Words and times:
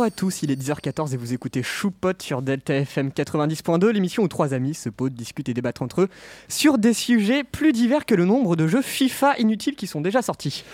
Bonjour 0.00 0.14
à 0.14 0.16
tous, 0.16 0.42
il 0.42 0.50
est 0.50 0.56
10h14 0.56 1.12
et 1.12 1.18
vous 1.18 1.34
écoutez 1.34 1.62
Choupot 1.62 2.14
sur 2.22 2.40
Delta 2.40 2.74
FM 2.74 3.10
90.2, 3.10 3.90
l'émission 3.90 4.22
où 4.22 4.28
trois 4.28 4.54
amis 4.54 4.72
se 4.72 4.88
posent, 4.88 5.10
discutent 5.10 5.50
et 5.50 5.52
débattent 5.52 5.82
entre 5.82 6.00
eux 6.00 6.08
sur 6.48 6.78
des 6.78 6.94
sujets 6.94 7.44
plus 7.44 7.72
divers 7.72 8.06
que 8.06 8.14
le 8.14 8.24
nombre 8.24 8.56
de 8.56 8.66
jeux 8.66 8.80
FIFA 8.80 9.36
inutiles 9.36 9.76
qui 9.76 9.86
sont 9.86 10.00
déjà 10.00 10.22
sortis. 10.22 10.64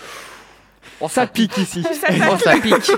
Oh, 1.01 1.07
ça 1.09 1.27
pique 1.27 1.57
ici. 1.57 1.83
Oh, 2.31 2.37
ça 2.37 2.57
pique. 2.59 2.91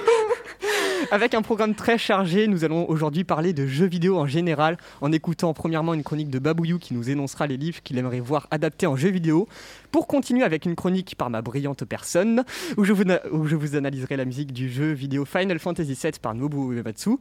Avec 1.11 1.33
un 1.33 1.41
programme 1.41 1.73
très 1.73 1.97
chargé, 1.97 2.47
nous 2.47 2.63
allons 2.65 2.87
aujourd'hui 2.89 3.23
parler 3.23 3.53
de 3.53 3.65
jeux 3.65 3.87
vidéo 3.87 4.17
en 4.17 4.27
général, 4.27 4.77
en 5.01 5.11
écoutant 5.11 5.53
premièrement 5.53 5.93
une 5.93 6.03
chronique 6.03 6.29
de 6.29 6.37
Babouyou 6.39 6.77
qui 6.77 6.93
nous 6.93 7.09
énoncera 7.09 7.47
les 7.47 7.57
livres 7.57 7.81
qu'il 7.83 7.97
aimerait 7.97 8.19
voir 8.19 8.47
adaptés 8.51 8.85
en 8.85 8.95
jeux 8.95 9.09
vidéo, 9.09 9.47
pour 9.91 10.05
continuer 10.07 10.43
avec 10.43 10.65
une 10.65 10.75
chronique 10.75 11.15
par 11.15 11.29
ma 11.29 11.41
brillante 11.41 11.83
personne, 11.85 12.43
où 12.77 12.83
je 12.83 12.93
vous, 12.93 13.03
où 13.31 13.47
je 13.47 13.55
vous 13.55 13.75
analyserai 13.75 14.17
la 14.17 14.25
musique 14.25 14.53
du 14.53 14.69
jeu 14.69 14.91
vidéo 14.91 15.25
Final 15.25 15.57
Fantasy 15.59 15.97
VII 16.01 16.11
par 16.21 16.35
Nobuo 16.35 16.73
Uematsu. 16.73 17.11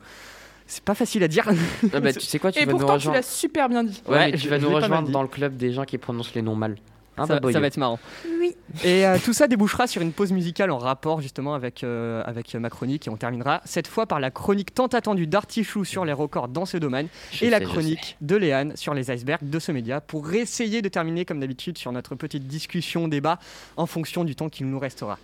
C'est 0.67 0.85
pas 0.85 0.95
facile 0.95 1.23
à 1.23 1.29
dire. 1.29 1.49
Ah 1.95 2.01
bah, 2.01 2.13
tu 2.13 2.21
sais 2.21 2.39
quoi, 2.39 2.53
tu 2.53 2.59
Et 2.61 2.67
vas 2.67 2.73
nous 2.73 2.79
pourtant, 2.79 2.95
tu 2.95 3.09
rejoindre. 3.09 3.17
l'as 3.17 3.23
super 3.23 3.71
bien 3.71 3.85
dit. 3.85 4.03
Ouais, 4.07 4.15
Ouais, 4.17 4.31
mais 4.33 4.37
je- 4.37 4.43
tu 4.43 4.49
vas 4.49 4.59
nous 4.59 4.69
rejoindre 4.69 5.09
dans 5.09 5.23
le 5.23 5.29
club 5.29 5.57
des 5.57 5.73
gens 5.73 5.85
qui 5.85 5.97
prononcent 5.97 6.35
les 6.35 6.43
noms 6.43 6.57
mal. 6.57 6.77
Hein, 7.19 7.27
ça, 7.27 7.35
Baboyou 7.35 7.53
ça 7.55 7.61
va 7.61 7.67
être 7.67 7.77
marrant. 7.77 7.99
Oui. 8.41 8.55
Et 8.85 9.07
euh, 9.07 9.17
tout 9.25 9.33
ça 9.33 9.49
débouchera 9.49 9.87
sur 9.87 10.03
une 10.03 10.13
pause 10.13 10.33
musicale 10.33 10.71
en 10.71 10.79
rapport 10.79 11.21
justement 11.21 11.55
avec, 11.55 11.83
euh, 11.85 12.23
avec 12.27 12.55
euh, 12.55 12.59
ma 12.61 12.71
chronique 12.71 13.07
et 13.07 13.11
on 13.11 13.17
terminera 13.17 13.61
cette 13.65 13.87
fois 13.89 14.07
par 14.07 14.21
la 14.21 14.31
chronique 14.31 14.75
tant 14.75 14.87
attendue 14.87 15.27
d'Artichou 15.27 15.85
sur 15.85 16.05
les 16.05 16.13
records 16.13 16.49
dans 16.49 16.67
ce 16.67 16.77
domaine 16.77 17.09
Je 17.33 17.45
et 17.47 17.51
la 17.51 17.59
sais, 17.59 17.65
chronique 17.65 18.17
de 18.21 18.37
Léane 18.37 18.77
sur 18.77 18.95
les 18.95 19.11
icebergs 19.11 19.49
de 19.49 19.59
ce 19.59 19.73
média 19.73 20.01
pour 20.01 20.33
essayer 20.35 20.83
de 20.83 20.89
terminer 20.89 21.25
comme 21.25 21.41
d'habitude 21.41 21.79
sur 21.79 21.93
notre 21.93 22.15
petite 22.15 22.47
discussion 22.47 23.09
débat 23.09 23.39
en 23.77 23.87
fonction 23.87 24.25
du 24.25 24.37
temps 24.37 24.49
qu'il 24.49 24.67
nous 24.69 24.79
restera. 24.79 25.19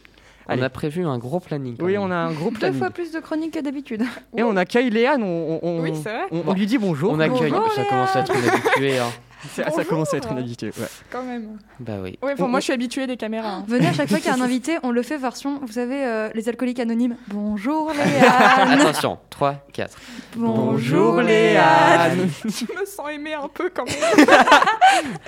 On 0.46 0.52
Allez. 0.52 0.62
a 0.62 0.68
prévu 0.70 1.06
un 1.06 1.16
gros 1.16 1.40
planning. 1.40 1.76
Oui, 1.80 1.92
même. 1.92 2.02
on 2.02 2.10
a 2.10 2.16
un 2.16 2.32
gros 2.32 2.50
Deux 2.50 2.58
planning. 2.58 2.78
fois 2.78 2.90
plus 2.90 3.10
de 3.12 3.18
chroniques 3.20 3.54
que 3.54 3.60
d'habitude. 3.60 4.02
Et 4.36 4.42
on 4.42 4.56
accueille 4.56 4.90
Léane, 4.90 5.22
on, 5.22 5.58
on- 5.62 5.80
Oui, 5.80 5.90
on- 5.92 6.02
c'est 6.02 6.10
vrai. 6.12 6.24
on- 6.32 6.42
on 6.46 6.52
lui 6.52 6.66
dit 6.66 6.76
bonjour. 6.76 7.12
On 7.12 7.18
accueille. 7.20 7.50
Bonjour, 7.50 7.72
ça 7.72 7.84
commence 7.84 8.14
à 8.14 8.20
être 8.20 8.34
une 8.36 8.48
habituée. 8.50 8.98
hein. 8.98 9.08
Ça, 9.52 9.70
ça 9.70 9.84
commence 9.84 10.12
à 10.14 10.16
être 10.16 10.30
une 10.32 10.38
habitude. 10.38 10.72
ouais. 10.78 10.86
Quand 11.10 11.22
même. 11.22 11.58
Bah 11.80 11.94
oui. 12.02 12.18
Ouais, 12.22 12.32
enfin, 12.32 12.44
On- 12.44 12.48
moi, 12.48 12.56
on- 12.58 12.60
je 12.60 12.64
suis 12.64 12.72
habituée 12.72 13.06
des 13.06 13.16
caméras. 13.16 13.48
hein. 13.50 13.64
Venez 13.68 13.86
à 13.88 13.92
chaque 13.92 14.08
fois 14.08 14.18
qu'il 14.18 14.28
y 14.28 14.30
a 14.30 14.34
un 14.34 14.40
invité, 14.44 14.78
on 14.82 14.90
le 14.90 15.02
fait 15.02 15.16
version, 15.18 15.60
vous 15.60 15.72
savez, 15.72 16.04
euh, 16.04 16.28
les 16.34 16.48
alcooliques 16.48 16.80
anonymes. 16.80 17.16
Bonjour 17.28 17.92
Léane. 17.94 18.80
Attention, 18.80 19.18
3, 19.30 19.56
4. 19.72 19.96
Bonjour 20.36 21.20
Léane. 21.20 22.28
je 22.44 22.80
me 22.80 22.84
sens 22.86 23.06
aimée 23.12 23.34
un 23.34 23.48
peu 23.48 23.70
quand 23.74 23.84
même. 23.84 24.26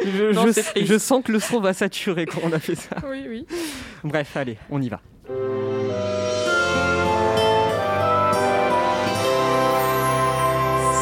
Je, 0.04 0.32
Non, 0.32 0.46
je- 0.46 0.52
c'est 0.52 0.62
triste. 0.62 0.86
je 0.86 0.98
sens 0.98 1.22
que 1.24 1.32
le 1.32 1.40
son 1.40 1.60
va 1.60 1.72
saturer 1.74 2.26
quand 2.26 2.40
on 2.44 2.52
a 2.52 2.58
fait 2.58 2.74
ça. 2.76 2.96
oui, 3.10 3.26
oui. 3.28 3.46
Bref, 4.04 4.36
allez, 4.36 4.56
on 4.70 4.80
y 4.80 4.88
va. 4.88 5.00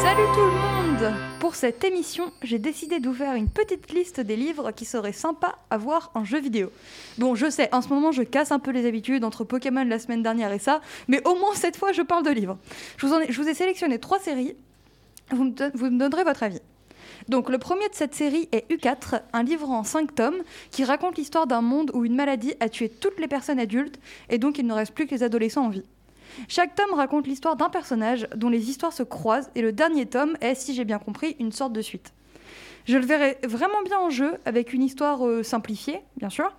Salut 0.01 0.27
tout 0.33 0.45
le 0.45 0.51
monde 0.51 0.64
Pour 1.45 1.53
cette 1.53 1.83
émission, 1.83 2.31
j'ai 2.41 2.57
décidé 2.57 2.99
faire 3.13 3.35
une 3.35 3.49
petite 3.49 3.93
liste 3.93 4.19
des 4.19 4.35
livres 4.35 4.71
qui 4.71 4.83
seraient 4.83 5.13
sympas 5.13 5.59
à 5.69 5.77
voir 5.77 6.09
en 6.15 6.25
jeu 6.25 6.39
vidéo. 6.39 6.71
Bon, 7.19 7.35
je 7.35 7.51
sais, 7.51 7.69
en 7.71 7.83
ce 7.83 7.89
moment, 7.89 8.11
je 8.11 8.23
casse 8.23 8.51
un 8.51 8.57
peu 8.57 8.71
les 8.71 8.87
habitudes 8.87 9.23
entre 9.23 9.43
Pokémon 9.43 9.83
la 9.83 9.99
semaine 9.99 10.23
dernière 10.23 10.51
et 10.51 10.57
ça, 10.57 10.81
mais 11.07 11.21
au 11.23 11.35
moins 11.35 11.53
cette 11.53 11.77
fois, 11.77 11.91
je 11.91 12.01
parle 12.01 12.25
de 12.25 12.31
livres. 12.31 12.57
Je 12.97 13.05
vous, 13.05 13.47
ai, 13.47 13.53
sélectionné 13.53 13.99
trois 13.99 14.17
séries. 14.17 14.55
Vous 15.29 15.43
me, 15.43 15.99
donnerez 15.99 16.23
votre 16.23 16.41
avis. 16.41 16.61
Donc, 17.29 17.51
le 17.51 17.59
premier 17.59 17.89
de 17.89 17.93
cette 17.93 18.15
série 18.15 18.49
est 18.51 18.67
U4, 18.71 19.21
un 19.31 19.43
livre 19.43 19.69
en 19.69 19.83
5 19.83 20.15
tomes 20.15 20.41
qui 20.71 20.83
raconte 20.83 21.15
l'histoire 21.15 21.45
d'un 21.45 21.61
monde 21.61 21.91
où 21.93 22.05
une 22.05 22.15
maladie 22.15 22.55
a 22.59 22.69
tué 22.69 22.89
toutes 22.89 23.19
les 23.19 23.27
personnes 23.27 23.59
adultes 23.59 23.99
et 24.31 24.39
donc 24.39 24.57
il 24.57 24.65
ne 24.65 24.73
reste 24.73 24.95
plus 24.95 25.05
que 25.05 25.13
les 25.13 25.21
adolescents 25.21 25.65
en 25.65 25.69
vie. 25.69 25.83
Chaque 26.47 26.75
tome 26.75 26.93
raconte 26.93 27.27
l'histoire 27.27 27.55
d'un 27.55 27.69
personnage 27.69 28.27
dont 28.35 28.49
les 28.49 28.69
histoires 28.69 28.93
se 28.93 29.03
croisent 29.03 29.49
et 29.55 29.61
le 29.61 29.71
dernier 29.71 30.05
tome 30.05 30.35
est, 30.41 30.55
si 30.55 30.73
j'ai 30.73 30.85
bien 30.85 30.99
compris, 30.99 31.35
une 31.39 31.51
sorte 31.51 31.73
de 31.73 31.81
suite. 31.81 32.13
Je 32.85 32.97
le 32.97 33.05
verrais 33.05 33.39
vraiment 33.43 33.81
bien 33.83 33.97
en 33.97 34.09
jeu 34.09 34.35
avec 34.45 34.73
une 34.73 34.83
histoire 34.83 35.25
euh, 35.25 35.41
simplifiée, 35.41 36.01
bien 36.17 36.29
sûr. 36.29 36.55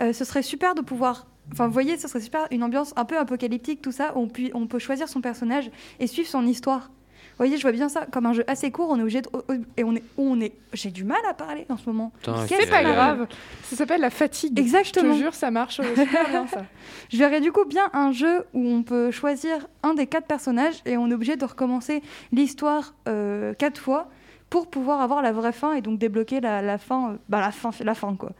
Euh, 0.00 0.12
ce 0.12 0.24
serait 0.24 0.42
super 0.42 0.74
de 0.74 0.82
pouvoir. 0.82 1.26
Enfin, 1.50 1.66
vous 1.66 1.72
voyez, 1.72 1.96
ce 1.96 2.08
serait 2.08 2.20
super 2.20 2.46
une 2.50 2.62
ambiance 2.62 2.92
un 2.96 3.04
peu 3.04 3.18
apocalyptique, 3.18 3.82
tout 3.82 3.92
ça, 3.92 4.16
où 4.16 4.28
on, 4.54 4.66
peut 4.66 4.78
choisir 4.78 5.08
son 5.08 5.20
personnage 5.20 5.70
et 5.98 6.06
suivre 6.06 6.28
son 6.28 6.46
histoire. 6.46 6.90
Vous 7.32 7.38
voyez, 7.38 7.56
je 7.56 7.62
vois 7.62 7.72
bien 7.72 7.88
ça 7.88 8.06
comme 8.06 8.26
un 8.26 8.32
jeu 8.34 8.44
assez 8.46 8.70
court, 8.70 8.88
on 8.90 8.98
est 8.98 9.02
obligé 9.02 9.22
de. 9.22 9.28
Et 9.76 9.84
on 9.84 9.94
est. 9.96 10.02
où 10.16 10.30
on 10.30 10.40
est... 10.40 10.52
J'ai 10.74 10.90
du 10.90 11.02
mal 11.04 11.18
à 11.28 11.34
parler 11.34 11.66
en 11.70 11.76
ce 11.76 11.86
moment. 11.88 12.12
C'est 12.46 12.68
pas 12.70 12.82
grave. 12.84 13.26
Ça 13.64 13.76
s'appelle 13.76 14.00
la 14.00 14.10
fatigue. 14.10 14.58
Exactement. 14.58 15.12
Je 15.12 15.18
te 15.18 15.22
jure, 15.24 15.34
ça 15.34 15.50
marche 15.50 15.80
euh, 15.80 15.94
super 15.96 16.28
bien, 16.28 16.46
ça. 16.46 16.64
Je 17.10 17.16
verrais 17.18 17.40
du 17.40 17.50
coup 17.50 17.64
bien 17.64 17.88
un 17.94 18.12
jeu 18.12 18.44
où 18.54 18.66
on 18.66 18.82
peut 18.82 19.10
choisir 19.10 19.66
un 19.82 19.94
des 19.94 20.06
quatre 20.06 20.26
personnages 20.26 20.82
et 20.86 20.96
on 20.96 21.10
est 21.10 21.14
obligé 21.14 21.36
de 21.36 21.44
recommencer 21.44 22.02
l'histoire 22.32 22.94
euh, 23.08 23.54
quatre 23.54 23.80
fois 23.80 24.08
pour 24.50 24.68
pouvoir 24.68 25.00
avoir 25.00 25.22
la 25.22 25.32
vraie 25.32 25.52
fin 25.52 25.72
et 25.74 25.80
donc 25.80 25.98
débloquer 25.98 26.40
la, 26.40 26.60
la 26.62 26.76
fin, 26.78 27.12
euh, 27.12 27.16
bah 27.28 27.40
la 27.40 27.50
fin, 27.50 27.70
la 27.82 27.94
fin 27.94 28.14
quoi. 28.16 28.30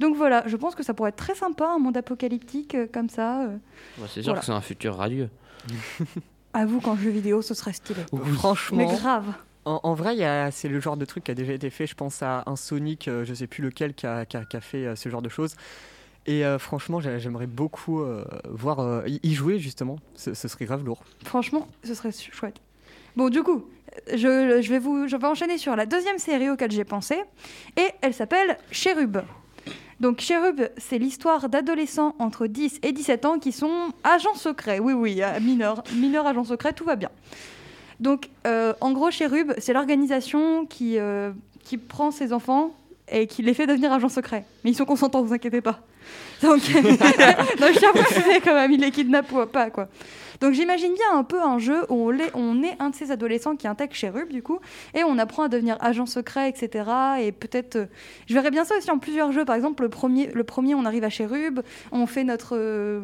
Donc 0.00 0.16
voilà, 0.16 0.42
je 0.46 0.56
pense 0.56 0.74
que 0.74 0.82
ça 0.82 0.94
pourrait 0.94 1.10
être 1.10 1.16
très 1.16 1.34
sympa 1.34 1.66
un 1.66 1.78
monde 1.78 1.96
apocalyptique 1.96 2.74
euh, 2.74 2.86
comme 2.92 3.08
ça. 3.10 3.42
euh. 3.42 3.56
Bah, 3.98 4.06
c'est 4.08 4.22
sûr 4.22 4.30
Voilà. 4.32 4.40
que 4.40 4.46
c'est 4.46 4.52
un 4.52 4.60
futur 4.62 4.96
radieux. 4.96 5.28
Avoue 6.54 6.80
qu'en 6.80 6.96
jeu 6.96 7.10
vidéo 7.10 7.42
ce 7.42 7.54
serait 7.54 7.72
stylé. 7.72 8.00
Mais 8.12 8.20
Franchement, 8.34 8.86
grave. 8.92 9.32
en, 9.64 9.80
en 9.82 9.94
vrai, 9.94 10.50
c'est 10.52 10.68
le 10.68 10.80
genre 10.80 10.96
de 10.96 11.04
truc 11.04 11.24
qui 11.24 11.30
a 11.30 11.34
déjà 11.34 11.52
été 11.52 11.70
fait. 11.70 11.86
Je 11.86 11.94
pense 11.94 12.22
à 12.22 12.42
un 12.46 12.56
Sonic, 12.56 13.08
euh, 13.08 13.24
je 13.24 13.32
sais 13.34 13.46
plus 13.46 13.62
lequel, 13.62 13.94
qui 13.94 14.06
a, 14.06 14.24
qui 14.26 14.36
a- 14.36 14.44
qui 14.44 14.56
a 14.56 14.60
fait 14.60 14.86
euh, 14.86 14.96
ce 14.96 15.08
genre 15.08 15.22
de 15.22 15.28
choses. 15.28 15.54
Et 16.26 16.44
euh, 16.44 16.58
franchement, 16.58 17.00
j'ai- 17.00 17.18
j'aimerais 17.18 17.46
beaucoup 17.48 18.00
euh, 18.00 18.24
voir 18.48 18.80
euh, 18.80 19.02
y 19.06 19.34
jouer 19.34 19.58
justement. 19.58 19.96
Ce, 20.14 20.34
ce 20.34 20.46
serait 20.48 20.66
grave 20.66 20.84
lourd. 20.84 21.02
Franchement, 21.24 21.66
ce 21.84 21.94
serait 21.94 22.12
chouette. 22.12 22.56
Bon, 23.16 23.28
du 23.28 23.42
coup, 23.42 23.66
je, 24.10 24.60
je 24.62 24.68
vais 24.70 24.78
vous, 24.78 25.08
je 25.08 25.16
vais 25.16 25.26
enchaîner 25.26 25.58
sur 25.58 25.74
la 25.76 25.84
deuxième 25.86 26.18
série 26.18 26.48
auquel 26.48 26.70
j'ai 26.70 26.84
pensé, 26.84 27.18
et 27.76 27.88
elle 28.02 28.14
s'appelle 28.14 28.56
Chérub. 28.70 29.18
Donc 30.02 30.18
Chérub, 30.20 30.62
c'est 30.78 30.98
l'histoire 30.98 31.48
d'adolescents 31.48 32.16
entre 32.18 32.48
10 32.48 32.80
et 32.82 32.90
17 32.90 33.24
ans 33.24 33.38
qui 33.38 33.52
sont 33.52 33.92
agents 34.02 34.34
secrets. 34.34 34.80
Oui, 34.80 34.92
oui, 34.94 35.22
euh, 35.22 35.38
mineurs, 35.38 35.84
mineurs 35.94 36.26
agents 36.26 36.42
secrets, 36.42 36.72
tout 36.72 36.82
va 36.82 36.96
bien. 36.96 37.08
Donc, 38.00 38.28
euh, 38.44 38.72
en 38.80 38.90
gros, 38.90 39.12
Chérub, 39.12 39.52
c'est 39.58 39.72
l'organisation 39.72 40.66
qui, 40.66 40.98
euh, 40.98 41.30
qui 41.62 41.78
prend 41.78 42.10
ses 42.10 42.32
enfants 42.32 42.74
et 43.12 43.28
qui 43.28 43.42
les 43.42 43.54
fait 43.54 43.68
devenir 43.68 43.92
agents 43.92 44.08
secrets. 44.08 44.44
Mais 44.64 44.72
ils 44.72 44.74
sont 44.74 44.86
consentants, 44.86 45.22
vous 45.22 45.34
inquiétez 45.34 45.60
pas. 45.60 45.78
Donc, 46.42 46.58
non, 46.74 47.68
je 47.72 47.78
tiens 47.78 47.90
à 47.90 47.92
préciser 47.92 48.40
quand 48.42 48.54
même, 48.54 48.72
ils 48.72 48.80
les 48.80 48.90
kidnappent 48.90 49.30
ou 49.30 49.46
pas, 49.46 49.70
quoi. 49.70 49.86
Donc 50.42 50.52
j'imagine 50.52 50.92
bien 50.92 51.16
un 51.18 51.24
peu 51.24 51.40
un 51.40 51.58
jeu 51.58 51.86
où 51.88 52.10
on, 52.10 52.12
est, 52.18 52.30
on 52.34 52.62
est 52.62 52.76
un 52.80 52.90
de 52.90 52.94
ces 52.94 53.10
adolescents 53.12 53.56
qui 53.56 53.66
intègre 53.66 53.94
Chérub, 53.94 54.28
du 54.28 54.42
coup, 54.42 54.58
et 54.92 55.04
on 55.04 55.16
apprend 55.16 55.44
à 55.44 55.48
devenir 55.48 55.76
agent 55.80 56.04
secret, 56.06 56.50
etc. 56.50 56.84
Et 57.20 57.32
peut-être... 57.32 57.76
euh, 57.76 57.86
je 58.26 58.34
verrais 58.34 58.50
bien 58.50 58.64
ça 58.64 58.76
aussi 58.76 58.90
en 58.90 58.98
plusieurs 58.98 59.32
jeux. 59.32 59.44
Par 59.44 59.54
exemple, 59.56 59.82
le 59.84 59.88
premier, 59.88 60.26
le 60.34 60.44
premier 60.44 60.74
on 60.74 60.84
arrive 60.84 61.04
à 61.04 61.10
Chérub, 61.10 61.60
on 61.92 62.06
fait 62.06 62.24
notre... 62.24 62.56
euh, 62.56 63.02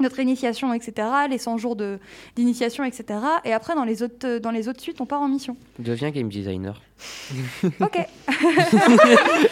notre 0.00 0.20
initiation, 0.20 0.72
etc., 0.72 1.06
les 1.28 1.36
100 1.36 1.58
jours 1.58 1.76
de- 1.76 1.98
d'initiation, 2.34 2.82
etc. 2.82 3.20
Et 3.44 3.52
après, 3.52 3.74
dans 3.74 3.84
les, 3.84 4.02
autres, 4.02 4.38
dans 4.38 4.50
les 4.50 4.66
autres 4.66 4.80
suites, 4.80 5.02
on 5.02 5.06
part 5.06 5.20
en 5.20 5.28
mission. 5.28 5.54
Deviens 5.78 6.10
game 6.10 6.30
designer. 6.30 6.80
Ok. 7.78 7.98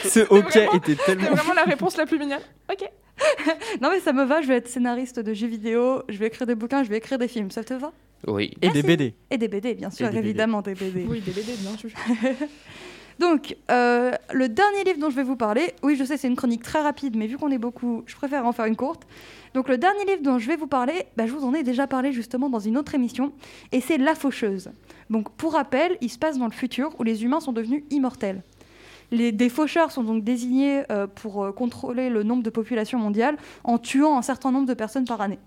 Ce 0.05 0.21
ok 0.31 0.45
vraiment- 0.51 0.73
était 0.73 0.95
C'est 0.97 1.05
tellement. 1.05 1.31
vraiment 1.37 1.53
la 1.55 1.65
réponse 1.65 1.97
la 1.99 2.07
plus 2.07 2.19
mignonne. 2.19 2.41
Ok. 2.73 2.89
Non, 3.81 3.89
mais 3.91 4.01
ça 4.01 4.13
me 4.13 4.25
va, 4.25 4.43
je 4.43 4.49
vais 4.49 4.57
être 4.57 4.69
scénariste 4.69 5.21
de 5.21 5.35
jeux 5.35 5.47
vidéo, 5.47 6.03
je 6.09 6.19
vais 6.19 6.27
écrire 6.27 6.47
des 6.47 6.55
bouquins, 6.55 6.83
je 6.85 6.89
vais 6.89 6.99
écrire 6.99 7.19
des 7.19 7.29
films. 7.29 7.51
Ça 7.51 7.65
te 7.65 7.75
va? 7.75 7.93
Oui. 8.27 8.53
Et 8.61 8.69
des 8.69 8.83
Merci. 8.83 8.83
BD. 8.83 9.15
Et 9.31 9.39
des 9.39 9.49
BD, 9.49 9.75
bien 9.75 9.91
sûr, 9.91 10.09
des 10.09 10.17
BD. 10.17 10.29
évidemment, 10.29 10.63
des 10.63 10.75
BD. 10.75 11.07
Oui, 11.09 11.21
des 11.21 11.33
BD, 11.33 11.53
bien 11.59 11.77
sûr. 11.77 11.91
Donc, 13.19 13.55
euh, 13.71 14.13
le 14.33 14.49
dernier 14.49 14.83
livre 14.85 14.99
dont 14.99 15.11
je 15.11 15.17
vais 15.17 15.23
vous 15.23 15.37
parler, 15.37 15.75
oui, 15.83 15.95
je 15.95 16.05
sais, 16.05 16.17
c'est 16.17 16.27
une 16.27 16.37
chronique 16.37 16.63
très 16.63 16.81
rapide, 16.81 17.17
mais 17.17 17.27
vu 17.27 17.37
qu'on 17.37 17.51
est 17.51 17.59
beaucoup, 17.59 18.03
je 18.07 18.17
préfère 18.17 18.47
en 18.47 18.53
faire 18.53 18.65
une 18.65 18.77
courte. 18.77 19.07
Donc, 19.53 19.69
le 19.69 19.77
dernier 19.77 20.07
livre 20.07 20.23
dont 20.23 20.39
je 20.39 20.47
vais 20.47 20.57
vous 20.57 20.67
parler, 20.67 20.95
bah, 21.19 21.27
je 21.27 21.33
vous 21.33 21.45
en 21.45 21.53
ai 21.53 21.63
déjà 21.63 21.87
parlé 21.87 22.13
justement 22.13 22.49
dans 22.49 22.61
une 22.61 22.79
autre 22.79 22.95
émission, 22.95 23.33
et 23.73 23.83
c'est 23.83 23.99
La 23.99 24.15
Faucheuse. 24.15 24.71
Donc, 25.11 25.31
pour 25.33 25.53
rappel, 25.53 25.99
il 26.01 26.09
se 26.09 26.19
passe 26.19 26.39
dans 26.39 26.47
le 26.47 26.53
futur 26.53 26.95
où 26.99 27.03
les 27.03 27.23
humains 27.23 27.41
sont 27.41 27.53
devenus 27.53 27.85
immortels. 27.91 28.43
Les, 29.11 29.33
des 29.33 29.49
faucheurs 29.49 29.91
sont 29.91 30.05
donc 30.05 30.25
désignés 30.25 30.83
euh, 30.91 31.07
pour 31.07 31.45
euh, 31.45 31.53
contrôler 31.53 32.11
le 32.11 32.23
nombre 32.23 32.43
de 32.43 32.51
population 32.51 32.99
mondiale 32.99 33.37
en 33.65 33.79
tuant 33.79 34.17
un 34.17 34.23
certain 34.23 34.53
nombre 34.53 34.67
de 34.67 34.75
personnes 34.75 35.05
par 35.05 35.21
année. 35.21 35.39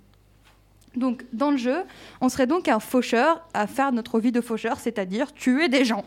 Donc, 0.96 1.26
dans 1.34 1.50
le 1.50 1.58
jeu, 1.58 1.84
on 2.22 2.30
serait 2.30 2.46
donc 2.46 2.68
un 2.68 2.80
faucheur 2.80 3.48
à 3.54 3.66
faire 3.66 3.92
notre 3.92 4.20
vie 4.20 4.32
de 4.32 4.42
faucheur, 4.42 4.80
c'est-à-dire 4.80 5.34
tuer 5.34 5.70
des 5.70 5.86
gens. 5.86 6.04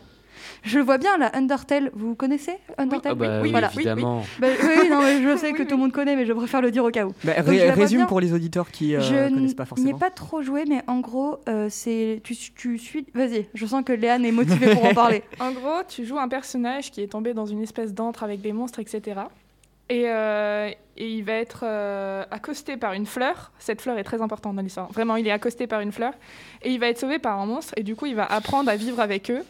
Je 0.63 0.79
le 0.79 0.85
vois 0.85 0.99
bien, 0.99 1.17
la 1.19 1.35
Undertale, 1.37 1.91
vous 1.95 2.15
connaissez 2.15 2.57
Undertale? 2.79 3.13
Ah 3.13 3.15
bah 3.15 3.27
oui, 3.39 3.43
oui, 3.45 3.51
voilà. 3.53 3.71
évidemment. 3.75 4.25
Bah, 4.39 4.49
oui, 4.63 4.89
non, 4.91 5.01
mais 5.03 5.23
je 5.23 5.37
sais 5.39 5.49
Oui, 5.49 5.53
que 5.55 5.63
oui. 5.63 5.67
tout 5.69 5.77
le 5.77 5.81
monde 5.83 5.93
connaît, 5.93 6.17
mais 6.17 6.27
je 6.27 6.33
préfère 6.33 6.61
le 6.61 6.71
dire 6.71 6.85
au 6.85 6.91
cas 6.91 7.07
où. 7.07 7.13
Bah, 7.25 7.35
Donc, 7.39 7.47
ré- 7.47 7.67
je 7.69 7.73
résume 7.73 8.07
pour 8.07 8.21
les 8.21 8.33
auditeurs 8.33 8.71
qui 8.71 8.95
euh, 8.97 9.01
je 9.01 9.35
connaissent 9.35 9.55
pas 9.55 9.63
n'y 9.65 9.67
ai 9.67 9.69
forcément. 9.69 9.99
pas 9.99 10.11
trop 10.11 10.43
joué, 10.43 10.65
mais 10.69 10.83
en 10.87 11.01
gros, 11.01 11.39
euh, 11.49 11.69
c'est 11.71 12.21
tu, 12.25 12.35
tu 12.37 12.79
suis. 12.79 13.07
Vas-y, 13.15 13.47
je 13.55 13.67
sens 13.67 13.85
que 13.85 13.93
Léane 13.93 14.25
est 14.25 14.33
motivée 14.33 14.75
pour 14.75 14.85
en 14.85 14.95
parler. 14.95 15.23
En 15.41 15.53
gros, 15.53 15.83
tu 15.89 16.05
joues 16.05 16.19
un 16.19 16.29
personnage 16.29 16.91
qui 16.91 17.03
est 17.03 17.09
tombé 17.09 17.35
dans 17.35 17.47
une 17.47 17.63
espèce 17.63 17.95
d'antre 17.95 18.23
avec 18.25 18.41
des 18.41 18.53
monstres, 18.53 18.81
etc. 18.81 19.21
Et, 19.89 20.05
euh, 20.07 20.69
et 20.97 21.09
il 21.13 21.23
va 21.23 21.35
être 21.35 21.61
euh, 21.63 22.25
accosté 22.33 22.77
par 22.77 22.93
une 22.95 23.07
fleur. 23.07 23.53
Cette 23.61 23.81
fleur 23.81 23.97
est 23.99 24.03
très 24.05 24.21
importante 24.21 24.57
dans 24.57 24.63
l'histoire. 24.63 24.91
Vraiment, 24.91 25.15
il 25.15 25.25
est 25.29 25.31
accosté 25.31 25.69
par 25.69 25.81
une 25.81 25.93
fleur. 25.93 26.13
Et 26.63 26.71
il 26.73 26.81
va 26.81 26.89
être 26.89 26.99
sauvé 26.99 27.21
par 27.21 27.39
un 27.39 27.47
monstre. 27.47 27.73
Et 27.77 27.85
du 27.85 27.95
coup, 27.95 28.07
il 28.07 28.17
va 28.17 28.25
apprendre 28.25 28.69
à 28.69 28.75
vivre 28.75 28.99
avec 28.99 29.31
eux. 29.31 29.45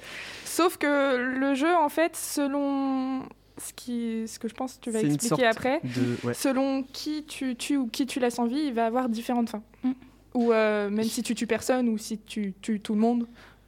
Sauf 0.56 0.76
que 0.78 1.16
le 1.38 1.54
jeu, 1.54 1.74
en 1.74 1.88
fait, 1.88 2.16
selon 2.16 3.22
ce, 3.58 3.72
qui, 3.74 4.24
ce 4.26 4.38
que 4.38 4.48
je 4.48 4.54
pense 4.54 4.74
que 4.74 4.80
tu 4.80 4.90
vas 4.90 5.00
expliquer 5.00 5.46
après, 5.46 5.80
De... 5.84 6.26
ouais. 6.26 6.34
selon 6.34 6.82
qui 6.82 7.24
tu 7.24 7.56
tues 7.56 7.76
ou 7.76 7.88
qui 7.88 8.06
tu 8.06 8.20
laisses 8.20 8.38
en 8.38 8.46
vie, 8.46 8.64
il 8.68 8.72
va 8.72 8.86
avoir 8.86 9.08
différentes 9.08 9.50
fins. 9.50 9.62
Mm. 9.82 9.90
Ou 10.34 10.52
euh, 10.52 10.88
même 10.90 11.04
si 11.04 11.22
tu 11.22 11.34
tues 11.34 11.46
personne, 11.46 11.88
ou 11.88 11.98
si 11.98 12.18
tu 12.18 12.54
tues 12.62 12.80
tout 12.80 12.94
le 12.94 13.00
monde, 13.00 13.26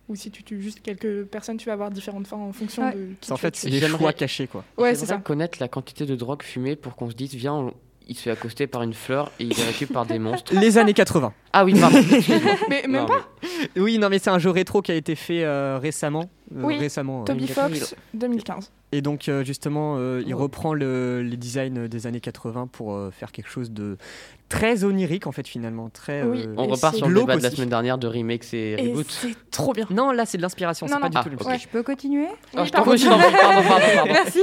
ou 0.08 0.14
si 0.16 0.30
tu 0.30 0.42
tues 0.42 0.60
juste 0.62 0.80
quelques 0.80 1.24
personnes, 1.24 1.56
tu 1.58 1.66
vas 1.66 1.74
avoir 1.74 1.90
différentes 1.90 2.26
fins 2.26 2.36
en 2.38 2.52
fonction 2.52 2.84
Ouais. 2.84 2.92
de 2.94 3.06
qui 3.20 3.26
C'est 3.26 3.32
en 3.32 3.36
tu 3.36 3.40
fait, 3.42 3.56
c'est 3.56 3.70
des 3.70 3.80
choix 3.86 4.12
cachés, 4.14 4.46
quoi. 4.46 4.64
Ouais, 4.78 4.94
c'est 4.94 5.06
ça. 5.06 5.16
connaître 5.18 5.58
la 5.60 5.68
quantité 5.68 6.06
de 6.06 6.14
drogue 6.16 6.42
fumée 6.42 6.76
pour 6.76 6.96
qu'on 6.96 7.10
se 7.10 7.14
dise, 7.14 7.34
viens, 7.34 7.54
on- 7.54 7.74
il 8.10 8.14
se 8.16 8.22
fait 8.22 8.30
accoster 8.30 8.66
par 8.66 8.82
une 8.82 8.94
fleur 8.94 9.30
et 9.38 9.44
il 9.44 9.52
est 9.60 9.64
récupéré 9.64 9.92
par 9.92 10.06
des 10.06 10.18
monstres. 10.18 10.54
Les 10.54 10.78
années 10.78 10.94
80. 10.94 11.34
Ah 11.52 11.66
oui, 11.66 11.78
pardon. 11.78 11.98
Mais 12.70 12.82
même 12.88 13.02
Non, 13.02 13.06
pas. 13.06 13.28
Oui, 13.76 13.98
non, 13.98 14.08
mais 14.08 14.18
c'est 14.18 14.30
un 14.30 14.38
jeu 14.38 14.48
rétro 14.48 14.80
qui 14.80 14.92
a 14.92 14.94
été 14.94 15.14
fait 15.14 15.44
euh, 15.44 15.78
récemment. 15.78 16.30
Euh, 16.56 16.62
Oui, 16.62 16.78
récemment. 16.78 17.22
euh, 17.22 17.24
Toby 17.24 17.46
pas 17.46 17.68
Fox, 17.68 17.94
2015. 18.14 18.70
Et 18.92 19.02
donc, 19.02 19.28
euh, 19.28 19.44
justement, 19.44 19.96
euh, 19.98 20.22
il 20.26 20.34
reprend 20.34 20.72
le- 20.72 21.20
les 21.22 21.36
designs 21.36 21.88
des 21.88 22.06
années 22.06 22.20
80 22.20 22.68
pour 22.72 22.94
euh, 22.94 23.10
faire 23.10 23.32
quelque 23.32 23.50
chose 23.50 23.70
de 23.70 23.98
très 24.48 24.82
onirique, 24.84 25.26
en 25.26 25.32
fait, 25.32 25.46
finalement. 25.46 25.90
Très, 25.90 26.22
Oui. 26.22 26.44
euh, 26.46 26.54
On 26.56 26.66
repart 26.68 26.94
sur 26.96 27.06
le 27.06 27.20
débat 27.20 27.36
de 27.36 27.42
la 27.42 27.50
semaine 27.50 27.68
dernière 27.68 27.98
de 27.98 28.06
remakes 28.06 28.54
et 28.54 28.82
Et 28.82 28.90
reboots. 28.92 29.10
c'est 29.10 29.34
trop 29.50 29.74
bien. 29.74 29.86
Non, 29.90 30.10
là, 30.10 30.24
c'est 30.24 30.38
de 30.38 30.42
l'inspiration, 30.42 30.86
c'est 30.86 30.94
Non, 30.94 31.00
pas 31.00 31.06
non. 31.08 31.10
du 31.10 31.16
Ah, 31.18 31.22
tout 31.24 31.28
le 31.28 31.36
ok. 31.36 31.46
même. 31.46 31.58
Je 31.60 31.68
peux 31.68 31.82
continuer 31.82 32.28
Ah, 32.56 32.62
Oui, 32.62 32.66
je 32.66 32.72
pardon. 32.72 32.90
pardon, 32.96 33.68
pardon. 33.68 34.04
Merci. 34.06 34.40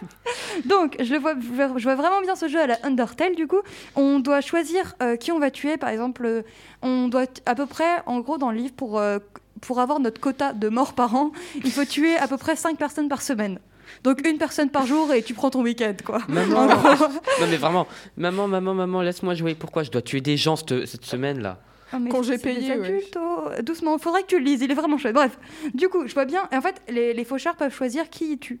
Donc, 0.64 0.96
je, 1.00 1.12
le 1.12 1.20
vois, 1.20 1.34
je 1.76 1.82
vois- 1.84 1.94
vraiment 1.94 2.20
bien 2.22 2.34
ce 2.34 2.48
jeu 2.48 2.60
à 2.60 2.66
la 2.66 2.78
Undertale, 2.84 3.34
du 3.36 3.46
coup. 3.46 3.60
On 3.94 4.18
doit 4.18 4.40
choisir 4.40 4.94
euh, 5.02 5.16
qui 5.16 5.30
on 5.32 5.38
va 5.38 5.50
tuer, 5.50 5.76
par 5.76 5.90
exemple. 5.90 6.24
euh, 6.26 6.42
on 6.82 7.08
doit 7.08 7.26
t- 7.26 7.42
à 7.46 7.54
peu 7.54 7.66
près, 7.66 8.02
en 8.06 8.20
gros, 8.20 8.38
dans 8.38 8.50
le 8.50 8.56
livre, 8.58 8.74
pour, 8.74 8.98
euh, 8.98 9.18
pour 9.60 9.80
avoir 9.80 10.00
notre 10.00 10.20
quota 10.20 10.52
de 10.52 10.68
morts 10.68 10.94
par 10.94 11.14
an, 11.14 11.32
il 11.64 11.70
faut 11.70 11.84
tuer 11.84 12.16
à 12.16 12.28
peu 12.28 12.36
près 12.36 12.56
5 12.56 12.76
personnes 12.78 13.08
par 13.08 13.22
semaine. 13.22 13.58
Donc, 14.04 14.26
une 14.26 14.38
personne 14.38 14.70
par 14.70 14.86
jour 14.86 15.12
et 15.12 15.22
tu 15.22 15.34
prends 15.34 15.50
ton 15.50 15.62
week-end, 15.62 15.94
quoi. 16.04 16.20
Maman, 16.28 16.66
non 16.66 17.46
mais 17.50 17.56
vraiment, 17.56 17.86
maman, 18.16 18.46
maman, 18.46 18.74
maman, 18.74 19.02
laisse-moi 19.02 19.34
jouer. 19.34 19.54
Pourquoi 19.54 19.82
je 19.82 19.90
dois 19.90 20.02
tuer 20.02 20.20
des 20.20 20.36
gens 20.36 20.56
cette, 20.56 20.86
cette 20.86 21.04
semaine-là? 21.04 21.58
Ah, 21.92 21.98
c'est 22.22 22.30
des 22.30 22.38
payé, 22.38 22.78
ouais. 22.78 23.04
oh. 23.16 23.48
Doucement, 23.62 23.98
faudrait 23.98 24.22
que 24.22 24.28
tu 24.28 24.38
le 24.38 24.44
lises, 24.44 24.62
il 24.62 24.70
est 24.70 24.74
vraiment 24.74 24.96
chouette. 24.96 25.14
Bref, 25.14 25.36
du 25.74 25.88
coup, 25.88 26.06
je 26.06 26.14
vois 26.14 26.24
bien. 26.24 26.48
En 26.52 26.60
fait, 26.60 26.80
les, 26.88 27.12
les 27.12 27.24
faucheurs 27.24 27.56
peuvent 27.56 27.74
choisir 27.74 28.08
qui 28.10 28.32
ils 28.32 28.38
tuent. 28.38 28.60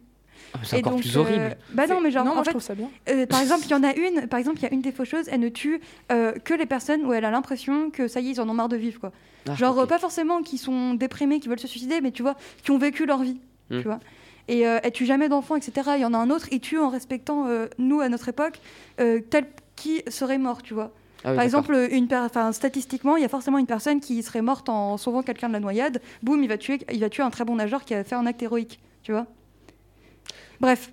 C'est 0.62 0.76
Et 0.76 0.78
encore 0.80 0.92
donc, 0.92 1.00
plus 1.02 1.16
euh, 1.16 1.20
horrible. 1.20 1.56
Bah 1.72 1.86
non, 1.86 2.00
mais 2.00 2.10
genre, 2.10 2.24
non, 2.24 2.32
en 2.32 2.34
moi 2.34 2.42
je 2.42 2.46
fait, 2.46 2.50
trouve 2.52 2.62
ça 2.62 2.74
bien. 2.74 2.88
Euh, 3.08 3.26
par 3.26 3.40
exemple, 3.40 3.62
il 3.64 3.70
y 3.70 3.74
en 3.74 3.82
a 3.84 3.94
une, 3.94 4.26
par 4.26 4.38
exemple, 4.38 4.58
il 4.58 4.62
y 4.62 4.66
a 4.66 4.72
une 4.72 4.80
des 4.82 4.92
faucheuses, 4.92 5.26
elle 5.30 5.40
ne 5.40 5.48
tue 5.48 5.80
euh, 6.10 6.32
que 6.32 6.54
les 6.54 6.66
personnes 6.66 7.04
où 7.06 7.12
elle 7.12 7.24
a 7.24 7.30
l'impression 7.30 7.90
que 7.90 8.08
ça 8.08 8.20
y 8.20 8.28
est, 8.28 8.30
ils 8.32 8.40
en 8.40 8.48
ont 8.48 8.54
marre 8.54 8.68
de 8.68 8.76
vivre, 8.76 8.98
quoi. 9.00 9.12
Ah, 9.48 9.54
Genre, 9.54 9.86
pas 9.86 9.98
forcément 9.98 10.42
qui 10.42 10.58
sont 10.58 10.94
déprimés, 10.94 11.40
qui 11.40 11.48
veulent 11.48 11.58
se 11.60 11.68
suicider, 11.68 12.00
mais 12.00 12.10
tu 12.10 12.22
vois, 12.22 12.34
qui 12.62 12.70
ont 12.72 12.78
vécu 12.78 13.06
leur 13.06 13.22
vie, 13.22 13.40
Hmm. 13.70 13.78
tu 13.78 13.84
vois. 13.84 14.00
Et 14.48 14.66
euh, 14.66 14.80
elle 14.82 14.90
tue 14.90 15.06
jamais 15.06 15.28
d'enfants, 15.28 15.54
etc. 15.54 15.90
Il 15.96 16.00
y 16.02 16.04
en 16.04 16.12
a 16.14 16.18
un 16.18 16.28
autre, 16.30 16.48
il 16.50 16.58
tue 16.60 16.78
en 16.78 16.88
respectant, 16.88 17.46
euh, 17.46 17.66
nous, 17.78 18.00
à 18.00 18.08
notre 18.08 18.28
époque, 18.28 18.58
euh, 19.00 19.20
tel 19.20 19.46
qui 19.76 20.02
serait 20.08 20.38
mort, 20.38 20.62
tu 20.62 20.74
vois. 20.74 20.90
Ah 21.22 21.30
oui, 21.30 21.36
Par 21.36 21.44
exemple, 21.44 21.88
une 21.92 22.08
per- 22.08 22.16
enfin, 22.24 22.50
statistiquement, 22.50 23.16
il 23.16 23.22
y 23.22 23.24
a 23.24 23.28
forcément 23.28 23.58
une 23.58 23.66
personne 23.66 24.00
qui 24.00 24.20
serait 24.24 24.42
morte 24.42 24.68
en 24.68 24.96
sauvant 24.96 25.22
quelqu'un 25.22 25.48
de 25.48 25.52
la 25.52 25.60
noyade. 25.60 26.00
Boum, 26.22 26.42
il 26.42 26.48
va 26.48 26.58
tuer, 26.58 26.80
il 26.92 26.98
va 26.98 27.08
tuer 27.10 27.22
un 27.22 27.30
très 27.30 27.44
bon 27.44 27.54
nageur 27.56 27.84
qui 27.84 27.94
a 27.94 28.02
fait 28.02 28.14
un 28.16 28.26
acte 28.26 28.42
héroïque, 28.42 28.80
tu 29.04 29.12
vois. 29.12 29.26
Bref. 30.60 30.92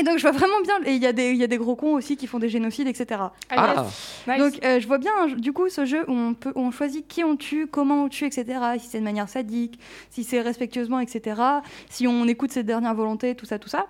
Et 0.00 0.04
donc 0.04 0.16
je 0.18 0.22
vois 0.22 0.30
vraiment 0.30 0.60
bien, 0.62 0.76
et 0.86 0.94
il 0.94 1.02
y, 1.02 1.06
a 1.06 1.12
des- 1.12 1.30
il 1.32 1.36
y 1.36 1.42
a 1.42 1.48
des 1.48 1.56
gros 1.58 1.74
cons 1.74 1.94
aussi 1.94 2.16
qui 2.16 2.28
font 2.28 2.38
des 2.38 2.48
génocides, 2.48 2.86
etc. 2.86 3.06
Ah, 3.20 3.30
Ah, 3.50 3.74
yes. 3.82 4.22
Nice. 4.28 4.38
Donc 4.38 4.64
euh, 4.64 4.78
je 4.78 4.86
vois 4.86 4.98
bien, 4.98 5.26
du 5.36 5.52
coup, 5.52 5.68
ce 5.68 5.84
jeu 5.84 6.04
où 6.08 6.12
on, 6.12 6.34
peut, 6.34 6.52
où 6.54 6.60
on 6.60 6.70
choisit 6.70 7.08
qui 7.08 7.24
on 7.24 7.36
tue, 7.36 7.66
comment 7.66 8.04
on 8.04 8.08
tue, 8.08 8.24
etc. 8.24 8.44
Si 8.78 8.86
c'est 8.86 9.00
de 9.00 9.04
manière 9.04 9.28
sadique, 9.28 9.80
si 10.10 10.22
c'est 10.22 10.40
respectueusement, 10.40 11.00
etc. 11.00 11.40
Si 11.90 12.06
on 12.06 12.26
écoute 12.28 12.52
ses 12.52 12.62
dernières 12.62 12.94
volontés, 12.94 13.34
tout 13.34 13.44
ça, 13.46 13.58
tout 13.58 13.68
ça. 13.68 13.86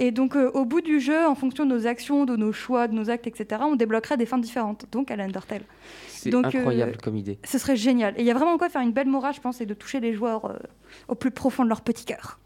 Et 0.00 0.10
donc 0.10 0.34
euh, 0.34 0.50
au 0.54 0.64
bout 0.64 0.80
du 0.80 0.98
jeu, 0.98 1.24
en 1.24 1.36
fonction 1.36 1.64
de 1.66 1.72
nos 1.72 1.86
actions, 1.86 2.24
de 2.24 2.34
nos 2.34 2.50
choix, 2.52 2.88
de 2.88 2.94
nos 2.94 3.08
actes, 3.08 3.28
etc., 3.28 3.62
on 3.64 3.76
débloquerait 3.76 4.16
des 4.16 4.26
fins 4.26 4.38
différentes, 4.38 4.86
donc 4.90 5.12
à 5.12 5.14
l'Undertale. 5.16 5.62
c'est 6.08 6.30
euh, 6.34 6.42
incroyable 6.58 6.96
comme 7.00 7.16
idée. 7.16 7.38
Ce 7.44 7.58
serait 7.58 7.76
génial. 7.76 8.14
Et 8.16 8.22
il 8.22 8.26
y 8.26 8.30
a 8.32 8.34
vraiment 8.34 8.58
quoi 8.58 8.70
faire 8.70 8.82
une 8.82 8.90
belle 8.90 9.06
morale, 9.06 9.34
je 9.34 9.40
pense, 9.40 9.60
et 9.60 9.66
de 9.66 9.74
toucher 9.74 10.00
les 10.00 10.12
joueurs 10.14 10.46
euh, 10.46 10.54
au 11.06 11.14
plus 11.14 11.30
profond 11.30 11.62
de 11.62 11.68
leur 11.68 11.82
petit 11.82 12.04
cœur. 12.06 12.40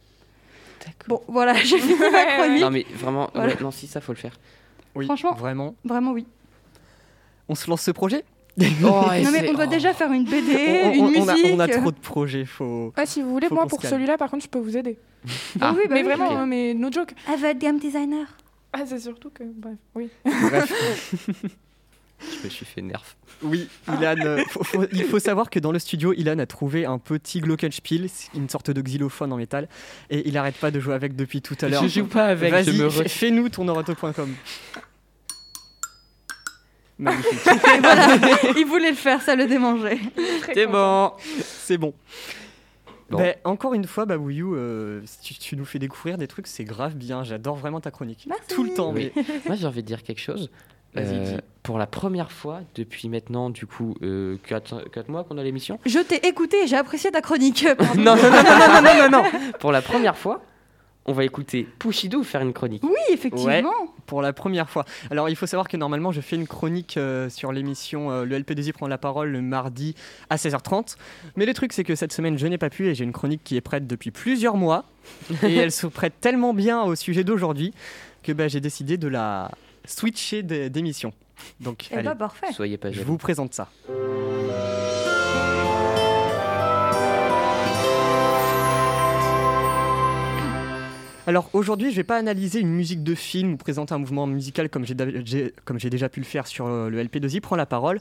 Bon, 1.07 1.21
voilà, 1.29 1.55
j'ai 1.65 1.79
fini 1.79 1.95
ma 1.99 2.25
chronique. 2.25 2.61
Non 2.61 2.71
mais 2.71 2.87
vraiment, 2.95 3.31
Voilà. 3.35 3.55
ouais, 3.55 3.59
non 3.61 3.71
si 3.71 3.87
ça 3.87 4.01
faut 4.01 4.13
le 4.13 4.19
faire. 4.19 4.39
Oui, 4.95 5.05
Franchement. 5.07 5.35
Vraiment. 5.35 5.75
Vraiment, 5.85 6.13
oui. 6.13 6.27
On 7.49 7.55
se 7.55 7.69
lance 7.71 7.83
ce 7.83 7.91
projet? 7.91 8.25
Oh, 8.61 8.65
et 8.65 8.71
non, 8.83 9.31
mais 9.31 9.41
c'est- 9.41 9.51
on 9.51 9.55
doit 9.55 9.67
oh. 9.67 9.71
déjà 9.71 9.95
faire 9.95 10.11
une 10.13 10.25
BD, 10.25 10.83
on, 10.85 10.93
une 10.93 11.05
on 11.05 11.11
musique. 11.11 11.47
a, 11.47 11.55
on 11.55 11.59
a 11.61 11.69
trop 11.69 11.93
de 11.93 11.99
projets, 11.99 12.45
faut... 12.45 12.93
Ah, 12.97 13.07
si 13.07 13.23
vous 13.23 13.31
voulez, 13.31 13.47
moi 13.51 13.67
pour 13.67 13.81
celui-là, 13.83 14.19
par 14.19 14.31
contre, 14.31 14.45
je 14.45 14.49
peux 14.49 14.59
vous 14.59 14.77
aider. 14.77 14.99
Ah. 15.61 15.73
oui, 15.77 15.83
bah 15.89 15.95
mais 15.95 16.03
oui, 16.03 16.09
vraiment, 16.09 16.27
ok. 16.29 16.33
hein, 16.33 16.47
mais 16.47 16.75
no 16.75 16.91
joke. 16.91 17.13
Avec 17.33 17.59
game 17.59 17.79
designer. 17.79 18.27
Ah, 18.73 18.81
c'est 18.87 18.99
surtout 18.99 19.31
que. 19.31 19.45
Bref, 19.45 19.77
oui. 19.95 20.11
Bref. 20.25 21.25
Je 22.21 22.45
me 22.45 22.49
suis 22.51 22.67
fait 22.67 22.83
nerf. 22.83 23.17
Oui, 23.43 23.69
Ilan, 23.87 24.17
euh, 24.25 24.43
faut- 24.49 24.65
faut- 24.65 24.85
il 24.93 25.05
faut 25.05 25.19
savoir 25.21 25.51
que 25.51 25.59
dans 25.61 25.71
le 25.73 25.79
studio, 25.79 26.13
Ilan 26.15 26.39
a 26.41 26.47
trouvé 26.47 26.85
un 26.87 26.99
petit 26.99 27.41
glockenspiel, 27.41 28.09
une 28.35 28.49
sorte 28.49 28.71
de 28.71 28.81
xylophone 28.83 29.33
en 29.33 29.37
métal, 29.37 29.69
et 30.11 30.27
il 30.29 30.37
arrête 30.37 30.57
pas 30.57 30.71
de 30.73 30.81
jouer 30.81 30.95
avec 30.95 31.15
depuis 31.15 31.41
tout 31.43 31.57
à 31.61 31.69
l'heure. 31.69 31.83
Je 31.83 31.89
joue 32.01 32.07
pas 32.07 32.27
avec, 32.27 32.51
je 32.53 32.71
Vas-y, 32.71 32.79
me 32.79 32.91
fais- 32.91 33.03
re- 33.05 33.09
fais-nous 33.09 33.49
ton 33.49 33.69
orato.com. 33.69 34.35
Magnifique. 36.99 37.33
Et 37.47 37.79
voilà, 37.81 38.17
il 38.57 38.65
voulait 38.67 38.91
le 38.91 38.97
faire, 38.97 39.23
ça 39.23 39.37
le 39.37 39.47
démangeait. 39.47 40.01
C'est 40.53 40.67
bon. 40.67 41.13
C'est 41.45 41.79
bon. 41.79 41.95
Bon. 43.09 43.19
Ben, 43.19 43.37
encore 43.45 43.73
une 43.73 43.87
fois, 43.87 44.05
Babouyou, 44.05 44.55
euh, 44.57 45.01
si 45.07 45.21
tu, 45.21 45.35
tu 45.35 45.57
nous 45.57 45.65
fais 45.65 45.79
découvrir 45.79 46.19
des 46.19 46.27
trucs, 46.27 46.47
c'est 46.49 46.65
grave 46.65 46.95
bien. 46.97 47.23
J'adore 47.23 47.55
vraiment 47.57 47.81
ta 47.81 47.91
chronique. 47.93 48.27
Merci. 48.29 48.49
Tout 48.55 48.65
le 48.65 48.75
temps. 48.75 48.93
Oui. 48.93 49.13
Mais... 49.15 49.25
Moi 49.47 49.55
j'ai 49.55 49.67
envie 49.67 49.83
de 49.83 49.87
dire 49.87 50.03
quelque 50.03 50.21
chose. 50.21 50.51
Vas-y, 50.95 51.15
Euh, 51.15 51.39
pour 51.63 51.79
la 51.79 51.87
première 51.87 52.33
fois 52.33 52.61
depuis 52.75 53.09
maintenant 53.09 53.51
du 53.51 53.67
coup 53.67 53.95
4, 54.47 55.09
mois 55.09 55.25
qu'on 55.25 55.39
a 55.39 55.43
l'émission. 55.43 55.79
Je 55.85 55.99
t'ai 55.99 56.27
écouté, 56.27 56.67
j'ai 56.67 56.77
apprécié 56.77 57.11
ta 57.11 57.21
chronique. 57.21 57.67
Pardon. 57.77 57.95
non, 58.01 58.17
non, 58.17 58.23
non, 58.23 58.43
non, 58.43 58.59
non, 58.59 58.83
non, 58.83 59.11
non, 59.11 59.23
non. 59.23 59.53
Pour 59.61 59.73
la 59.73 59.83
première 59.83 60.17
fois, 60.17 60.41
on 61.09 61.13
va 61.15 61.25
écouter 61.25 61.67
Pushido 61.79 62.23
faire 62.23 62.43
une 62.43 62.53
chronique. 62.53 62.83
Oui, 62.85 62.91
effectivement. 63.11 63.73
pour 64.05 64.21
la 64.21 64.35
première 64.35 64.69
fois. 64.69 64.85
Alors, 65.11 65.31
il 65.31 65.37
faut 65.37 65.47
savoir 65.47 65.67
que 65.67 65.79
normalement, 65.79 66.13
je 66.13 66.21
fais 66.21 66.37
une 66.37 66.47
chronique 66.47 66.99
euh, 66.99 67.31
sur 67.31 67.51
l'émission 67.51 68.11
euh, 68.11 68.25
Le 68.27 68.39
LP2I 68.39 68.73
prend 68.73 68.87
la 68.89 68.99
parole 68.99 69.31
le 69.31 69.41
mardi 69.41 69.95
à 70.29 70.37
16h30. 70.37 70.97
Mais 71.37 71.47
le 71.47 71.55
truc, 71.55 71.73
c'est 71.73 71.83
que 71.83 71.95
cette 71.95 72.13
semaine, 72.13 72.39
je 72.39 72.47
n'ai 72.47 72.59
pas 72.59 72.69
pu 72.69 72.89
et 72.89 72.95
j'ai 72.95 73.05
une 73.05 73.13
chronique 73.13 73.41
qui 73.43 73.57
est 73.57 73.63
prête 73.63 73.87
depuis 73.87 74.11
plusieurs 74.11 74.59
mois. 74.59 74.85
et 75.43 75.57
elle 75.57 75.73
se 75.73 75.87
prête 75.87 76.21
tellement 76.21 76.53
bien 76.53 76.83
au 76.83 76.95
sujet 76.95 77.25
d'aujourd'hui 77.25 77.73
que 78.23 78.33
bah, 78.33 78.49
j'ai 78.49 78.61
décidé 78.61 78.99
de 78.99 79.09
la 79.09 79.51
switcher 79.89 80.43
d'é- 80.43 80.71
d'émission. 80.71 81.13
Donc, 81.61 81.89
Eh 81.91 81.95
allez, 81.95 82.05
bah, 82.05 82.15
parfait. 82.15 82.53
Soyez 82.53 82.77
pas 82.79 82.91
je 82.93 83.03
vous 83.03 83.17
présente 83.19 83.55
ça. 83.55 83.69
Alors 91.27 91.51
aujourd'hui, 91.53 91.91
je 91.91 91.97
vais 91.97 92.05
pas 92.05 92.17
analyser 92.17 92.59
une 92.61 92.71
musique 92.71 93.03
de 93.03 93.15
film 93.15 93.53
ou 93.53 93.57
présenter 93.59 93.93
un 93.93 93.99
mouvement 93.99 94.27
musical 94.27 94.71
comme 94.71 94.87
j'ai 94.87 95.91
déjà 95.91 96.09
pu 96.09 96.21
le 96.21 96.25
faire 96.25 96.47
sur 96.47 96.67
euh, 96.67 96.89
le 96.89 97.03
LP2I 97.05 97.41
prend 97.41 97.55
la 97.57 97.67
parole. 97.67 98.01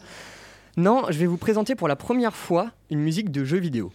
Non, 0.77 1.03
je 1.10 1.17
vais 1.17 1.25
vous 1.25 1.36
présenter 1.38 1.75
pour 1.75 1.89
la 1.89 1.98
première 1.98 2.36
fois 2.36 2.72
une 2.89 3.00
musique 3.00 3.29
de 3.29 3.44
jeu 3.44 3.58
vidéo. 3.58 3.91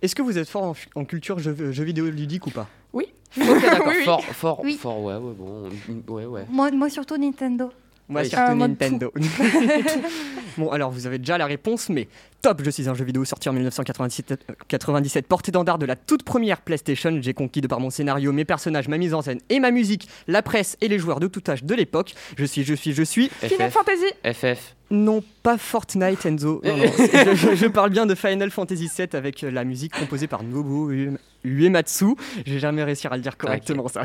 Est-ce 0.00 0.14
que 0.14 0.22
vous 0.22 0.38
êtes 0.38 0.48
fort 0.48 0.74
en, 0.94 1.04
culture 1.04 1.38
jeux 1.38 1.84
vidéo 1.84 2.06
ludique 2.08 2.46
ou 2.46 2.50
pas? 2.50 2.66
Oui. 2.94 3.11
Ok, 3.36 3.62
d'accord. 3.62 3.86
Oui, 3.88 3.94
oui. 3.98 4.04
Fort, 4.04 4.24
fort, 4.24 4.60
Oui. 4.62 4.76
fort, 4.80 5.02
ouais, 5.02 5.14
ouais, 5.14 5.34
bon, 5.36 5.70
ouais, 6.14 6.26
ouais. 6.26 6.46
Moi, 6.50 6.70
moi 6.72 6.90
surtout 6.90 7.16
Nintendo. 7.16 7.70
Moi, 8.08 8.24
surtout 8.24 8.54
moi, 8.54 8.68
Nintendo. 8.68 9.12
bon, 10.58 10.70
alors 10.70 10.90
vous 10.90 11.06
avez 11.06 11.18
déjà 11.18 11.38
la 11.38 11.46
réponse, 11.46 11.88
mais 11.88 12.08
top, 12.42 12.62
je 12.64 12.70
suis 12.70 12.88
un 12.88 12.94
jeu 12.94 13.04
vidéo 13.04 13.24
sorti 13.24 13.48
en 13.48 13.52
1997, 13.52 14.32
euh, 14.50 14.54
97, 14.68 15.26
porte-étendard 15.26 15.78
de 15.78 15.86
la 15.86 15.96
toute 15.96 16.22
première 16.22 16.60
PlayStation. 16.60 17.18
J'ai 17.20 17.34
conquis 17.34 17.60
de 17.60 17.66
par 17.66 17.80
mon 17.80 17.90
scénario, 17.90 18.32
mes 18.32 18.44
personnages, 18.44 18.88
ma 18.88 18.98
mise 18.98 19.14
en 19.14 19.22
scène 19.22 19.40
et 19.48 19.60
ma 19.60 19.70
musique, 19.70 20.08
la 20.26 20.42
presse 20.42 20.76
et 20.80 20.88
les 20.88 20.98
joueurs 20.98 21.20
de 21.20 21.26
tout 21.28 21.42
âge 21.48 21.64
de 21.64 21.74
l'époque. 21.74 22.14
Je 22.36 22.44
suis, 22.44 22.64
je 22.64 22.74
suis, 22.74 22.92
je 22.92 23.02
suis. 23.02 23.28
Final 23.40 23.70
Fantasy. 23.70 24.06
FF. 24.24 24.74
Non, 24.90 25.22
pas 25.42 25.56
Fortnite, 25.56 26.26
Enzo. 26.26 26.60
Non, 26.64 26.76
non, 26.76 26.84
je, 26.98 27.34
je- 27.34 27.54
je 27.54 27.66
parle 27.66 27.90
bien 27.90 28.04
de 28.06 28.14
Final 28.14 28.50
Fantasy 28.50 28.90
VII 28.94 29.08
avec 29.14 29.42
euh, 29.42 29.50
la 29.50 29.64
musique 29.64 29.98
composée 29.98 30.26
par 30.26 30.42
Nobuo 30.42 30.90
Uem- 30.92 31.16
Uematsu. 31.44 32.14
J'ai 32.44 32.58
jamais 32.58 32.84
réussi 32.84 33.06
à 33.06 33.16
le 33.16 33.22
dire 33.22 33.36
correctement, 33.38 33.88
ça. 33.88 34.02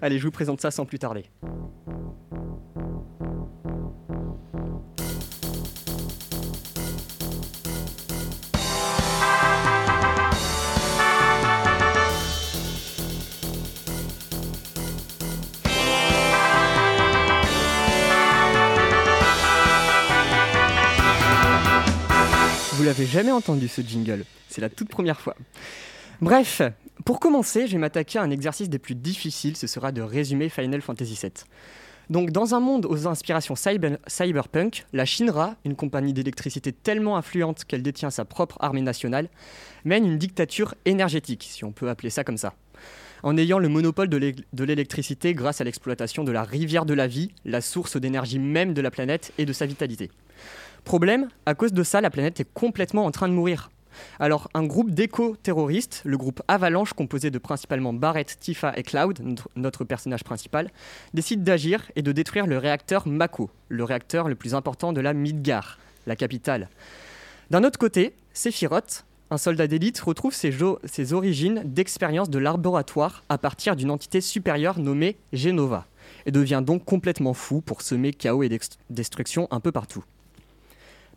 Allez, 0.00 0.18
je 0.18 0.24
vous 0.24 0.30
présente 0.30 0.60
ça 0.62 0.70
sans 0.70 0.86
plus 0.86 0.98
tarder. 0.98 1.24
Vous 22.84 22.90
l'avez 22.90 23.06
jamais 23.06 23.30
entendu 23.30 23.66
ce 23.66 23.80
jingle, 23.80 24.26
c'est 24.46 24.60
la 24.60 24.68
toute 24.68 24.90
première 24.90 25.18
fois. 25.18 25.34
Bref, 26.20 26.60
pour 27.06 27.18
commencer, 27.18 27.66
je 27.66 27.72
vais 27.72 27.78
m'attaquer 27.78 28.18
à 28.18 28.22
un 28.22 28.30
exercice 28.30 28.68
des 28.68 28.78
plus 28.78 28.94
difficiles, 28.94 29.56
ce 29.56 29.66
sera 29.66 29.90
de 29.90 30.02
résumer 30.02 30.50
Final 30.50 30.82
Fantasy 30.82 31.18
VII. 31.18 31.32
Donc, 32.10 32.30
dans 32.30 32.54
un 32.54 32.60
monde 32.60 32.84
aux 32.84 33.06
inspirations 33.06 33.54
cyber- 33.54 33.96
cyberpunk, 34.06 34.84
la 34.92 35.06
Shinra, 35.06 35.56
une 35.64 35.76
compagnie 35.76 36.12
d'électricité 36.12 36.72
tellement 36.72 37.16
influente 37.16 37.64
qu'elle 37.64 37.82
détient 37.82 38.10
sa 38.10 38.26
propre 38.26 38.58
armée 38.60 38.82
nationale, 38.82 39.30
mène 39.86 40.04
une 40.04 40.18
dictature 40.18 40.74
énergétique, 40.84 41.48
si 41.50 41.64
on 41.64 41.72
peut 41.72 41.88
appeler 41.88 42.10
ça 42.10 42.22
comme 42.22 42.36
ça. 42.36 42.52
En 43.22 43.38
ayant 43.38 43.58
le 43.60 43.70
monopole 43.70 44.10
de 44.10 44.64
l'électricité 44.64 45.32
grâce 45.32 45.62
à 45.62 45.64
l'exploitation 45.64 46.22
de 46.22 46.32
la 46.32 46.42
rivière 46.42 46.84
de 46.84 46.92
la 46.92 47.06
vie, 47.06 47.30
la 47.46 47.62
source 47.62 47.96
d'énergie 47.96 48.38
même 48.38 48.74
de 48.74 48.82
la 48.82 48.90
planète 48.90 49.32
et 49.38 49.46
de 49.46 49.54
sa 49.54 49.64
vitalité. 49.64 50.10
Problème, 50.84 51.28
à 51.46 51.54
cause 51.54 51.72
de 51.72 51.82
ça, 51.82 52.00
la 52.00 52.10
planète 52.10 52.40
est 52.40 52.52
complètement 52.52 53.06
en 53.06 53.10
train 53.10 53.28
de 53.28 53.32
mourir. 53.32 53.70
Alors, 54.18 54.50
un 54.54 54.64
groupe 54.64 54.90
d'éco-terroristes, 54.90 56.02
le 56.04 56.16
groupe 56.16 56.42
Avalanche, 56.48 56.92
composé 56.92 57.30
de 57.30 57.38
principalement 57.38 57.92
Barrett, 57.92 58.36
Tifa 58.38 58.72
et 58.76 58.82
Cloud, 58.82 59.20
notre- 59.56 59.84
personnage 59.84 60.24
principal, 60.24 60.70
décide 61.14 61.42
d'agir 61.42 61.90
et 61.96 62.02
de 62.02 62.12
détruire 62.12 62.46
le 62.46 62.58
réacteur 62.58 63.06
Mako, 63.06 63.50
le 63.68 63.84
réacteur 63.84 64.28
le 64.28 64.34
plus 64.34 64.54
important 64.54 64.92
de 64.92 65.00
la 65.00 65.14
Midgar, 65.14 65.78
la 66.06 66.16
capitale. 66.16 66.68
D'un 67.50 67.64
autre 67.64 67.78
côté, 67.78 68.14
Sephiroth, 68.32 69.04
un 69.30 69.38
soldat 69.38 69.66
d'élite, 69.66 70.00
retrouve 70.00 70.34
ses, 70.34 71.12
origines 71.12 71.62
d'expérience 71.64 72.30
de 72.30 72.38
laboratoire 72.38 73.24
à 73.28 73.38
partir 73.38 73.74
d'une 73.74 73.90
entité 73.90 74.20
supérieure 74.20 74.78
nommée 74.78 75.16
Genova, 75.32 75.86
et 76.26 76.30
devient 76.30 76.62
donc 76.64 76.84
complètement 76.84 77.34
fou 77.34 77.60
pour 77.60 77.82
semer 77.82 78.12
chaos 78.12 78.42
et 78.42 78.58
destruction 78.90 79.48
un 79.50 79.60
peu 79.60 79.72
partout. 79.72 80.04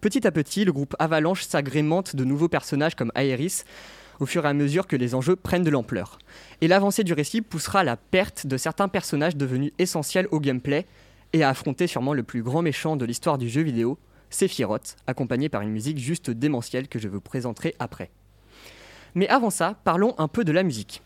Petit 0.01 0.27
à 0.27 0.31
petit, 0.31 0.63
le 0.63 0.71
groupe 0.71 0.95
Avalanche 0.99 1.43
s'agrémente 1.43 2.15
de 2.15 2.23
nouveaux 2.23 2.49
personnages 2.49 2.95
comme 2.95 3.11
Aeris, 3.15 3.63
au 4.19 4.25
fur 4.27 4.45
et 4.45 4.49
à 4.49 4.53
mesure 4.53 4.85
que 4.85 4.95
les 4.95 5.15
enjeux 5.15 5.35
prennent 5.35 5.63
de 5.63 5.71
l'ampleur. 5.71 6.19
Et 6.61 6.67
l'avancée 6.67 7.03
du 7.03 7.13
récit 7.13 7.41
poussera 7.41 7.79
à 7.79 7.83
la 7.83 7.97
perte 7.97 8.45
de 8.45 8.57
certains 8.57 8.87
personnages 8.87 9.35
devenus 9.35 9.71
essentiels 9.79 10.27
au 10.31 10.39
gameplay 10.39 10.85
et 11.33 11.43
à 11.43 11.49
affronter 11.49 11.87
sûrement 11.87 12.13
le 12.13 12.23
plus 12.23 12.43
grand 12.43 12.61
méchant 12.61 12.95
de 12.95 13.05
l'histoire 13.05 13.37
du 13.37 13.49
jeu 13.49 13.61
vidéo, 13.61 13.97
Sephiroth, 14.29 14.97
accompagné 15.07 15.49
par 15.49 15.61
une 15.61 15.71
musique 15.71 15.97
juste 15.97 16.29
démentielle 16.29 16.87
que 16.87 16.99
je 16.99 17.07
vous 17.07 17.21
présenterai 17.21 17.75
après. 17.79 18.11
Mais 19.15 19.27
avant 19.29 19.49
ça, 19.49 19.75
parlons 19.83 20.13
un 20.19 20.27
peu 20.27 20.43
de 20.43 20.51
la 20.51 20.63
musique. 20.63 21.01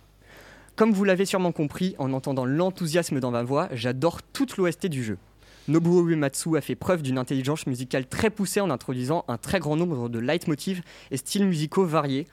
Comme 0.75 0.91
vous 0.91 1.03
l'avez 1.03 1.25
sûrement 1.25 1.51
compris 1.51 1.95
en 1.98 2.12
entendant 2.12 2.45
l'enthousiasme 2.45 3.19
dans 3.19 3.31
ma 3.31 3.43
voix, 3.43 3.69
j'adore 3.71 4.21
toute 4.21 4.57
l'OST 4.57 4.88
du 4.88 5.03
jeu. 5.03 5.17
Nobuo 5.72 6.06
Uematsu 6.06 6.58
a 6.58 6.62
fait 6.62 6.75
preuve 6.75 7.01
d'une 7.01 7.18
intelligence 7.18 7.66
musicale 7.66 8.06
très 8.06 8.30
poussée 8.30 8.60
en 8.60 8.70
introduisant 8.70 9.24
un 9.30 9.38
très 9.38 9.60
grand 9.60 9.78
nombre 9.78 10.10
de 10.10 10.20
leitmotivs 10.20 10.82
et 11.12 11.18
styles 11.18 11.46
musicaux 11.46 11.86
variés, 11.86 12.28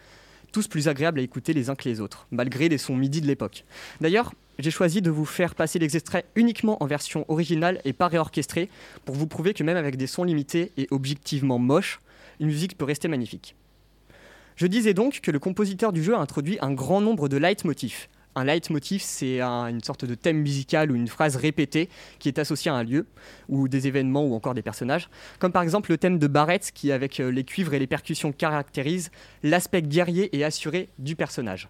tous 0.51 0.67
plus 0.67 0.89
agréables 0.89 1.21
à 1.21 1.23
écouter 1.23 1.53
les 1.53 1.71
uns 1.71 1.77
que 1.77 1.89
les 1.89 2.01
autres, 2.01 2.27
malgré 2.33 2.69
les 2.69 2.79
sons 2.79 2.97
MIDI 2.97 3.21
de 3.21 3.29
l'époque. 3.29 3.65
D'ailleurs, 4.01 4.33
j'ai 4.59 4.73
choisi 4.73 5.03
de 5.03 5.11
vous 5.11 5.25
faire 5.25 5.55
passer 5.55 5.79
les 5.79 5.97
extraits 5.97 6.27
uniquement 6.35 6.83
en 6.83 6.87
version 6.87 7.25
originale 7.29 7.81
et 7.85 7.93
pas 7.93 8.09
réorchestrée, 8.09 8.71
pour 9.05 9.15
vous 9.15 9.29
prouver 9.29 9.55
que 9.55 9.63
même 9.63 9.77
avec 9.77 9.97
des 9.97 10.09
sons 10.09 10.25
limités 10.25 10.73
et 10.77 10.89
objectivement 10.91 11.61
moches, 11.61 12.01
une 12.41 12.49
musique 12.49 12.77
peut 12.77 12.87
rester 12.87 13.07
magnifique. 13.07 13.55
Je 14.57 14.67
disais 14.67 14.95
donc 14.95 15.21
que 15.21 15.31
le 15.31 15.39
compositeur 15.39 15.93
du 15.93 16.03
jeu 16.03 16.17
a 16.17 16.19
introduit 16.19 16.59
un 16.61 16.73
grand 16.73 17.01
nombre 17.01 17.29
de 17.29 17.37
leitmotifs. 17.37 18.09
Un 18.35 18.45
leitmotiv, 18.45 19.03
c'est 19.03 19.41
un- 19.41 19.67
une 19.67 19.83
sorte 19.83 20.05
de 20.05 20.15
thème 20.15 20.39
musical 20.39 20.93
ou 20.93 20.95
une 20.95 21.09
phrase 21.09 21.35
répétée 21.37 21.89
qui 22.21 22.29
est 22.29 22.39
associée 22.39 22.71
à 22.71 22.75
un 22.75 22.85
lieu, 22.85 23.07
ou 23.49 23.67
des 23.69 23.89
événements, 23.89 24.25
ou 24.25 24.35
encore 24.35 24.55
des 24.55 24.63
personnages. 24.63 25.09
Comme 25.41 25.51
par 25.51 25.63
exemple 25.63 25.91
le 25.91 25.99
thème 25.99 26.19
de 26.19 26.27
Barrett, 26.29 26.71
qui, 26.73 26.93
avec 26.93 27.19
euh, 27.19 27.31
les 27.31 27.43
cuivres 27.45 27.75
et 27.75 27.79
les 27.81 27.87
percussions, 27.89 28.31
caractérise 28.33 29.11
l'aspect 29.43 29.83
guerrier 29.83 30.37
et 30.37 30.45
assuré 30.45 30.89
du 30.99 31.17
personnage. 31.17 31.69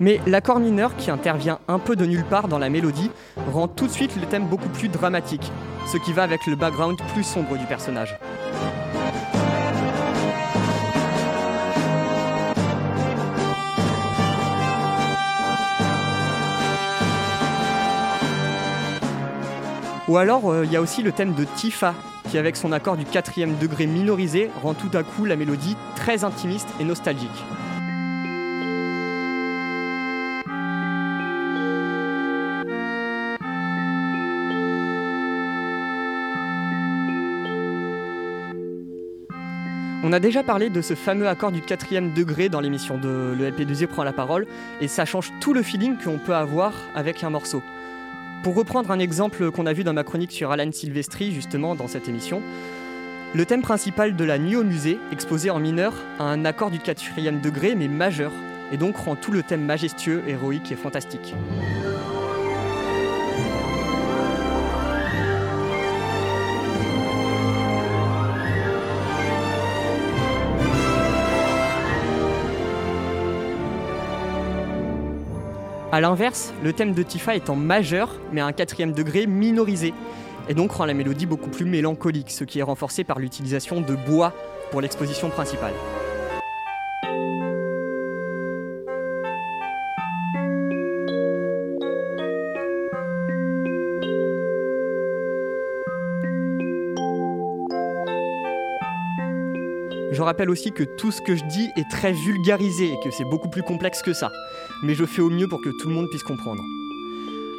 Mais 0.00 0.20
l'accord 0.26 0.58
mineur 0.60 0.96
qui 0.96 1.10
intervient 1.10 1.60
un 1.68 1.78
peu 1.78 1.96
de 1.96 2.04
nulle 2.04 2.24
part 2.24 2.48
dans 2.48 2.58
la 2.58 2.68
mélodie 2.68 3.10
rend 3.52 3.68
tout 3.68 3.86
de 3.86 3.92
suite 3.92 4.16
le 4.20 4.26
thème 4.26 4.46
beaucoup 4.46 4.68
plus 4.68 4.88
dramatique, 4.88 5.50
ce 5.90 5.96
qui 5.98 6.12
va 6.12 6.24
avec 6.24 6.46
le 6.46 6.56
background 6.56 6.98
plus 7.14 7.24
sombre 7.24 7.56
du 7.56 7.64
personnage. 7.64 8.18
Ou 20.06 20.18
alors, 20.18 20.50
euh, 20.50 20.66
il 20.66 20.72
y 20.72 20.76
a 20.76 20.82
aussi 20.82 21.02
le 21.02 21.12
thème 21.12 21.32
de 21.32 21.44
Tifa, 21.56 21.94
qui 22.30 22.36
avec 22.36 22.56
son 22.56 22.72
accord 22.72 22.98
du 22.98 23.06
quatrième 23.06 23.56
degré 23.56 23.86
minorisé 23.86 24.50
rend 24.62 24.74
tout 24.74 24.90
à 24.92 25.02
coup 25.02 25.24
la 25.24 25.34
mélodie 25.34 25.76
très 25.96 26.24
intimiste 26.24 26.68
et 26.78 26.84
nostalgique. 26.84 27.30
On 40.06 40.12
a 40.12 40.20
déjà 40.20 40.42
parlé 40.42 40.68
de 40.68 40.82
ce 40.82 40.94
fameux 40.94 41.28
accord 41.28 41.50
du 41.50 41.62
quatrième 41.62 42.12
degré 42.12 42.50
dans 42.50 42.60
l'émission 42.60 42.98
de 42.98 43.34
Le 43.38 43.50
LP2I 43.50 43.86
prend 43.86 44.04
la 44.04 44.12
parole, 44.12 44.46
et 44.82 44.86
ça 44.88 45.06
change 45.06 45.32
tout 45.40 45.54
le 45.54 45.62
feeling 45.62 45.96
qu'on 45.96 46.18
peut 46.18 46.34
avoir 46.34 46.74
avec 46.94 47.24
un 47.24 47.30
morceau. 47.30 47.62
Pour 48.44 48.56
reprendre 48.56 48.90
un 48.90 48.98
exemple 48.98 49.50
qu'on 49.50 49.64
a 49.64 49.72
vu 49.72 49.84
dans 49.84 49.94
ma 49.94 50.04
chronique 50.04 50.30
sur 50.30 50.50
Alan 50.50 50.70
Silvestri, 50.70 51.32
justement 51.32 51.74
dans 51.74 51.88
cette 51.88 52.10
émission, 52.10 52.42
le 53.34 53.46
thème 53.46 53.62
principal 53.62 54.16
de 54.16 54.24
la 54.24 54.36
nuit 54.36 54.54
au 54.54 54.64
musée, 54.64 54.98
exposé 55.10 55.48
en 55.48 55.58
mineur, 55.58 55.94
a 56.18 56.24
un 56.24 56.44
accord 56.44 56.70
du 56.70 56.78
quatrième 56.78 57.40
degré 57.40 57.74
mais 57.74 57.88
majeur, 57.88 58.32
et 58.70 58.76
donc 58.76 58.98
rend 58.98 59.16
tout 59.16 59.32
le 59.32 59.42
thème 59.42 59.64
majestueux, 59.64 60.22
héroïque 60.28 60.70
et 60.70 60.76
fantastique. 60.76 61.34
A 75.94 76.00
l'inverse, 76.00 76.52
le 76.64 76.72
thème 76.72 76.92
de 76.92 77.04
Tifa 77.04 77.36
est 77.36 77.48
en 77.48 77.54
majeur, 77.54 78.10
mais 78.32 78.40
à 78.40 78.46
un 78.46 78.52
quatrième 78.52 78.90
degré 78.90 79.28
minorisé, 79.28 79.94
et 80.48 80.54
donc 80.54 80.72
rend 80.72 80.86
la 80.86 80.92
mélodie 80.92 81.24
beaucoup 81.24 81.50
plus 81.50 81.66
mélancolique, 81.66 82.32
ce 82.32 82.42
qui 82.42 82.58
est 82.58 82.64
renforcé 82.64 83.04
par 83.04 83.20
l'utilisation 83.20 83.80
de 83.80 83.94
bois 83.94 84.32
pour 84.72 84.80
l'exposition 84.80 85.30
principale. 85.30 85.72
Rappelle 100.24 100.50
aussi 100.50 100.72
que 100.72 100.82
tout 100.82 101.10
ce 101.10 101.20
que 101.22 101.36
je 101.36 101.44
dis 101.44 101.68
est 101.76 101.88
très 101.90 102.12
vulgarisé 102.12 102.92
et 102.92 102.98
que 103.02 103.10
c'est 103.10 103.24
beaucoup 103.24 103.48
plus 103.48 103.62
complexe 103.62 104.02
que 104.02 104.12
ça. 104.12 104.32
Mais 104.82 104.94
je 104.94 105.04
fais 105.04 105.22
au 105.22 105.30
mieux 105.30 105.48
pour 105.48 105.60
que 105.60 105.70
tout 105.80 105.88
le 105.88 105.94
monde 105.94 106.08
puisse 106.10 106.22
comprendre. 106.22 106.62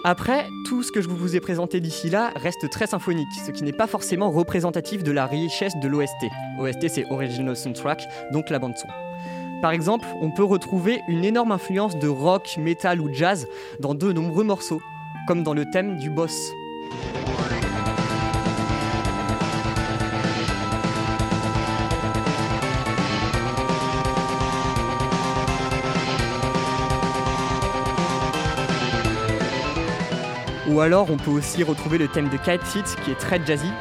Après, 0.03 0.51
tout 0.65 0.83
ce 0.83 0.91
que 0.91 1.01
je 1.01 1.07
vous 1.07 1.35
ai 1.35 1.39
présenté 1.39 1.79
d'ici 1.79 2.11
là 2.11 2.31
reste 2.35 2.69
très 2.69 2.85
symphonique, 2.85 3.27
ce 3.43 3.49
qui 3.51 3.63
n'est 3.63 3.73
pas 3.73 3.87
forcément 3.87 4.29
représentatif 4.29 5.01
de 5.01 5.11
la 5.11 5.25
richesse 5.25 5.73
de 5.81 5.87
l'OST. 5.87 6.29
OST 6.59 6.89
c'est 6.89 7.05
Original 7.09 7.55
Soundtrack, 7.55 8.03
donc 8.31 8.51
la 8.51 8.59
bande 8.59 8.77
son. 8.77 8.87
Par 9.63 9.71
exemple, 9.71 10.05
on 10.21 10.29
peut 10.29 10.43
retrouver 10.43 11.01
une 11.07 11.25
énorme 11.25 11.51
influence 11.51 11.97
de 11.97 12.07
rock, 12.07 12.55
metal 12.59 13.01
ou 13.01 13.11
jazz 13.11 13.47
dans 13.79 13.95
de 13.95 14.11
nombreux 14.13 14.43
morceaux, 14.43 14.81
comme 15.27 15.41
dans 15.41 15.55
le 15.55 15.65
thème 15.71 15.97
du 15.97 16.11
boss. 16.11 16.51
Ou 30.75 30.81
alors 30.81 31.09
on 31.09 31.15
peut 31.15 31.31
aussi 31.31 31.63
retrouver 31.63 31.97
le 31.97 32.09
thème 32.09 32.27
de 32.27 32.35
Cat 32.35 32.57
Fit 32.59 32.83
qui 33.05 33.11
est 33.11 33.15
très 33.15 33.39
jazzy. 33.45 33.71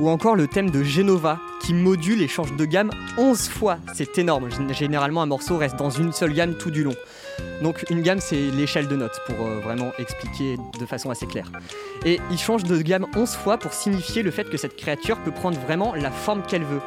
Ou 0.00 0.08
encore 0.08 0.36
le 0.36 0.46
thème 0.46 0.70
de 0.70 0.82
Genova 0.84 1.40
qui 1.60 1.74
module 1.74 2.22
et 2.22 2.28
change 2.28 2.54
de 2.54 2.64
gamme 2.64 2.90
11 3.18 3.48
fois. 3.48 3.78
C'est 3.94 4.16
énorme. 4.18 4.48
Gén- 4.48 4.72
Généralement, 4.72 5.22
un 5.22 5.26
morceau 5.26 5.56
reste 5.56 5.76
dans 5.76 5.90
une 5.90 6.12
seule 6.12 6.32
gamme 6.32 6.54
tout 6.54 6.70
du 6.70 6.84
long. 6.84 6.94
Donc 7.62 7.84
une 7.90 8.02
gamme, 8.02 8.20
c'est 8.20 8.50
l'échelle 8.50 8.86
de 8.86 8.94
notes, 8.94 9.20
pour 9.26 9.44
euh, 9.44 9.58
vraiment 9.58 9.92
expliquer 9.98 10.56
de 10.78 10.86
façon 10.86 11.10
assez 11.10 11.26
claire. 11.26 11.50
Et 12.04 12.20
il 12.30 12.38
change 12.38 12.62
de 12.62 12.80
gamme 12.80 13.06
11 13.16 13.30
fois 13.30 13.58
pour 13.58 13.72
signifier 13.72 14.22
le 14.22 14.30
fait 14.30 14.44
que 14.44 14.56
cette 14.56 14.76
créature 14.76 15.18
peut 15.18 15.32
prendre 15.32 15.58
vraiment 15.58 15.94
la 15.94 16.10
forme 16.10 16.42
qu'elle 16.42 16.64
veut. 16.64 16.80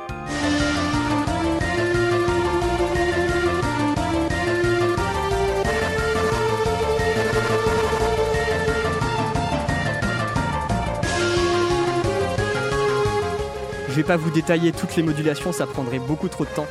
Je 13.90 13.96
vais 13.98 14.04
pas 14.04 14.16
vous 14.16 14.32
détailler 14.32 14.72
toutes 14.72 14.96
les 14.96 15.04
modulations, 15.04 15.52
ça 15.52 15.68
prendrait 15.68 16.00
beaucoup 16.00 16.30
trop 16.30 16.46
de 16.46 16.50
temps. 16.52 16.68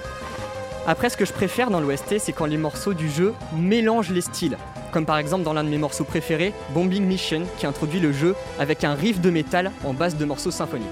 Après, 0.91 1.09
ce 1.09 1.17
que 1.17 1.25
je 1.25 1.33
préfère 1.33 1.71
dans 1.71 1.79
l'OST, 1.79 2.19
c'est 2.19 2.33
quand 2.33 2.47
les 2.47 2.57
morceaux 2.57 2.95
du 2.95 3.09
jeu 3.09 3.33
mélangent 3.57 4.11
les 4.11 4.23
styles. 4.23 4.59
Comme 4.91 5.07
par 5.07 5.19
exemple 5.19 5.45
dans 5.45 5.53
l'un 5.53 5.63
de 5.63 5.69
mes 5.69 5.79
morceaux 5.79 6.03
préférés, 6.03 6.53
Bombing 6.75 7.05
Mission, 7.05 7.43
qui 7.59 7.67
introduit 7.67 8.01
le 8.01 8.11
jeu 8.11 8.35
avec 8.59 8.83
un 8.83 8.95
riff 8.95 9.21
de 9.21 9.31
métal 9.31 9.71
en 9.85 9.95
base 9.95 10.17
de 10.17 10.25
morceaux 10.25 10.51
symphoniques. 10.51 10.89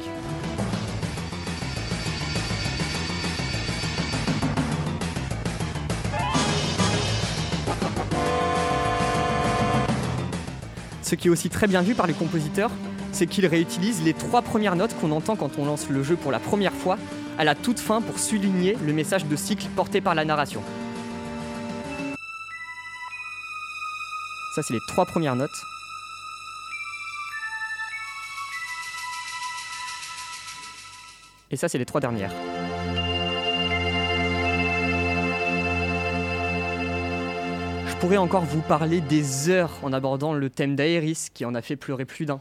Ce 11.02 11.16
qui 11.16 11.26
est 11.26 11.30
aussi 11.30 11.50
très 11.50 11.66
bien 11.66 11.82
vu 11.82 11.96
par 11.96 12.06
les 12.06 12.14
compositeurs, 12.14 12.70
c'est 13.10 13.26
qu'ils 13.26 13.46
réutilisent 13.46 14.04
les 14.04 14.14
trois 14.14 14.42
premières 14.42 14.76
notes 14.76 14.94
qu'on 15.00 15.10
entend 15.10 15.34
quand 15.34 15.58
on 15.58 15.64
lance 15.64 15.88
le 15.88 16.04
jeu 16.04 16.14
pour 16.14 16.30
la 16.30 16.38
première 16.38 16.72
fois 16.72 16.98
à 17.38 17.44
la 17.44 17.54
toute 17.54 17.78
fin 17.78 18.02
pour 18.02 18.18
souligner 18.18 18.76
le 18.84 18.92
message 18.92 19.24
de 19.24 19.36
cycle 19.36 19.68
porté 19.76 20.00
par 20.00 20.16
la 20.16 20.24
narration. 20.24 20.60
Ça, 24.56 24.62
c'est 24.62 24.74
les 24.74 24.80
trois 24.88 25.06
premières 25.06 25.36
notes. 25.36 25.50
Et 31.52 31.56
ça, 31.56 31.68
c'est 31.68 31.78
les 31.78 31.86
trois 31.86 32.00
dernières. 32.00 32.32
Je 37.86 37.96
pourrais 38.00 38.16
encore 38.16 38.44
vous 38.44 38.62
parler 38.62 39.00
des 39.00 39.48
heures 39.48 39.78
en 39.82 39.92
abordant 39.92 40.32
le 40.32 40.50
thème 40.50 40.74
d'Aéris 40.74 41.28
qui 41.32 41.44
en 41.44 41.54
a 41.54 41.62
fait 41.62 41.76
pleurer 41.76 42.04
plus 42.04 42.26
d'un. 42.26 42.40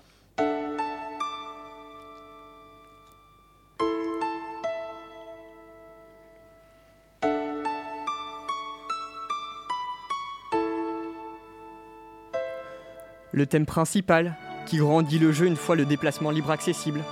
Le 13.37 13.45
thème 13.45 13.67
principal, 13.67 14.33
qui 14.65 14.77
grandit 14.77 15.19
le 15.19 15.31
jeu 15.31 15.45
une 15.45 15.57
fois 15.57 15.75
le 15.75 15.85
déplacement 15.85 16.31
libre 16.31 16.49
accessible. 16.49 17.03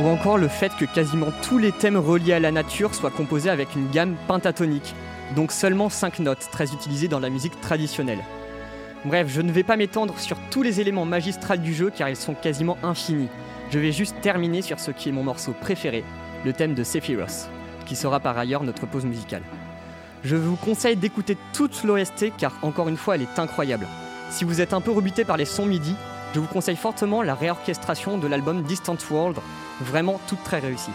Ou 0.00 0.06
encore 0.06 0.38
le 0.38 0.48
fait 0.48 0.74
que 0.76 0.86
quasiment 0.86 1.26
tous 1.42 1.58
les 1.58 1.72
thèmes 1.72 1.98
reliés 1.98 2.32
à 2.32 2.40
la 2.40 2.52
nature 2.52 2.94
soient 2.94 3.10
composés 3.10 3.50
avec 3.50 3.76
une 3.76 3.90
gamme 3.90 4.16
pentatonique, 4.26 4.94
donc 5.36 5.52
seulement 5.52 5.90
5 5.90 6.20
notes, 6.20 6.48
très 6.50 6.72
utilisées 6.72 7.08
dans 7.08 7.20
la 7.20 7.28
musique 7.28 7.60
traditionnelle. 7.60 8.24
Bref, 9.04 9.28
je 9.28 9.40
ne 9.40 9.52
vais 9.52 9.62
pas 9.62 9.76
m'étendre 9.76 10.18
sur 10.18 10.36
tous 10.50 10.62
les 10.62 10.80
éléments 10.80 11.04
magistrales 11.04 11.62
du 11.62 11.72
jeu 11.72 11.92
car 11.94 12.08
ils 12.08 12.16
sont 12.16 12.34
quasiment 12.34 12.76
infinis. 12.82 13.28
Je 13.70 13.78
vais 13.78 13.92
juste 13.92 14.20
terminer 14.20 14.60
sur 14.60 14.80
ce 14.80 14.90
qui 14.90 15.08
est 15.08 15.12
mon 15.12 15.22
morceau 15.22 15.52
préféré, 15.52 16.02
le 16.44 16.52
thème 16.52 16.74
de 16.74 16.82
Sephiroth, 16.82 17.48
qui 17.86 17.94
sera 17.94 18.18
par 18.18 18.36
ailleurs 18.36 18.64
notre 18.64 18.86
pause 18.86 19.04
musicale. 19.04 19.42
Je 20.24 20.34
vous 20.34 20.56
conseille 20.56 20.96
d'écouter 20.96 21.36
toute 21.52 21.84
l'OST 21.84 22.32
car 22.36 22.52
encore 22.62 22.88
une 22.88 22.96
fois 22.96 23.14
elle 23.14 23.22
est 23.22 23.38
incroyable. 23.38 23.86
Si 24.30 24.44
vous 24.44 24.60
êtes 24.60 24.72
un 24.72 24.80
peu 24.80 24.90
rebuté 24.90 25.24
par 25.24 25.36
les 25.36 25.44
sons 25.44 25.66
MIDI, 25.66 25.94
je 26.34 26.40
vous 26.40 26.46
conseille 26.46 26.76
fortement 26.76 27.22
la 27.22 27.34
réorchestration 27.34 28.18
de 28.18 28.26
l'album 28.26 28.62
Distant 28.62 28.96
World, 29.10 29.36
vraiment 29.80 30.20
toute 30.26 30.42
très 30.42 30.58
réussie. 30.58 30.90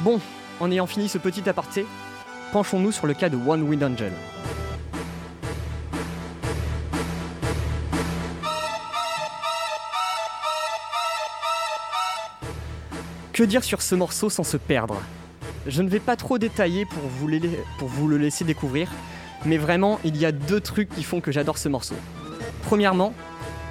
Bon, 0.00 0.20
en 0.58 0.70
ayant 0.70 0.86
fini 0.86 1.08
ce 1.08 1.18
petit 1.18 1.48
aparté, 1.48 1.86
penchons-nous 2.52 2.92
sur 2.92 3.06
le 3.06 3.14
cas 3.14 3.28
de 3.28 3.36
One 3.36 3.62
Wind 3.62 3.84
Angel. 3.84 4.12
Que 13.36 13.42
dire 13.42 13.64
sur 13.64 13.82
ce 13.82 13.94
morceau 13.94 14.30
sans 14.30 14.44
se 14.44 14.56
perdre? 14.56 14.98
Je 15.66 15.82
ne 15.82 15.90
vais 15.90 16.00
pas 16.00 16.16
trop 16.16 16.38
détailler 16.38 16.86
pour 16.86 17.02
vous, 17.06 18.08
le 18.08 18.16
laisser 18.16 18.44
découvrir, 18.44 18.88
mais 19.44 19.58
vraiment, 19.58 20.00
il 20.04 20.16
y 20.16 20.24
a 20.24 20.32
deux 20.32 20.58
trucs 20.58 20.88
qui 20.88 21.02
font 21.02 21.20
que 21.20 21.30
j'adore 21.30 21.58
ce 21.58 21.68
morceau. 21.68 21.96
Premièrement, 22.62 23.12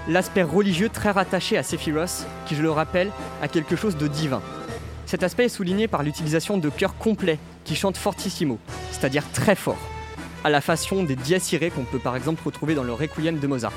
l'aspect 0.08 0.44
religieux 0.44 0.90
très 0.90 1.10
rattaché 1.10 1.58
à 1.58 1.64
Sephiroth, 1.64 2.28
qui 2.46 2.54
je 2.54 2.62
le 2.62 2.70
rappelle, 2.70 3.10
a 3.42 3.48
quelque 3.48 3.76
chose 3.76 3.98
de 3.98 4.08
divin. 4.08 4.44
Cet 5.08 5.24
aspect 5.24 5.46
est 5.46 5.50
souligné 5.50 5.88
par 5.88 6.04
l'utilisation 6.04 6.60
de 6.60 6.70
chœurs 6.70 6.96
complets 6.96 7.40
qui 7.64 7.76
chantent 7.76 7.98
fortissimo, 7.98 8.60
c'est-à-dire 8.92 9.24
très 9.34 9.56
fort, 9.56 9.80
à 10.44 10.52
la 10.52 10.62
façon 10.62 11.04
des 11.04 11.16
dies 11.16 11.58
qu'on 11.74 11.86
peut 11.86 11.98
par 11.98 12.16
exemple 12.16 12.44
retrouver 12.46 12.76
dans 12.76 12.84
le 12.84 12.94
Requiem 12.94 13.40
de 13.40 13.48
Mozart. 13.48 13.74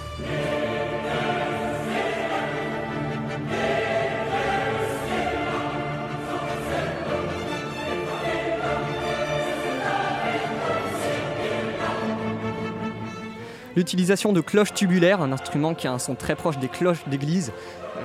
L'utilisation 13.78 14.32
de 14.32 14.40
cloches 14.40 14.74
tubulaires, 14.74 15.22
un 15.22 15.30
instrument 15.30 15.72
qui 15.72 15.86
a 15.86 15.92
un 15.92 16.00
son 16.00 16.16
très 16.16 16.34
proche 16.34 16.58
des 16.58 16.66
cloches 16.66 17.06
d'église, 17.06 17.52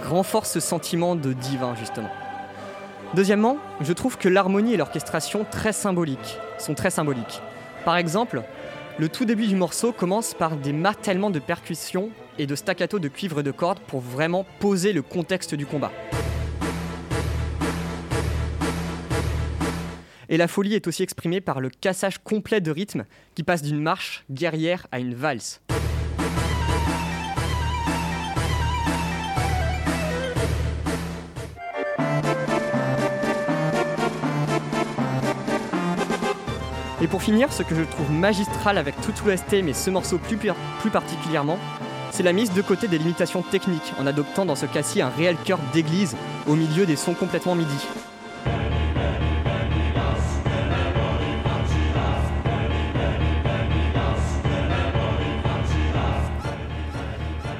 renforce 0.07 0.51
ce 0.51 0.59
sentiment 0.59 1.15
de 1.15 1.33
divin 1.33 1.73
justement. 1.73 2.11
Deuxièmement, 3.15 3.57
je 3.81 3.91
trouve 3.91 4.19
que 4.19 4.29
l'harmonie 4.29 4.75
et 4.75 4.77
l'orchestration 4.77 5.47
très 5.49 5.73
symboliques 5.73 6.37
sont 6.59 6.75
très 6.75 6.91
symboliques. 6.91 7.41
Par 7.85 7.97
exemple, 7.97 8.43
le 8.99 9.09
tout 9.09 9.25
début 9.25 9.47
du 9.47 9.55
morceau 9.55 9.91
commence 9.91 10.35
par 10.35 10.57
des 10.57 10.73
martèlements 10.73 11.31
de 11.31 11.39
percussions 11.39 12.11
et 12.37 12.45
de 12.45 12.53
staccato 12.53 12.99
de 12.99 13.07
cuivre 13.07 13.39
et 13.39 13.43
de 13.43 13.49
cordes 13.49 13.79
pour 13.79 13.99
vraiment 13.99 14.45
poser 14.59 14.93
le 14.93 15.01
contexte 15.01 15.55
du 15.55 15.65
combat. 15.65 15.91
Et 20.33 20.37
la 20.37 20.47
folie 20.47 20.73
est 20.73 20.87
aussi 20.87 21.03
exprimée 21.03 21.41
par 21.41 21.61
le 21.61 21.69
cassage 21.69 22.17
complet 22.17 22.59
de 22.59 22.71
rythme 22.71 23.05
qui 23.35 23.43
passe 23.43 23.61
d'une 23.61 23.79
marche 23.79 24.25
guerrière 24.31 24.87
à 24.91 24.97
une 24.97 25.13
valse. 25.13 25.61
Et 36.99 37.05
pour 37.05 37.21
finir, 37.21 37.53
ce 37.53 37.61
que 37.61 37.75
je 37.75 37.83
trouve 37.83 38.11
magistral 38.11 38.79
avec 38.79 38.99
toute 39.01 39.23
l'OST, 39.23 39.61
mais 39.63 39.73
ce 39.73 39.91
morceau 39.91 40.17
plus, 40.17 40.37
plus 40.79 40.89
particulièrement, 40.89 41.59
c'est 42.09 42.23
la 42.23 42.33
mise 42.33 42.51
de 42.53 42.61
côté 42.63 42.87
des 42.87 42.97
limitations 42.97 43.43
techniques 43.43 43.93
en 43.99 44.07
adoptant 44.07 44.47
dans 44.47 44.55
ce 44.55 44.65
cas-ci 44.65 44.99
un 44.99 45.09
réel 45.09 45.35
cœur 45.45 45.59
d'église 45.73 46.17
au 46.47 46.55
milieu 46.55 46.87
des 46.87 46.95
sons 46.95 47.13
complètement 47.13 47.53
midi. 47.53 47.85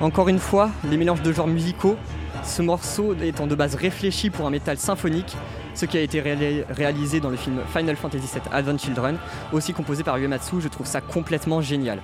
Encore 0.03 0.27
une 0.27 0.39
fois, 0.39 0.69
les 0.83 0.97
mélanges 0.97 1.21
de 1.21 1.31
genres 1.31 1.47
musicaux, 1.47 1.95
ce 2.43 2.61
morceau 2.61 3.15
étant 3.21 3.47
de 3.47 3.55
base 3.55 3.75
réfléchi 3.75 4.29
pour 4.29 4.45
un 4.45 4.49
métal 4.49 4.77
symphonique, 4.77 5.33
ce 5.75 5.85
qui 5.85 5.97
a 5.97 6.01
été 6.01 6.19
réali- 6.19 6.65
réalisé 6.67 7.21
dans 7.21 7.29
le 7.29 7.37
film 7.37 7.61
Final 7.71 7.95
Fantasy 7.95 8.27
VII 8.33 8.41
Advent 8.51 8.77
Children, 8.77 9.17
aussi 9.53 9.71
composé 9.71 10.03
par 10.03 10.17
Uematsu, 10.17 10.59
je 10.59 10.67
trouve 10.67 10.87
ça 10.87 10.99
complètement 10.99 11.61
génial. 11.61 12.01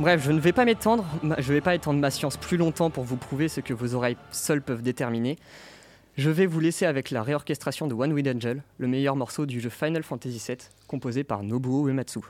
Bref, 0.00 0.24
je 0.24 0.32
ne 0.32 0.40
vais 0.40 0.50
pas 0.50 0.64
m'étendre, 0.64 1.04
je 1.38 1.52
vais 1.52 1.60
pas 1.60 1.76
étendre 1.76 2.00
ma 2.00 2.10
science 2.10 2.36
plus 2.36 2.56
longtemps 2.56 2.90
pour 2.90 3.04
vous 3.04 3.16
prouver 3.16 3.46
ce 3.46 3.60
que 3.60 3.74
vos 3.74 3.94
oreilles 3.94 4.16
seules 4.32 4.60
peuvent 4.60 4.82
déterminer. 4.82 5.38
Je 6.16 6.30
vais 6.30 6.46
vous 6.46 6.58
laisser 6.58 6.84
avec 6.84 7.12
la 7.12 7.22
réorchestration 7.22 7.86
de 7.86 7.94
One 7.94 8.12
Wind 8.12 8.26
Angel, 8.26 8.60
le 8.78 8.88
meilleur 8.88 9.14
morceau 9.14 9.46
du 9.46 9.60
jeu 9.60 9.70
Final 9.70 10.02
Fantasy 10.02 10.42
VII, 10.48 10.58
composé 10.88 11.22
par 11.22 11.44
Nobuo 11.44 11.86
Uematsu. 11.86 12.22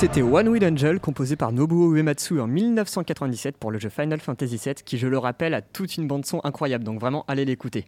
C'était 0.00 0.22
One 0.22 0.48
Wheel 0.48 0.64
Angel, 0.64 0.98
composé 0.98 1.36
par 1.36 1.52
Nobuo 1.52 1.94
Uematsu 1.94 2.40
en 2.40 2.46
1997 2.46 3.58
pour 3.58 3.70
le 3.70 3.78
jeu 3.78 3.90
Final 3.90 4.18
Fantasy 4.18 4.56
VII, 4.56 4.72
qui, 4.82 4.96
je 4.96 5.06
le 5.06 5.18
rappelle, 5.18 5.52
a 5.52 5.60
toute 5.60 5.98
une 5.98 6.06
bande-son 6.06 6.40
incroyable, 6.42 6.84
donc 6.84 6.98
vraiment, 6.98 7.26
allez 7.28 7.44
l'écouter. 7.44 7.84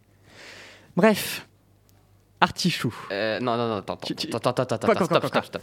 Bref, 0.94 1.48
Artichou. 2.42 2.94
Euh, 3.12 3.40
non, 3.40 3.56
non, 3.56 3.66
non, 3.66 3.76
attends, 3.76 3.96
Tu- 3.96 4.14
tu- 4.14 4.26
attends, 4.26 4.50
attends, 4.50 4.62
attends, 4.64 4.86
Quoi, 4.88 4.94
quoi, 4.94 5.06
stop, 5.06 5.20
quoi, 5.20 5.28
stop, 5.28 5.44
stop. 5.46 5.62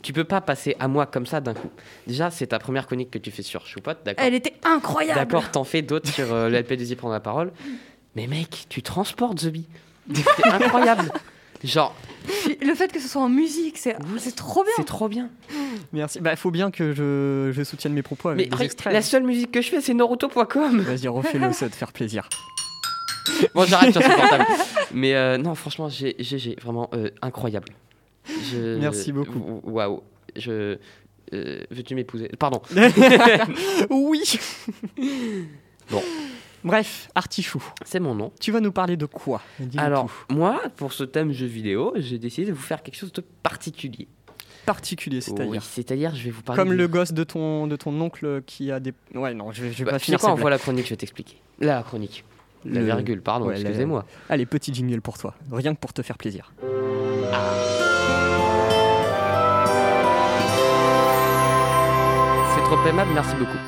Tu 0.00 0.14
peux 0.14 0.24
pas 0.24 0.40
passer 0.40 0.76
à 0.80 0.88
moi 0.88 1.04
comme 1.04 1.26
ça 1.26 1.42
d'un 1.42 1.52
coup. 1.52 1.70
Déjà, 2.06 2.30
c'est 2.30 2.46
ta 2.46 2.58
première 2.58 2.86
chronique 2.86 3.10
que 3.10 3.18
tu 3.18 3.30
fais 3.30 3.42
sur 3.42 3.66
Choupot, 3.66 3.92
d'accord 4.02 4.24
Elle 4.24 4.32
était 4.32 4.54
incroyable. 4.64 5.18
D'accord, 5.20 5.50
t'en 5.50 5.64
fais 5.64 5.82
d'autres 5.82 6.08
sur 6.08 6.32
euh, 6.32 6.48
le 6.48 6.56
LP 6.56 6.72
de 6.72 6.94
prendre 6.94 7.12
la 7.12 7.20
parole. 7.20 7.52
Mais 8.16 8.26
mec, 8.28 8.64
tu 8.70 8.80
transportes 8.82 9.40
The 9.40 9.48
Bee. 9.48 9.68
C'est 10.14 10.46
incroyable. 10.48 11.12
Genre, 11.64 11.94
Le 12.60 12.74
fait 12.74 12.90
que 12.92 13.00
ce 13.00 13.08
soit 13.08 13.22
en 13.22 13.28
musique, 13.28 13.78
c'est 13.78 13.96
c'est 14.18 14.34
trop 14.34 14.62
bien. 14.64 14.72
c'est 14.76 14.84
trop 14.84 15.08
bien. 15.08 15.30
Merci. 15.92 16.20
Bah, 16.20 16.34
faut 16.36 16.50
bien 16.50 16.70
que 16.70 16.92
je, 16.92 17.50
je 17.52 17.62
soutienne 17.62 17.92
mes 17.92 18.02
propos 18.02 18.28
Mais 18.34 18.42
avec 18.46 18.56
des 18.58 18.64
extraits. 18.64 18.92
la 18.92 19.02
seule 19.02 19.22
musique 19.24 19.52
que 19.52 19.60
je 19.62 19.68
fais, 19.70 19.80
c'est 19.80 19.94
Naruto.com. 19.94 20.80
Vas-y, 20.80 21.08
refais-le, 21.08 21.52
ça 21.52 21.66
va 21.66 21.70
te 21.70 21.76
faire 21.76 21.92
plaisir. 21.92 22.28
Bon, 23.54 23.64
j'arrête 23.64 23.92
sur 23.92 24.02
ce 24.02 24.08
portable. 24.08 24.44
Mais 24.92 25.14
euh, 25.14 25.38
non, 25.38 25.54
franchement, 25.54 25.88
j'ai, 25.88 26.16
j'ai, 26.18 26.38
j'ai 26.38 26.56
vraiment 26.60 26.90
euh, 26.92 27.08
incroyable. 27.22 27.68
Je- 28.50 28.78
Merci 28.78 29.12
beaucoup. 29.12 29.60
Waouh. 29.62 30.02
Je. 30.34 30.76
euh, 31.32 31.60
veux-tu 31.70 31.94
m'épouser? 31.94 32.28
Pardon. 32.36 32.60
oui 33.90 34.22
Bon. 35.90 36.02
Bref, 36.64 37.08
Artichou, 37.14 37.62
C'est 37.84 37.98
mon 38.00 38.14
nom. 38.14 38.32
tu 38.40 38.52
vas 38.52 38.60
nous 38.60 38.72
parler 38.72 38.96
de 38.96 39.06
quoi? 39.06 39.42
Alors, 39.76 40.06
tout. 40.28 40.34
moi, 40.34 40.60
pour 40.76 40.92
ce 40.92 41.04
thème 41.04 41.32
jeu 41.32 41.46
vidéo, 41.46 41.92
j'ai 41.96 42.18
décidé 42.18 42.46
de 42.48 42.52
vous 42.52 42.62
faire 42.62 42.82
quelque 42.82 42.96
chose 42.96 43.12
de 43.12 43.22
particulier. 43.42 44.06
particulier, 44.64 45.16
Oui, 45.18 45.22
c'est-à-dire 45.22 45.62
c'est-à-dire, 45.62 46.14
je 46.14 46.22
vais 46.24 46.30
vous 46.30 46.42
parler. 46.42 46.62
Comme 46.62 46.72
le 46.72 46.86
gosse 46.88 47.12
de 47.12 47.24
ton, 47.24 47.66
de 47.66 47.74
ton 47.76 48.00
oncle 48.00 48.42
qui 48.46 48.70
a 48.70 48.78
des. 48.78 48.92
Ouais, 49.14 49.34
non, 49.34 49.50
je 49.52 49.62
vais, 49.64 49.72
je 49.72 49.78
vais 49.78 49.84
Bah, 49.86 49.90
pas 49.92 49.98
finir 49.98 50.20
quoi, 50.20 50.28
cette 50.30 50.38
envoie 50.38 50.50
la 50.50 50.58
chronique, 50.58 50.84
je 50.84 50.90
vais 50.90 50.96
t'expliquer. 50.96 51.36
La 51.58 51.82
chronique. 51.82 52.24
La 52.64 52.78
Le- 52.78 52.86
virgule, 52.86 53.20
pardon, 53.22 53.46
Ouais, 53.46 53.60
excusez-moi. 53.60 54.04
Allez, 54.28 54.46
petit 54.46 54.72
jingle 54.72 55.00
pour 55.00 55.18
toi, 55.18 55.34
rien 55.50 55.74
que 55.74 55.80
pour 55.80 55.92
te 55.92 56.00
faire 56.02 56.16
plaisir. 56.16 56.52
C'est 56.60 58.01
merci 63.14 63.36
beaucoup. 63.36 63.58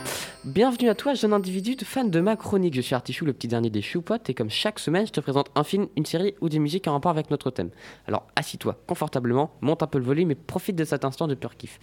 Bienvenue 0.44 0.88
à 0.88 0.94
toi, 0.94 1.12
jeune 1.12 1.34
individu 1.34 1.76
fan 1.84 2.10
de 2.10 2.20
ma 2.20 2.36
chronique. 2.36 2.74
Je 2.74 2.80
suis 2.80 2.94
Artichou, 2.94 3.26
le 3.26 3.34
petit 3.34 3.48
dernier 3.48 3.68
des 3.68 3.82
choupottes, 3.82 4.30
et 4.30 4.34
comme 4.34 4.48
chaque 4.48 4.78
semaine, 4.78 5.06
je 5.06 5.12
te 5.12 5.20
présente 5.20 5.50
un 5.54 5.62
film, 5.62 5.88
une 5.96 6.06
série 6.06 6.34
ou 6.40 6.48
des 6.48 6.58
musiques 6.58 6.88
en 6.88 6.92
rapport 6.92 7.10
avec 7.10 7.30
notre 7.30 7.50
thème. 7.50 7.68
Alors, 8.06 8.26
assis-toi 8.34 8.78
confortablement, 8.86 9.52
monte 9.60 9.82
un 9.82 9.86
peu 9.86 9.98
le 9.98 10.04
volume 10.04 10.30
et 10.30 10.34
profite 10.34 10.76
de 10.76 10.84
cet 10.84 11.04
instant 11.04 11.26
de 11.26 11.34
pur 11.34 11.56
kiff. 11.56 11.78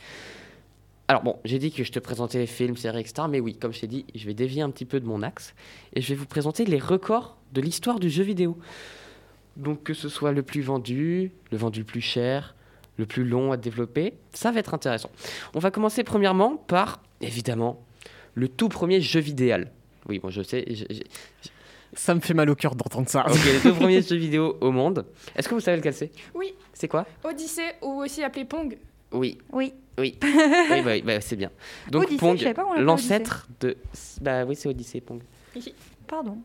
Alors 1.08 1.22
bon, 1.22 1.38
j'ai 1.46 1.60
dit 1.60 1.72
que 1.72 1.84
je 1.84 1.92
te 1.92 2.00
présentais 2.00 2.48
films, 2.48 2.76
séries, 2.76 3.02
etc. 3.02 3.28
Mais 3.30 3.40
oui, 3.40 3.56
comme 3.56 3.74
je 3.74 3.82
t'ai 3.82 3.88
dit, 3.88 4.06
je 4.16 4.26
vais 4.26 4.34
dévier 4.34 4.64
un 4.64 4.72
petit 4.72 4.86
peu 4.86 5.00
de 5.00 5.06
mon 5.06 5.22
axe 5.22 5.54
et 5.94 6.02
je 6.02 6.08
vais 6.10 6.16
vous 6.16 6.26
présenter 6.26 6.66
les 6.66 6.80
records 6.80 7.38
de 7.54 7.62
l'histoire 7.62 8.00
du 8.00 8.10
jeu 8.10 8.24
vidéo. 8.24 8.58
Donc 9.58 9.84
que 9.84 9.94
ce 9.94 10.10
soit 10.10 10.32
le 10.32 10.42
plus 10.42 10.62
vendu, 10.62 11.32
le 11.52 11.58
vendu 11.58 11.82
le 11.82 11.86
plus 11.86 12.02
cher, 12.02 12.56
le 12.98 13.06
plus 13.06 13.26
long 13.26 13.52
à 13.52 13.58
développer, 13.58 14.14
ça 14.34 14.52
va 14.52 14.60
être 14.60 14.74
intéressant. 14.74 15.10
On 15.54 15.60
va 15.60 15.72
commencer 15.72 16.04
premièrement 16.04 16.56
par, 16.56 17.02
évidemment, 17.22 17.82
le 18.36 18.48
tout 18.48 18.70
premier 18.70 19.02
jeu 19.02 19.20
vidéo. 19.20 19.58
Oui, 20.08 20.20
bon, 20.20 20.30
je 20.30 20.42
sais. 20.42 20.66
je- 20.70 20.86
je- 20.90 21.02
Ça 21.94 22.16
me 22.16 22.22
fait 22.22 22.34
mal 22.34 22.50
au 22.50 22.56
cœur 22.56 22.74
d'entendre 22.76 23.10
ça. 23.10 23.26
Ok, 23.30 23.38
les 23.46 23.60
deux 23.60 23.74
premiers 23.80 24.02
jeux 24.02 24.16
vidéo 24.16 24.58
au 24.62 24.72
monde. 24.72 25.06
Est-ce 25.36 25.50
que 25.50 25.54
vous 25.56 25.60
savez 25.60 25.78
lequel 25.78 25.94
c'est? 25.94 26.10
Oui, 26.34 26.54
C'est 26.74 26.88
quoi? 26.88 27.06
Odyssée 27.24 27.72
ou 27.82 28.02
aussi 28.02 28.24
appelé 28.24 28.46
Pong. 28.46 28.78
Oui, 29.12 29.38
Oui. 29.52 29.74
oui, 29.98 30.18
oui, 30.24 30.82
bah, 30.84 30.94
bah, 31.04 31.20
c'est 31.22 31.36
bien. 31.36 31.52
Donc 31.92 32.04
Odyssée, 32.04 32.54
Pong, 32.54 32.80
l'ancêtre 32.80 33.46
de. 33.60 33.76
Bah 34.22 34.46
oui, 34.46 34.56
c'est 34.56 34.70
Odyssée, 34.70 35.02
Pong. 35.02 35.22
Pardon. 36.08 36.38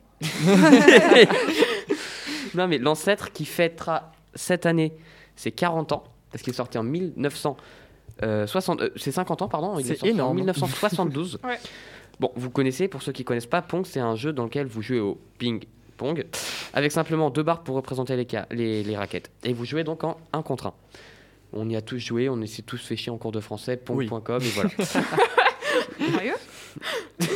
Non, 2.55 2.67
mais 2.69 2.79
l'ancêtre 2.79 3.33
qui 3.33 3.45
fêtera 3.45 4.13
cette 4.35 4.67
année 4.67 4.93
ses 5.37 5.53
40 5.53 5.93
ans, 5.93 6.05
parce 6.33 6.43
qu'il 6.43 6.53
est 6.53 6.57
sorti 6.57 6.79
en 6.79 6.83
1960. 6.83 7.57
Euh, 8.23 8.47
c'est 8.97 9.13
50 9.13 9.43
ans, 9.43 9.49
pardon. 9.49 9.79
Il 9.79 9.81
est 9.81 9.89
C'est 9.89 9.97
sorti 9.97 10.13
en 10.13 10.15
énorme. 10.15 10.37
1972. 10.37 11.39
Ouais. 11.45 11.59
Bon, 12.19 12.33
vous 12.35 12.49
connaissez, 12.51 12.89
pour 12.89 13.03
ceux 13.03 13.13
qui 13.13 13.25
connaissent 13.25 13.45
pas, 13.47 13.61
Pong, 13.61 13.85
c'est 13.85 14.01
un 14.01 14.15
jeu 14.17 14.33
dans 14.33 14.45
lequel 14.45 14.67
vous 14.67 14.81
jouez 14.81 15.01
au 15.01 15.21
ping, 15.39 15.63
Pong, 15.99 16.25
avec 16.73 16.91
simplement 16.93 17.29
deux 17.29 17.43
barres 17.43 17.63
pour 17.63 17.77
représenter 17.77 18.17
les, 18.17 18.27
ca- 18.31 18.47
les, 18.51 18.83
les 18.83 18.97
raquettes. 18.97 19.31
Et 19.45 19.53
vous 19.53 19.67
jouez 19.67 19.85
donc 19.85 20.03
en 20.03 20.17
1 20.33 20.41
contre 20.41 20.67
1. 20.69 20.75
On 21.53 21.69
y 21.69 21.77
a 21.77 21.83
tous 21.83 21.99
joué, 21.99 22.31
on 22.31 22.45
s'est 22.47 22.63
tous 22.63 22.79
fait 22.85 22.97
chier 22.97 23.13
en 23.13 23.19
cours 23.19 23.33
de 23.33 23.41
français, 23.41 23.77
pong.com, 23.77 24.41
et 24.43 24.49
voilà. 24.49 24.71
Sérieux? 25.99 26.35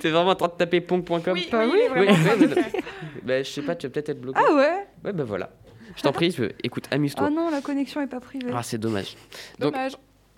T'es 0.00 0.10
vraiment 0.10 0.30
en 0.30 0.34
train 0.34 0.48
de 0.48 0.52
taper 0.54 0.80
pong.com 0.80 1.20
Oui, 1.34 1.48
Bah 1.52 1.64
oui, 1.70 1.80
est. 2.06 2.82
Bah, 3.22 3.42
je 3.42 3.50
sais 3.50 3.62
pas, 3.62 3.74
tu 3.76 3.86
vas 3.86 3.92
peut-être 3.92 4.08
être 4.08 4.20
bloqué. 4.20 4.40
Ah 4.42 4.54
ouais? 4.54 4.86
Ouais, 5.04 5.12
bah 5.12 5.24
voilà. 5.24 5.50
Je 5.96 6.02
t'en 6.02 6.12
prie, 6.12 6.30
je- 6.30 6.52
écoute, 6.62 6.84
amuse-toi. 6.90 7.26
Ah 7.28 7.30
non, 7.30 7.50
la 7.50 7.60
connexion 7.60 8.00
est 8.00 8.06
pas 8.06 8.20
privée. 8.20 8.50
Ah, 8.54 8.62
c'est 8.62 8.78
dommage. 8.78 9.16
Donc- 9.58 9.72
Dommage. 9.72 9.92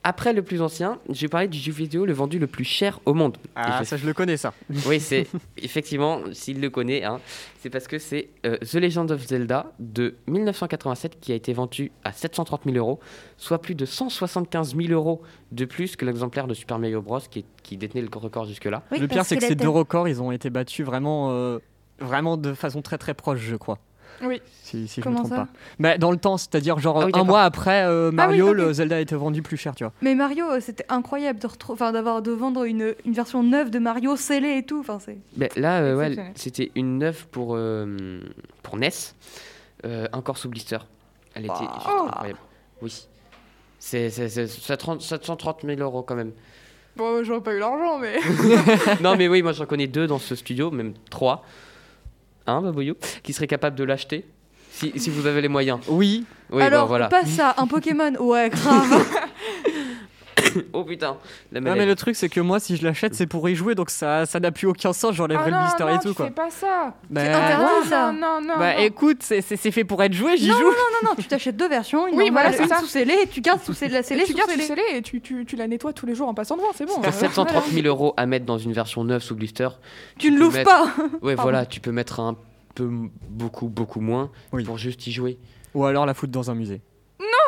Après 0.06 0.34
le 0.34 0.42
plus 0.42 0.60
ancien, 0.60 0.98
j'ai 1.08 1.28
parlé 1.28 1.48
du 1.48 1.56
jeu 1.58 1.72
vidéo 1.72 2.04
le 2.04 2.12
vendu 2.12 2.38
le 2.38 2.46
plus 2.46 2.64
cher 2.64 3.00
au 3.06 3.14
monde. 3.14 3.38
Ah, 3.56 3.82
ça, 3.86 3.96
je 3.96 4.04
le 4.04 4.12
connais, 4.12 4.36
ça. 4.36 4.52
Oui, 4.86 5.00
c'est 5.00 5.26
effectivement, 5.56 6.20
s'il 6.32 6.60
le 6.60 6.68
connaît, 6.68 7.04
hein, 7.04 7.20
c'est 7.60 7.70
parce 7.70 7.86
que 7.88 7.98
c'est 7.98 8.28
euh, 8.44 8.58
The 8.58 8.74
Legend 8.74 9.10
of 9.10 9.26
Zelda 9.26 9.72
de 9.78 10.16
1987 10.26 11.18
qui 11.20 11.32
a 11.32 11.34
été 11.34 11.54
vendu 11.54 11.90
à 12.04 12.12
730 12.12 12.64
000 12.66 12.76
euros, 12.76 13.00
soit 13.38 13.62
plus 13.62 13.74
de 13.74 13.86
175 13.86 14.76
000 14.76 14.92
euros 14.92 15.22
de 15.52 15.64
plus 15.64 15.96
que 15.96 16.04
l'exemplaire 16.04 16.46
de 16.48 16.52
Super 16.52 16.78
Mario 16.78 17.00
Bros. 17.00 17.20
qui, 17.20 17.46
qui 17.62 17.78
détenait 17.78 18.02
le 18.02 18.10
record 18.14 18.44
jusque-là. 18.44 18.82
Oui, 18.92 18.98
le 18.98 19.08
pire, 19.08 19.24
c'est 19.24 19.36
que 19.38 19.42
ces 19.46 19.54
deux 19.54 19.70
records, 19.70 20.06
ils 20.06 20.20
ont 20.20 20.32
été 20.32 20.50
battus 20.50 20.84
vraiment, 20.84 21.30
euh, 21.30 21.60
vraiment 21.98 22.36
de 22.36 22.52
façon 22.52 22.82
très 22.82 22.98
très 22.98 23.14
proche, 23.14 23.40
je 23.40 23.56
crois. 23.56 23.78
Oui. 24.22 24.40
Si, 24.62 24.86
si 24.88 25.00
je 25.00 25.04
Comment 25.04 25.20
me 25.22 25.24
trompe 25.24 25.38
ça 25.38 25.44
pas. 25.44 25.48
Mais 25.78 25.98
dans 25.98 26.10
le 26.10 26.16
temps, 26.16 26.36
c'est-à-dire 26.36 26.78
genre 26.78 27.00
Ah 27.02 27.06
oui, 27.06 27.12
un 27.14 27.24
mois 27.24 27.42
après 27.42 27.84
euh, 27.84 28.10
Mario, 28.10 28.46
Ah 28.48 28.50
ok. 28.50 28.56
le 28.56 28.72
Zelda 28.72 28.96
a 28.96 29.00
été 29.00 29.14
vendu 29.16 29.42
plus 29.42 29.56
cher, 29.56 29.74
tu 29.74 29.84
vois. 29.84 29.92
Mais 30.02 30.14
Mario, 30.14 30.46
euh, 30.50 30.60
c'était 30.60 30.86
incroyable 30.88 31.38
de, 31.40 31.46
retrouver, 31.46 31.74
enfin, 31.82 31.92
d'avoir 31.92 32.22
de 32.22 32.30
vendre 32.32 32.64
une, 32.64 32.94
une 33.04 33.12
version 33.12 33.42
neuve 33.42 33.70
de 33.70 33.78
Mario 33.78 34.16
scellée 34.16 34.58
et 34.58 34.62
tout. 34.64 34.80
Enfin, 34.80 34.98
c'est... 35.00 35.18
Là, 35.60 35.80
euh, 35.80 35.96
ouais, 35.96 36.16
c'était 36.34 36.70
une 36.74 36.98
neuf 36.98 37.26
pour, 37.30 37.54
euh, 37.56 38.20
pour 38.62 38.76
NES, 38.76 38.88
euh, 39.84 40.06
encore 40.12 40.38
sous 40.38 40.48
blister. 40.48 40.78
Elle 41.34 41.44
était 41.46 41.54
Bah. 41.54 41.72
juste 41.74 41.86
Oh. 41.90 42.06
incroyable. 42.08 42.38
Oui. 42.82 43.06
C'est 43.78 44.08
c'est- 44.10 44.28
c'est 44.28 44.46
730 44.46 45.02
730 45.02 45.62
000 45.66 45.80
euros 45.80 46.02
quand 46.02 46.14
même. 46.14 46.32
Bon, 46.96 47.22
j'aurais 47.24 47.42
pas 47.42 47.52
eu 47.52 47.58
l'argent, 47.58 47.98
mais. 47.98 48.18
non, 49.02 49.16
mais 49.16 49.28
oui, 49.28 49.42
moi 49.42 49.52
j'en 49.52 49.66
connais 49.66 49.88
deux 49.88 50.06
dans 50.06 50.18
ce 50.20 50.34
studio, 50.36 50.70
même 50.70 50.94
trois. 51.10 51.44
Hein, 52.46 52.60
Babouyou 52.62 52.94
Qui 53.22 53.32
seraient 53.32 53.46
capables 53.46 53.76
de 53.76 53.84
l'acheter 53.84 54.24
si, 54.70 54.92
si 54.96 55.08
vous 55.08 55.26
avez 55.28 55.40
les 55.40 55.46
moyens. 55.48 55.78
Oui, 55.86 56.24
Oui, 56.50 56.60
Alors, 56.60 56.82
bon, 56.82 56.88
voilà. 56.88 57.06
pas 57.06 57.24
ça, 57.24 57.54
un 57.58 57.66
Pokémon, 57.68 58.12
ouais, 58.18 58.50
grave. 58.50 59.06
Oh 60.72 60.84
putain, 60.84 61.16
la 61.52 61.60
Non, 61.60 61.74
mais 61.76 61.86
le 61.86 61.94
truc, 61.94 62.16
c'est 62.16 62.28
que 62.28 62.40
moi, 62.40 62.60
si 62.60 62.76
je 62.76 62.84
l'achète, 62.84 63.14
c'est 63.14 63.26
pour 63.26 63.48
y 63.48 63.54
jouer, 63.54 63.74
donc 63.74 63.90
ça 63.90 64.26
ça 64.26 64.40
n'a 64.40 64.50
plus 64.52 64.66
aucun 64.66 64.92
sens. 64.92 65.14
J'enlèverai 65.14 65.44
Ah 65.46 65.50
le 65.50 65.56
non, 65.56 65.62
blister 65.62 65.84
non, 65.84 65.88
et 65.94 65.98
tout, 66.02 66.08
tu 66.10 66.14
quoi. 66.14 66.26
fais 66.26 66.32
pas 66.32 66.50
ça. 66.50 66.94
Bah, 67.10 67.20
C'est 67.24 67.32
interdit. 67.32 67.62
Non, 67.64 67.88
ça. 67.88 68.12
Non, 68.12 68.18
non, 68.20 68.40
non. 68.48 68.58
Bah 68.58 68.74
non. 68.74 68.80
écoute, 68.82 69.18
c'est- 69.22 69.40
c'est 69.40 69.56
c'est 69.56 69.70
fait 69.70 69.84
pour 69.84 70.02
être 70.02 70.12
joué, 70.12 70.36
j'y 70.36 70.48
Non, 70.48 70.54
joue. 70.58 70.64
non, 70.64 71.08
non, 71.10 71.14
tu 71.16 71.24
t'achètes 71.24 71.56
deux 71.56 71.68
versions, 71.68 72.06
une 72.06 72.16
Oui, 72.16 72.30
voilà, 72.30 72.52
c'est 72.52 72.66
ça. 72.66 72.78
sous 72.78 72.86
scellée, 72.86 73.16
et 73.22 73.26
tu 73.26 73.40
gardes 73.40 73.62
sous 73.62 73.72
scellée, 73.74 73.94
la 73.94 74.02
scellée, 74.02 74.22
Et 74.22 74.26
tu 74.26 74.34
gardes 74.34 74.50
sous 74.50 74.74
et 74.92 75.02
tu, 75.02 75.20
tu, 75.20 75.44
tu 75.46 75.56
la 75.56 75.66
nettoies 75.66 75.92
tous 75.92 76.06
les 76.06 76.14
jours 76.14 76.28
en 76.28 76.34
passant 76.34 76.56
devant, 76.56 76.68
c'est 76.74 76.86
bon. 76.86 76.94
Pour 76.94 77.06
euh, 77.06 77.10
730 77.12 77.66
000 77.70 77.86
euros 77.86 78.14
à 78.16 78.26
mettre 78.26 78.46
dans 78.46 78.58
une 78.58 78.72
version 78.72 79.04
neuve 79.04 79.22
sous 79.22 79.34
blister, 79.34 79.68
Tu 80.18 80.30
ne 80.30 80.38
l'ouvres 80.38 80.62
pas. 80.62 80.86
ouais, 81.22 81.34
voilà, 81.34 81.66
tu 81.66 81.80
peux 81.80 81.92
mettre 81.92 82.20
un 82.20 82.36
peu, 82.74 82.88
beaucoup, 83.28 83.68
beaucoup 83.68 84.00
moins 84.00 84.30
pour 84.64 84.78
juste 84.78 85.06
y 85.06 85.12
jouer. 85.12 85.38
Ou 85.74 85.84
alors 85.84 86.06
la 86.06 86.14
foutre 86.14 86.32
dans 86.32 86.50
un 86.50 86.54
musée. 86.54 86.80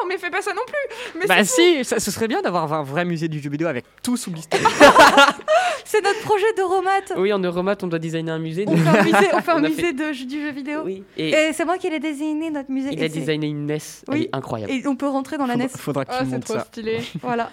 Mais 0.09 0.19
fais 0.19 0.31
pas 0.31 0.43
ça 0.43 0.53
non 0.55 0.63
plus. 0.67 1.19
Mais 1.21 1.27
Bah 1.27 1.45
si, 1.45 1.85
ça, 1.85 1.99
ce 2.01 2.11
serait 2.11 2.29
bien 2.29 2.43
d'avoir 2.43 2.73
un 2.73 2.83
vrai 2.83 3.05
musée 3.05 3.29
du 3.29 3.41
jeu 3.41 3.51
vidéo 3.51 3.67
avec 3.69 3.85
tout 4.03 4.17
sous 4.17 4.31
blister. 4.31 4.59
C'est 5.85 6.03
notre 6.03 6.21
projet 6.23 6.53
de 6.57 6.63
Romat. 6.63 7.17
Oui, 7.17 7.33
en 7.33 7.39
Euromat, 7.39 7.77
on 7.83 7.87
doit 7.87 7.99
designer 7.99 8.35
un 8.35 8.39
musée. 8.39 8.65
On 8.67 8.77
fait 8.77 8.89
un 8.99 9.03
musée, 9.05 9.29
on 9.35 9.41
fait 9.41 9.51
un 9.53 9.57
On 9.59 9.61
musée 9.69 9.93
de, 9.93 10.27
du 10.27 10.43
jeu 10.43 10.51
vidéo. 10.51 10.81
Oui, 10.85 11.05
et, 11.17 11.31
Et 11.31 11.53
c'est 11.53 11.65
moi 11.65 11.79
qui 11.79 11.89
l'ai 11.89 12.01
designé, 12.01 12.51
notre 12.51 12.71
musée. 12.71 12.91
il 12.93 13.01
et 13.01 13.05
a 13.05 13.09
designé 13.09 13.47
une 13.49 13.67
NES. 13.67 13.77
Elle 14.09 14.15
Oui. 14.15 14.23
est 14.25 14.37
incroyable. 14.37 14.73
Et 14.73 14.87
on 14.87 14.97
peut 14.97 15.09
rentrer 15.09 15.39
dans 15.39 15.47
la 15.47 15.57
NES. 15.57 15.69
Faudra, 15.69 16.05
faudra 16.05 16.05
que 16.05 16.11
Ah, 16.13 16.25
tu 16.39 16.41
trop 16.41 16.55
ça. 16.55 16.65
stylé. 16.65 17.01
Voilà. 17.23 17.51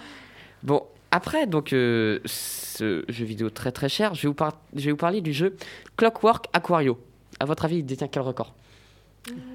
Bon, 0.62 0.82
après 1.10 1.46
donc 1.46 1.72
euh, 1.72 2.18
ce 2.24 3.04
jeu 3.08 3.24
vidéo 3.24 3.50
très 3.50 3.70
très 3.70 3.88
cher, 3.88 4.14
je 4.14 4.22
vais 4.22 4.28
vous, 4.28 4.34
par- 4.34 4.58
je 4.74 4.84
vais 4.86 4.90
vous 4.90 4.96
parler 4.96 5.20
du 5.20 5.32
jeu 5.32 5.54
Clockwork 5.96 6.46
Aquario. 6.52 6.98
À 7.38 7.44
votre 7.44 7.64
avis, 7.66 7.78
il 7.78 7.84
détient 7.86 8.08
quel 8.08 8.22
record? 8.22 8.54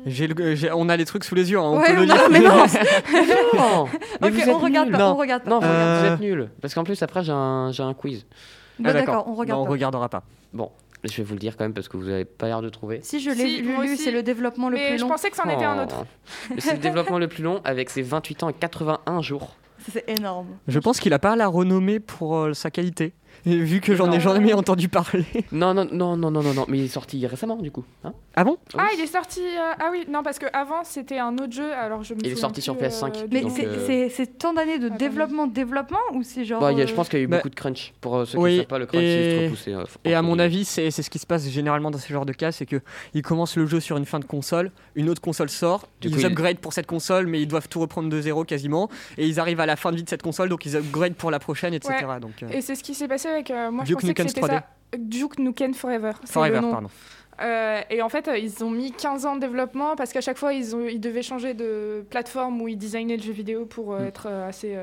Le- 0.06 0.56
j'ai- 0.56 0.72
on 0.72 0.90
a 0.90 0.98
les 0.98 1.06
trucs 1.06 1.24
sous 1.24 1.36
les 1.36 1.52
yeux, 1.52 1.60
hein, 1.60 1.64
on 1.64 1.80
Ouais, 1.80 1.88
peut 1.96 2.06
le 2.06 2.08
on 2.08 2.10
a- 2.10 2.16
lire. 2.16 2.24
mais 2.32 2.40
non. 2.40 2.66
Non 3.56 3.88
Mais 4.22 4.28
ok, 4.28 4.34
vous 4.34 4.40
êtes 4.42 4.48
on 4.50 4.60
regarde 4.60 4.92
pas. 4.92 4.98
Non. 4.98 5.12
On 5.12 5.16
regarde 5.16 5.44
pas. 5.44 5.50
Non, 5.50 5.60
vous, 5.60 5.66
Euh. 5.68 6.00
vous 6.02 6.14
êtes 6.14 6.20
nuls. 6.20 6.50
Parce 6.62 6.74
qu'en 6.74 6.84
plus, 6.84 7.02
après, 7.04 7.24
j'ai 7.24 7.32
un, 7.32 7.94
quiz. 7.98 8.26
Bon, 8.80 8.90
Ah, 8.90 8.94
d'accord, 8.94 9.26
on 9.28 9.36
regarde 9.36 9.60
Non, 9.60 9.64
on 9.64 9.66
pas. 9.68 9.72
regardera 9.74 10.10
pas. 10.10 10.24
Bon, 10.54 10.72
je 11.04 11.16
vais 11.18 11.24
vous 11.24 11.34
le 11.34 11.40
dire 11.40 11.58
quand 11.58 11.66
même 11.66 11.74
parce 11.74 11.88
que 11.90 11.98
vous 11.98 12.06
n'avez 12.06 12.26
pas 12.26 12.48
l'air 12.48 12.62
de 12.62 12.70
trouver. 12.70 13.00
Si 13.04 13.20
je 13.20 13.30
l'ai 13.30 13.36
Si, 13.48 13.62
lu, 13.62 13.98
c'est 13.98 14.12
le 14.12 14.24
développement 14.24 14.70
le 14.70 14.78
Mais 14.78 14.88
plus 14.90 14.98
je 14.98 15.02
long. 15.04 15.10
pensais 15.10 15.30
que 15.30 15.36
c'en 15.36 15.50
était 15.50 15.66
un 15.66 15.84
autre. 15.84 15.96
Oh. 16.52 16.56
C'est 16.58 16.74
le 16.74 16.80
développement 16.80 17.20
le 17.20 17.28
plus 17.28 17.44
long 17.44 17.62
avec 17.64 17.90
ses 17.90 18.02
28 18.02 18.44
ans 18.44 18.50
et 18.50 18.54
81 18.54 19.22
jours. 19.22 19.56
C'est 19.92 20.10
énorme. 20.10 20.48
Je 20.68 20.78
pense 20.80 21.00
qu'il 21.00 21.14
a 21.14 21.20
pas 21.20 21.36
la 21.36 21.48
renommée 21.48 22.00
pour 22.00 22.36
euh, 22.38 22.54
sa 22.54 22.70
qualité. 22.72 23.14
Et 23.46 23.56
vu 23.58 23.80
que 23.82 23.96
j'en 23.96 24.12
ai 24.12 24.20
jamais 24.20 24.54
entendu 24.54 24.90
parler. 24.90 25.26
Non, 25.52 25.74
non, 25.74 25.88
non, 25.92 26.18
non, 26.18 26.32
non, 26.32 26.42
non, 26.44 26.54
non, 26.54 26.66
mais 26.68 26.78
il 26.80 26.86
est 26.86 26.88
sorti 26.90 27.26
récemment 27.26 27.56
du 27.58 27.72
coup. 27.72 27.84
hein 28.04 28.14
Ah 28.36 28.44
bon? 28.44 28.58
Ah, 28.78 28.88
il 28.96 29.02
est 29.02 29.08
sorti. 29.08 29.40
euh, 29.42 29.74
Ah 29.80 29.90
oui, 29.92 30.06
non, 30.10 30.24
parce 30.24 30.40
qu'avant 30.40 30.84
c'était 30.84 31.20
un 31.20 31.38
autre 31.38 31.52
jeu. 31.54 31.72
Alors 31.74 32.04
je 32.04 32.14
me 32.14 32.20
Il 32.24 32.32
est 32.32 32.36
sorti 32.36 32.62
sur 32.62 32.76
PS5. 32.76 33.06
euh, 33.24 33.28
du 33.28 33.34
Mais 33.34 33.44
c'est 33.50 33.66
euh, 33.66 34.10
c'est- 34.10 34.38
tant 34.38 34.54
d'années 34.54 34.80
de 34.80 34.90
développement, 34.90 35.48
développement 35.48 35.98
ou 36.14 36.24
c'est 36.24 36.46
genre. 36.46 36.60
Bah, 36.62 36.72
il 36.72 36.78
y 36.78 36.82
a- 36.82 36.84
euh, 36.84 36.88
je 36.88 36.94
pense 36.94 37.10
qu'il 37.10 37.20
y 37.20 37.22
a 37.22 37.26
eu 37.26 37.28
bah, 37.28 37.38
beaucoup 37.38 37.50
de 37.50 37.56
crunch. 37.56 37.94
Pour 38.02 38.16
euh, 38.18 38.26
ceux 38.26 38.38
qui 38.38 38.44
oui, 38.44 38.52
ne 38.54 38.58
savent 38.60 38.68
pas, 38.68 38.80
le 38.80 38.86
crunch, 38.86 39.04
et- 39.04 39.32
c'est 39.40 39.46
repoussé. 39.46 39.74
euh, 39.74 39.84
Et 40.06 40.14
à 40.14 40.22
mon 40.22 40.38
avis, 40.40 40.66
c'est 40.66 40.92
c'est 40.92 41.04
ce 41.04 41.10
qui 41.10 41.20
se 41.20 41.26
passe 41.28 41.48
généralement 41.50 41.92
dans 41.92 41.98
ce 41.98 42.12
genre 42.12 42.26
de 42.26 42.34
cas, 42.34 42.52
c'est 42.52 42.66
que 42.66 42.82
ils 43.14 43.22
commencent 43.22 43.56
le 43.58 43.66
jeu 43.66 43.80
sur 43.80 43.98
une 43.98 44.06
fin 44.06 44.20
de 44.20 44.26
console, 44.26 44.72
une 44.96 45.10
autre 45.10 45.22
console 45.22 45.50
sort, 45.50 45.88
Du 46.02 46.08
ils 46.10 46.14
coup, 46.14 46.20
il- 46.20 46.26
upgrade 46.26 46.58
pour 46.60 46.74
cette 46.74 46.88
console, 46.88 47.28
mais 47.28 47.42
ils 47.42 47.48
doivent 47.48 47.68
tout 47.70 47.80
reprendre 47.80 48.10
de 48.10 48.22
zéro 48.22 48.44
quasiment, 48.44 48.90
et 49.18 49.28
ils 49.28 49.40
arrivent 49.40 49.60
à 49.62 49.66
la 49.66 49.76
fin 49.76 49.92
de 49.92 49.98
vie 49.98 50.04
de 50.04 50.10
cette 50.10 50.24
console, 50.24 50.50
donc 50.50 50.66
ils 50.66 50.76
upgrade 50.76 51.14
pour 51.16 51.32
la 51.32 51.40
prochaine, 51.40 51.74
etc. 51.74 51.94
Donc, 52.22 52.44
euh, 52.44 52.48
Et 52.52 52.62
c'est 52.62 52.76
ce 52.76 52.84
qui 52.84 52.94
s'est 52.94 53.08
passé 53.08 53.29
avec. 53.30 53.52
euh, 53.52 53.72
moi, 53.72 53.84
je 53.84 53.90
Duke 53.90 54.02
pensais 54.02 54.14
que 54.14 54.22
Nukem 54.24 54.28
c'était 54.28 54.42
3D. 54.42 54.50
ça. 54.60 54.64
Duke 54.98 55.40
Nukem 55.40 55.74
Forever. 55.74 56.12
Forever, 56.26 56.56
le 56.56 56.62
nom. 56.62 56.72
pardon. 56.72 56.90
Euh, 57.42 57.80
et 57.90 58.02
en 58.02 58.10
fait, 58.10 58.28
euh, 58.28 58.38
ils 58.38 58.64
ont 58.66 58.70
mis 58.70 58.92
15 58.92 59.26
ans 59.26 59.36
de 59.36 59.40
développement 59.40 59.96
parce 59.96 60.12
qu'à 60.12 60.20
chaque 60.20 60.38
fois, 60.38 60.52
ils, 60.54 60.76
ont, 60.76 60.86
ils 60.88 61.00
devaient 61.00 61.22
changer 61.22 61.54
de 61.54 62.04
plateforme 62.10 62.62
où 62.62 62.68
ils 62.68 62.78
designaient 62.78 63.16
le 63.16 63.24
jeu 63.24 63.32
vidéo 63.32 63.66
pour 63.66 63.94
euh, 63.94 64.00
Mm. 64.02 64.08
être 64.08 64.28
euh, 64.30 64.50
assez 64.50 64.78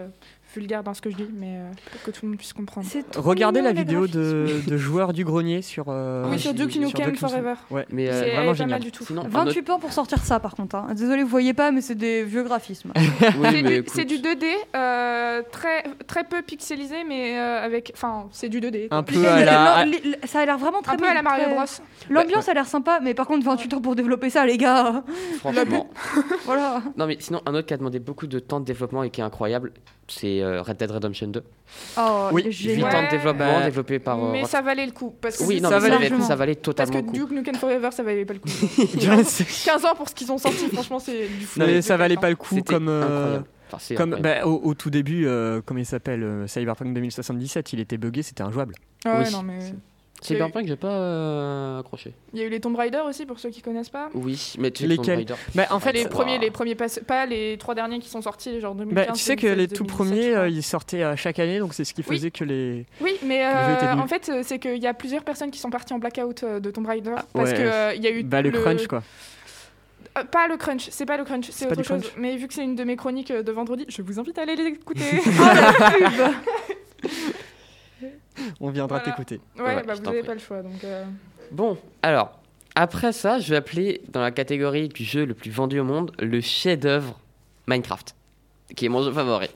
vulgaire 0.57 0.83
dans 0.83 0.95
ce 0.95 1.01
que 1.03 1.11
je 1.11 1.16
dis, 1.16 1.29
mais 1.35 1.59
euh, 1.59 1.71
pour 1.92 2.03
que 2.03 2.11
tout 2.11 2.21
le 2.25 2.29
monde 2.31 2.38
puisse 2.38 2.53
comprendre. 2.53 2.87
Regardez 3.16 3.61
mignon, 3.61 3.75
la 3.75 3.79
vidéo 3.81 4.07
de, 4.07 4.47
de 4.66 4.77
joueurs 4.77 5.12
du 5.12 5.25
grenier 5.25 5.62
sur. 5.62 5.87
euh, 5.88 6.27
oui, 6.31 6.38
sur 6.38 6.55
Duke 6.55 6.75
Nukem 6.77 7.14
Forever. 7.16 7.55
Ouais, 7.71 7.87
Mais 7.90 8.09
euh, 8.09 8.23
C'est 8.25 8.31
vraiment 8.31 8.47
pas 8.49 8.55
génial. 8.55 8.71
mal 8.71 8.81
du 8.81 8.92
tout. 8.92 9.05
sinon, 9.05 9.25
un 9.25 9.29
28 9.29 9.71
ans 9.71 9.79
pour 9.79 9.92
sortir 9.92 10.19
ça 10.25 10.40
par 10.40 10.55
contre. 10.55 10.77
hein. 10.77 10.88
Désolé, 10.95 11.23
vous 11.23 11.29
voyez 11.29 11.53
pas, 11.55 11.71
mais 11.71 11.81
c'est 11.81 11.95
des 11.95 12.25
vieux 12.25 12.42
graphismes. 12.42 12.92
Oui, 13.38 13.49
C'est 13.51 13.62
du, 13.62 13.73
écoute, 13.75 13.92
c'est 13.95 14.05
du 14.05 14.16
2D, 14.19 14.45
euh, 14.75 15.42
très, 15.51 15.83
très 16.07 16.25
peu 16.25 16.42
pixelisé, 16.42 16.97
mais 17.07 17.38
euh, 17.38 17.62
avec. 17.64 17.92
Enfin, 17.95 18.29
c'est 18.33 18.49
du 18.49 18.61
2D. 18.61 18.88
quoi. 18.88 18.99
Un 18.99 19.03
peu 19.03 19.27
à 19.29 19.45
la. 19.45 19.85
Ça 20.25 20.40
a 20.40 20.47
l'air 20.47 20.59
vraiment 20.59 20.81
très 20.83 20.95
Un 20.95 20.97
peu 20.97 21.05
à 21.05 21.14
la 21.14 21.23
bien, 21.23 21.31
Mario 21.31 21.49
Bros. 21.55 21.64
L'ambiance 22.11 22.49
a 22.49 22.55
l'air 22.55 22.66
sympa, 22.66 23.01
mais 23.03 23.14
par 23.14 23.27
contre 23.27 23.45
28 23.45 23.75
ans 23.75 23.81
pour 23.81 23.95
développer 23.97 24.31
ça, 24.31 24.47
les 24.47 24.57
gars. 24.57 25.03
franchement. 25.38 25.90
Voilà. 26.45 26.83
Non, 26.97 27.07
mais 27.07 27.16
sinon, 27.21 27.40
un 27.47 27.55
autre 27.55 27.66
qui 27.66 27.75
a 27.75 27.77
demandé 27.77 27.99
beaucoup 27.99 28.27
de 28.27 28.38
temps 28.38 28.61
de 28.61 28.64
développement 28.64 29.03
et 29.03 29.11
qui 29.11 29.21
est 29.21 29.25
incroyable, 29.25 29.73
c'est 30.09 30.40
euh, 30.42 30.62
Red 30.62 30.77
Dead 30.77 30.90
Redemption 30.90 31.29
2. 31.29 31.42
Oh, 31.99 32.29
Oui, 32.33 32.42
il 32.45 32.49
est 32.49 32.53
8 32.53 32.75
génial. 32.77 32.95
ans 32.97 33.03
de 33.05 33.11
développement 33.11 33.61
développé 33.64 33.99
par. 33.99 34.23
euh, 34.25 34.33
mais 34.33 34.45
ça 34.45 34.62
valait 34.62 34.87
le 34.87 34.92
coup. 34.92 35.14
Parce 35.21 35.37
que 35.38 35.45
Oui, 35.45 35.61
non, 35.61 35.69
ça 35.69 35.81
mais 35.81 35.88
ça, 35.88 35.99
valait- 35.99 36.21
ça 36.23 36.37
valait 36.37 36.55
Parce 36.55 36.62
totalement 36.64 36.92
que 36.92 36.99
le 36.99 37.03
coup. 37.03 37.12
Duke 37.12 37.31
Nukem 37.33 37.55
Forever, 37.57 37.88
ça 37.92 38.03
valait 38.03 38.25
pas 38.25 38.35
le 38.35 38.38
coup. 38.40 38.49
Je 38.49 39.23
sais. 39.25 39.45
15 39.64 39.85
ans 39.85 39.95
pour 39.97 40.09
ce 40.09 40.14
qu'ils 40.14 40.31
ont 40.33 40.38
sorti, 40.38 40.69
franchement, 40.73 40.99
c'est 40.99 41.27
du 41.29 41.45
fou. 41.47 41.61
Non, 41.61 41.66
mais 41.66 41.83
ça 41.83 41.97
valait 41.97 42.16
pas 42.16 42.31
le 42.31 42.37
coup 42.37 42.61
comme. 42.62 42.88
euh, 42.88 43.40
Comme 43.97 44.16
bah, 44.21 44.47
au, 44.47 44.61
au 44.62 44.75
tout 44.75 44.90
début, 44.90 45.27
euh, 45.27 45.61
comment 45.64 45.81
il 45.81 45.87
s'appelle 45.87 46.23
euh, 46.23 46.47
Cyberpunk 46.47 46.95
2077, 46.95 47.73
il 47.73 47.81
était 47.81 47.97
buggé, 47.99 48.23
c'était 48.23 48.42
injouable. 48.42 48.75
Ah 49.05 49.19
ouais, 49.19 49.25
Oui. 49.27 49.33
non, 49.33 49.42
mais. 49.42 49.59
Cyberpunk, 50.22 50.66
j'ai 50.66 50.76
pas 50.76 50.88
euh, 50.88 51.81
accroché. 51.81 52.12
Il 52.33 52.40
y 52.40 52.42
a 52.42 52.46
eu 52.46 52.48
les 52.48 52.59
Tomb 52.61 52.74
Raider 52.76 53.00
aussi, 53.07 53.26
pour 53.26 53.38
ceux 53.38 53.50
qui 53.50 53.61
connaissent 53.62 53.90
pas. 53.90 54.09
Oui, 54.14 54.55
mais 54.59 54.70
tu 54.70 54.83
sais, 54.83 54.88
Lesquels 54.88 55.05
Tomb 55.07 55.16
Raider. 55.16 55.35
Mais 55.55 55.66
en 55.70 55.79
fait, 55.79 55.92
les 55.92 56.02
c'est- 56.02 56.09
premiers, 56.09 56.38
les 56.38 56.50
premiers 56.50 56.74
pas, 56.74 56.87
pas 57.07 57.26
les 57.26 57.57
trois 57.59 57.74
derniers 57.74 57.98
qui 57.98 58.09
sont 58.09 58.22
sortis, 58.22 58.61
genre 58.61 58.74
2015. 58.74 59.07
bah, 59.07 59.12
tu 59.12 59.20
sais 59.20 59.37
que 59.37 59.42
2016, 59.46 59.59
les 59.59 59.68
tout 59.68 59.85
2017, 59.85 59.96
premiers, 59.96 60.35
euh, 60.37 60.48
ils 60.48 60.62
sortaient 60.62 61.02
à 61.02 61.16
chaque 61.16 61.38
année, 61.38 61.59
donc 61.59 61.74
c'est 61.74 61.85
ce 61.85 61.94
qui 61.94 62.02
Oui. 62.09 62.16
faisait 62.16 62.31
que 62.31 62.44
les. 62.44 62.87
Oui, 63.00 63.16
mais 63.24 63.44
euh, 63.46 63.94
en 63.94 64.07
fait, 64.07 64.29
euh, 64.31 64.40
c'est 64.42 64.59
qu'il 64.59 64.79
y 64.79 64.87
a 64.87 64.94
plusieurs 64.94 65.22
personnes 65.24 65.50
qui 65.50 65.59
sont 65.59 65.70
parties 65.70 65.92
en 65.94 65.98
blackout 65.98 66.42
euh, 66.42 66.61
de 66.61 66.70
Tomb 66.70 66.87
Raider 66.87 67.14
parce 67.14 67.26
Ah, 67.35 67.38
ouais. 67.42 67.52
que 67.55 67.61
euh, 67.62 67.94
il 67.94 68.02
y 68.02 68.07
a 68.07 68.11
eu 68.11 68.22
Bah, 68.22 68.42
le 68.42 68.50
crunch, 68.50 68.87
quoi. 68.87 69.02
Euh, 70.18 70.24
pas 70.24 70.48
le 70.48 70.57
crunch, 70.57 70.88
c'est 70.90 71.05
pas 71.05 71.18
le 71.18 71.24
crunch, 71.24 71.50
c'est 71.50 71.66
autre 71.66 71.83
chose. 71.83 72.00
crunch 72.00 72.12
Mais 72.16 72.37
vu 72.37 72.48
que 72.48 72.55
c'est 72.55 72.64
une 72.64 72.74
de 72.74 72.85
mes 72.85 72.96
chroniques 72.96 73.31
euh, 73.31 73.42
de 73.42 73.52
vendredi, 73.52 73.85
je 73.88 74.00
vous 74.00 74.18
invite 74.18 74.38
à 74.38 74.42
aller 74.42 74.57
l'écouter. 74.57 75.02
Oh 75.26 75.31
la 75.40 75.90
pub 75.90 76.35
On 78.61 78.70
viendra 78.70 78.99
Voilà. 78.99 79.05
t'écouter. 79.12 79.40
ouais, 79.59 79.62
Ouais, 79.77 79.83
bah 79.87 79.94
vous 79.94 80.03
t'en 80.03 80.11
avez 80.11 80.18
prie. 80.20 80.27
pas 80.29 80.35
le 80.35 80.40
choix, 80.40 80.62
donc. 80.62 80.83
euh, 80.85 81.05
Bon, 81.53 81.79
alors, 82.03 82.38
après 82.75 83.12
ça, 83.12 83.38
je 83.38 83.51
vais 83.51 83.57
appeler 83.57 84.01
dans 84.09 84.20
la 84.20 84.31
catégorie 84.31 84.88
du 84.88 85.05
jeu 85.05 85.25
le 85.25 85.35
plus 85.35 85.51
vendu 85.51 85.79
au 85.81 85.85
monde 85.85 86.12
le 86.18 86.40
chef-d'œuvre 86.40 87.18
Minecraft, 87.68 88.14
qui 88.75 88.87
est 88.87 88.88
mon 88.88 89.03
jeu 89.03 89.12
favori. 89.12 89.49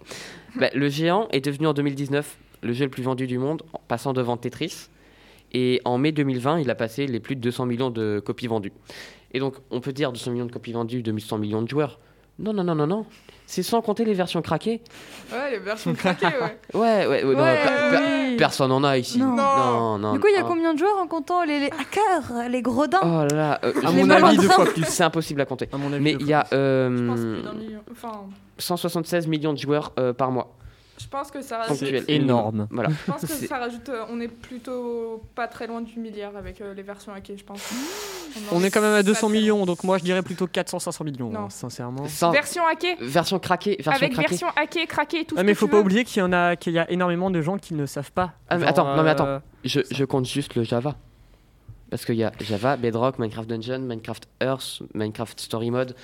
Bah, 0.56 0.68
le 0.74 0.88
géant 0.88 1.28
est 1.32 1.44
devenu 1.44 1.66
en 1.68 1.72
2019 1.74 2.36
le 2.62 2.72
jeu 2.72 2.84
le 2.84 2.90
plus 2.90 3.02
vendu 3.02 3.26
du 3.26 3.38
monde, 3.38 3.62
en 3.72 3.80
passant 3.88 4.12
devant 4.12 4.36
Tetris. 4.36 4.88
Et 5.52 5.80
en 5.84 5.96
mai 5.98 6.12
2020, 6.12 6.60
il 6.60 6.70
a 6.70 6.74
passé 6.74 7.06
les 7.06 7.18
plus 7.18 7.34
de 7.34 7.40
200 7.40 7.66
millions 7.66 7.90
de 7.90 8.20
copies 8.24 8.46
vendues. 8.46 8.72
Et 9.32 9.40
donc, 9.40 9.56
on 9.70 9.80
peut 9.80 9.92
dire 9.92 10.12
200 10.12 10.30
millions 10.32 10.46
de 10.46 10.52
copies 10.52 10.72
vendues, 10.72 11.02
2100 11.02 11.38
millions 11.38 11.62
de 11.62 11.68
joueurs. 11.68 11.98
Non, 12.38 12.52
non, 12.52 12.62
non, 12.62 12.74
non, 12.74 12.86
non. 12.86 13.06
C'est 13.46 13.62
sans 13.64 13.80
compter 13.82 14.04
les 14.04 14.14
versions 14.14 14.42
craquées. 14.42 14.80
Ouais, 15.32 15.50
les 15.52 15.58
versions 15.58 15.92
craquées, 15.94 16.26
ouais. 16.26 16.58
Ouais, 16.74 17.06
ouais, 17.06 17.24
ouais, 17.24 17.34
non, 17.34 17.42
oui. 17.42 17.48
Personne 18.40 18.72
en 18.72 18.82
a 18.82 18.98
ici. 18.98 19.18
Non. 19.18 19.36
non, 19.36 19.98
non. 19.98 20.12
Du 20.14 20.18
coup, 20.20 20.26
il 20.28 20.34
y 20.34 20.38
a 20.38 20.42
combien 20.42 20.74
de 20.74 20.78
joueurs 20.78 20.98
en 21.00 21.06
comptant 21.06 21.44
les, 21.44 21.60
les 21.60 21.66
hackers, 21.66 22.48
les 22.48 22.62
gredins 22.62 22.98
Oh 23.02 23.06
là 23.06 23.26
là, 23.34 23.60
euh, 23.64 23.72
À 23.84 23.90
mon 23.92 24.10
avis, 24.10 24.36
deux 24.36 24.48
malandrins. 24.48 24.48
fois 24.54 24.64
plus. 24.66 24.84
c'est 24.86 25.04
impossible 25.04 25.40
à 25.40 25.44
compter. 25.46 25.68
À 25.72 25.76
mon 25.76 25.92
avis, 25.92 26.02
Mais 26.02 26.16
il 26.18 26.26
y 26.26 26.32
a 26.32 26.42
plus. 26.44 26.56
euh, 26.56 26.96
Je 26.96 27.06
pense 27.06 27.54
million. 27.54 27.80
Enfin, 27.92 28.12
176 28.58 29.26
millions 29.26 29.52
de 29.52 29.58
joueurs 29.58 29.92
euh, 29.98 30.12
par 30.12 30.30
mois. 30.30 30.54
Je 31.02 31.08
pense 31.08 31.30
que 31.30 31.40
ça 31.42 31.58
rajoute. 31.58 31.76
C'est 31.78 32.04
énorme. 32.08 32.68
Voilà. 32.70 32.90
Je 32.90 33.12
pense 33.12 33.22
que 33.22 33.28
ça 33.28 33.58
rajoute. 33.58 33.88
euh, 33.88 34.04
on 34.10 34.20
est 34.20 34.28
plutôt 34.28 35.22
pas 35.34 35.46
très 35.48 35.66
loin 35.66 35.80
du 35.80 35.98
milliard 35.98 36.36
avec 36.36 36.60
euh, 36.60 36.74
les 36.74 36.82
versions 36.82 37.12
hackées, 37.12 37.36
je 37.38 37.44
pense. 37.44 37.60
On 38.52 38.62
est 38.62 38.70
quand 38.70 38.80
même 38.80 38.94
à 38.94 39.02
200 39.02 39.20
Pas 39.20 39.26
très 39.32 39.38
millions, 39.40 39.66
donc 39.66 39.82
moi 39.84 39.98
je 39.98 40.04
dirais 40.04 40.22
plutôt 40.22 40.46
400-500 40.46 41.04
millions, 41.04 41.30
Non. 41.30 41.40
hein, 41.40 41.50
sincèrement. 41.50 42.06
Sans- 42.06 42.30
Version 42.32 42.66
hackée 42.66 42.96
version 43.00 43.38
craquée, 43.38 43.76
version 43.76 43.92
Avec 43.92 44.12
craquée. 44.12 44.28
version 44.28 44.48
hackée, 44.56 44.86
craquée, 44.86 45.24
tout 45.24 45.34
Ah 45.36 45.40
ce 45.40 45.46
mais 45.46 45.52
que 45.52 45.58
faut 45.58 45.66
tu 45.66 45.70
pas 45.70 45.76
veux. 45.78 45.82
oublier 45.82 46.04
qu'il 46.04 46.20
y 46.20 46.22
en 46.22 46.32
a 46.32 46.56
qu'il 46.56 46.72
y 46.72 46.78
a 46.78 46.90
énormément 46.90 47.30
de 47.30 47.40
gens 47.42 47.58
qui 47.58 47.74
ne 47.74 47.86
savent 47.86 48.12
pas. 48.12 48.32
Ah, 48.48 48.56
mais 48.56 48.60
Genre, 48.62 48.68
attends, 48.70 48.96
non, 48.96 49.02
mais 49.02 49.10
attends. 49.10 49.26
euh, 49.26 49.38
Je, 49.64 49.80
je 49.90 50.04
compte 50.04 50.26
juste 50.26 50.54
le 50.54 50.62
Java. 50.62 50.96
Parce 51.90 52.04
qu'il 52.04 52.14
y 52.14 52.22
a 52.24 52.30
Java, 52.40 52.76
Bedrock, 52.76 53.18
Minecraft 53.18 53.48
Dungeon, 53.50 53.80
Minecraft 53.80 54.28
Earth, 54.40 54.82
Minecraft 54.94 55.40
Story 55.40 55.72
Mode. 55.72 55.96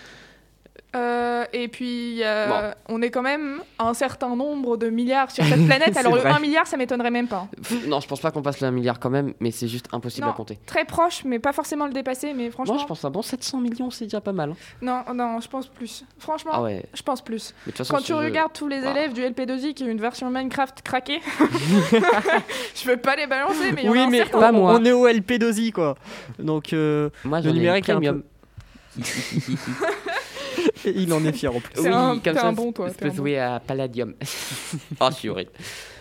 Euh, 0.96 1.44
et 1.52 1.68
puis, 1.68 2.20
euh, 2.22 2.72
on 2.88 3.02
est 3.02 3.10
quand 3.10 3.22
même 3.22 3.60
un 3.78 3.92
certain 3.94 4.34
nombre 4.34 4.76
de 4.76 4.88
milliards 4.88 5.30
sur 5.30 5.44
cette 5.44 5.64
planète. 5.66 5.96
Alors, 5.96 6.14
le 6.14 6.20
vrai. 6.22 6.30
1 6.30 6.38
milliard, 6.38 6.66
ça 6.66 6.76
m'étonnerait 6.76 7.10
même 7.10 7.28
pas. 7.28 7.46
Non, 7.86 8.00
je 8.00 8.08
pense 8.08 8.20
pas 8.20 8.30
qu'on 8.30 8.40
passe 8.42 8.60
le 8.60 8.68
1 8.68 8.70
milliard 8.70 8.98
quand 8.98 9.10
même, 9.10 9.34
mais 9.40 9.50
c'est 9.50 9.68
juste 9.68 9.86
impossible 9.92 10.26
Non. 10.26 10.32
à 10.32 10.36
compter. 10.36 10.58
Très 10.66 10.84
proche, 10.86 11.22
mais 11.24 11.38
pas 11.38 11.52
forcément 11.52 11.86
le 11.86 11.92
dépasser. 11.92 12.32
Mais 12.34 12.50
franchement, 12.50 12.74
Moi, 12.74 12.82
je 12.82 12.88
pense 12.88 13.04
un 13.04 13.10
bon 13.10 13.22
700 13.22 13.58
millions, 13.60 13.90
c'est 13.90 14.06
déjà 14.06 14.20
pas 14.20 14.32
mal. 14.32 14.50
hein. 14.52 14.54
non, 14.80 15.02
non, 15.14 15.40
je 15.40 15.48
pense 15.48 15.66
plus. 15.68 16.04
Franchement, 16.18 16.52
Ah 16.54 16.62
ouais. 16.62 16.82
je 16.94 17.02
pense 17.02 17.22
plus. 17.22 17.54
Mais 17.66 17.72
façon, 17.72 17.94
Quand 17.94 18.00
tu 18.00 18.12
jeu- 18.12 18.16
regardes 18.18 18.52
tous 18.54 18.68
les 18.68 18.80
Ah. 18.84 18.90
élèves 18.92 19.12
du 19.12 19.20
LP2I 19.22 19.74
qui 19.74 19.84
ont 19.84 19.88
une 19.88 20.00
version 20.00 20.30
Minecraft 20.30 20.80
craquée, 20.82 21.20
je 22.74 22.88
veux 22.88 22.96
pas 22.96 23.16
les 23.16 23.26
balancer, 23.26 23.72
mais 23.74 23.82
il 23.82 23.84
y 23.84 23.88
en 23.88 23.92
a 23.92 23.94
Oui 23.94 24.00
un 24.00 24.10
mais 24.10 24.18
certain 24.18 24.40
Pas 24.40 24.52
moi. 24.52 24.76
on 24.80 24.84
est 24.84 24.92
au 24.92 25.06
LP2I 25.06 25.72
quoi. 25.72 25.96
Donc 26.38 26.72
euh, 26.72 27.10
Moi, 27.24 27.40
le 27.40 27.52
numérique 27.52 27.88
est 27.88 27.92
un 27.92 28.00
il 30.96 31.12
en 31.12 31.24
est 31.24 31.32
fier 31.32 31.54
en 31.54 31.60
plus. 31.60 31.72
C'est 31.74 31.88
oui, 31.88 31.94
un- 31.94 32.18
comme 32.18 32.36
ça, 32.36 32.46
un 32.48 32.52
bon, 32.52 32.72
toi, 32.72 32.88
je 32.88 32.94
peux 32.94 33.10
jouer 33.10 33.38
à 33.38 33.60
Palladium. 33.60 34.14
oh, 35.00 35.06
je 35.10 35.14
suis 35.14 35.28
horrible. 35.28 35.50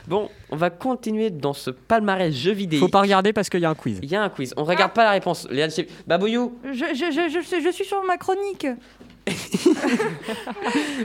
Bon, 0.08 0.30
on 0.52 0.56
va 0.56 0.70
continuer 0.70 1.32
dans 1.32 1.54
ce 1.54 1.72
palmarès 1.72 2.32
jeux 2.34 2.52
vidéo. 2.52 2.80
Faut 2.80 2.88
pas 2.90 3.02
regarder 3.02 3.34
parce 3.34 3.50
qu'il 3.50 3.62
y 3.62 3.66
a 3.66 3.70
un 3.72 3.76
quiz. 3.76 4.00
Il 4.04 4.10
y 4.12 4.16
a 4.16 4.22
un 4.22 4.30
quiz. 4.30 4.54
On 4.56 4.64
regarde 4.64 4.94
pas 4.94 5.04
la 5.04 5.12
réponse. 5.12 5.48
Léane, 5.50 5.72
c'est- 5.72 5.88
Babouyou 6.06 6.60
je, 6.64 6.74
je, 6.74 6.84
je, 7.12 7.30
je, 7.34 7.46
suis- 7.46 7.64
je 7.64 7.72
suis 7.72 7.86
sur 7.86 8.04
ma 8.04 8.18
chronique. 8.18 8.68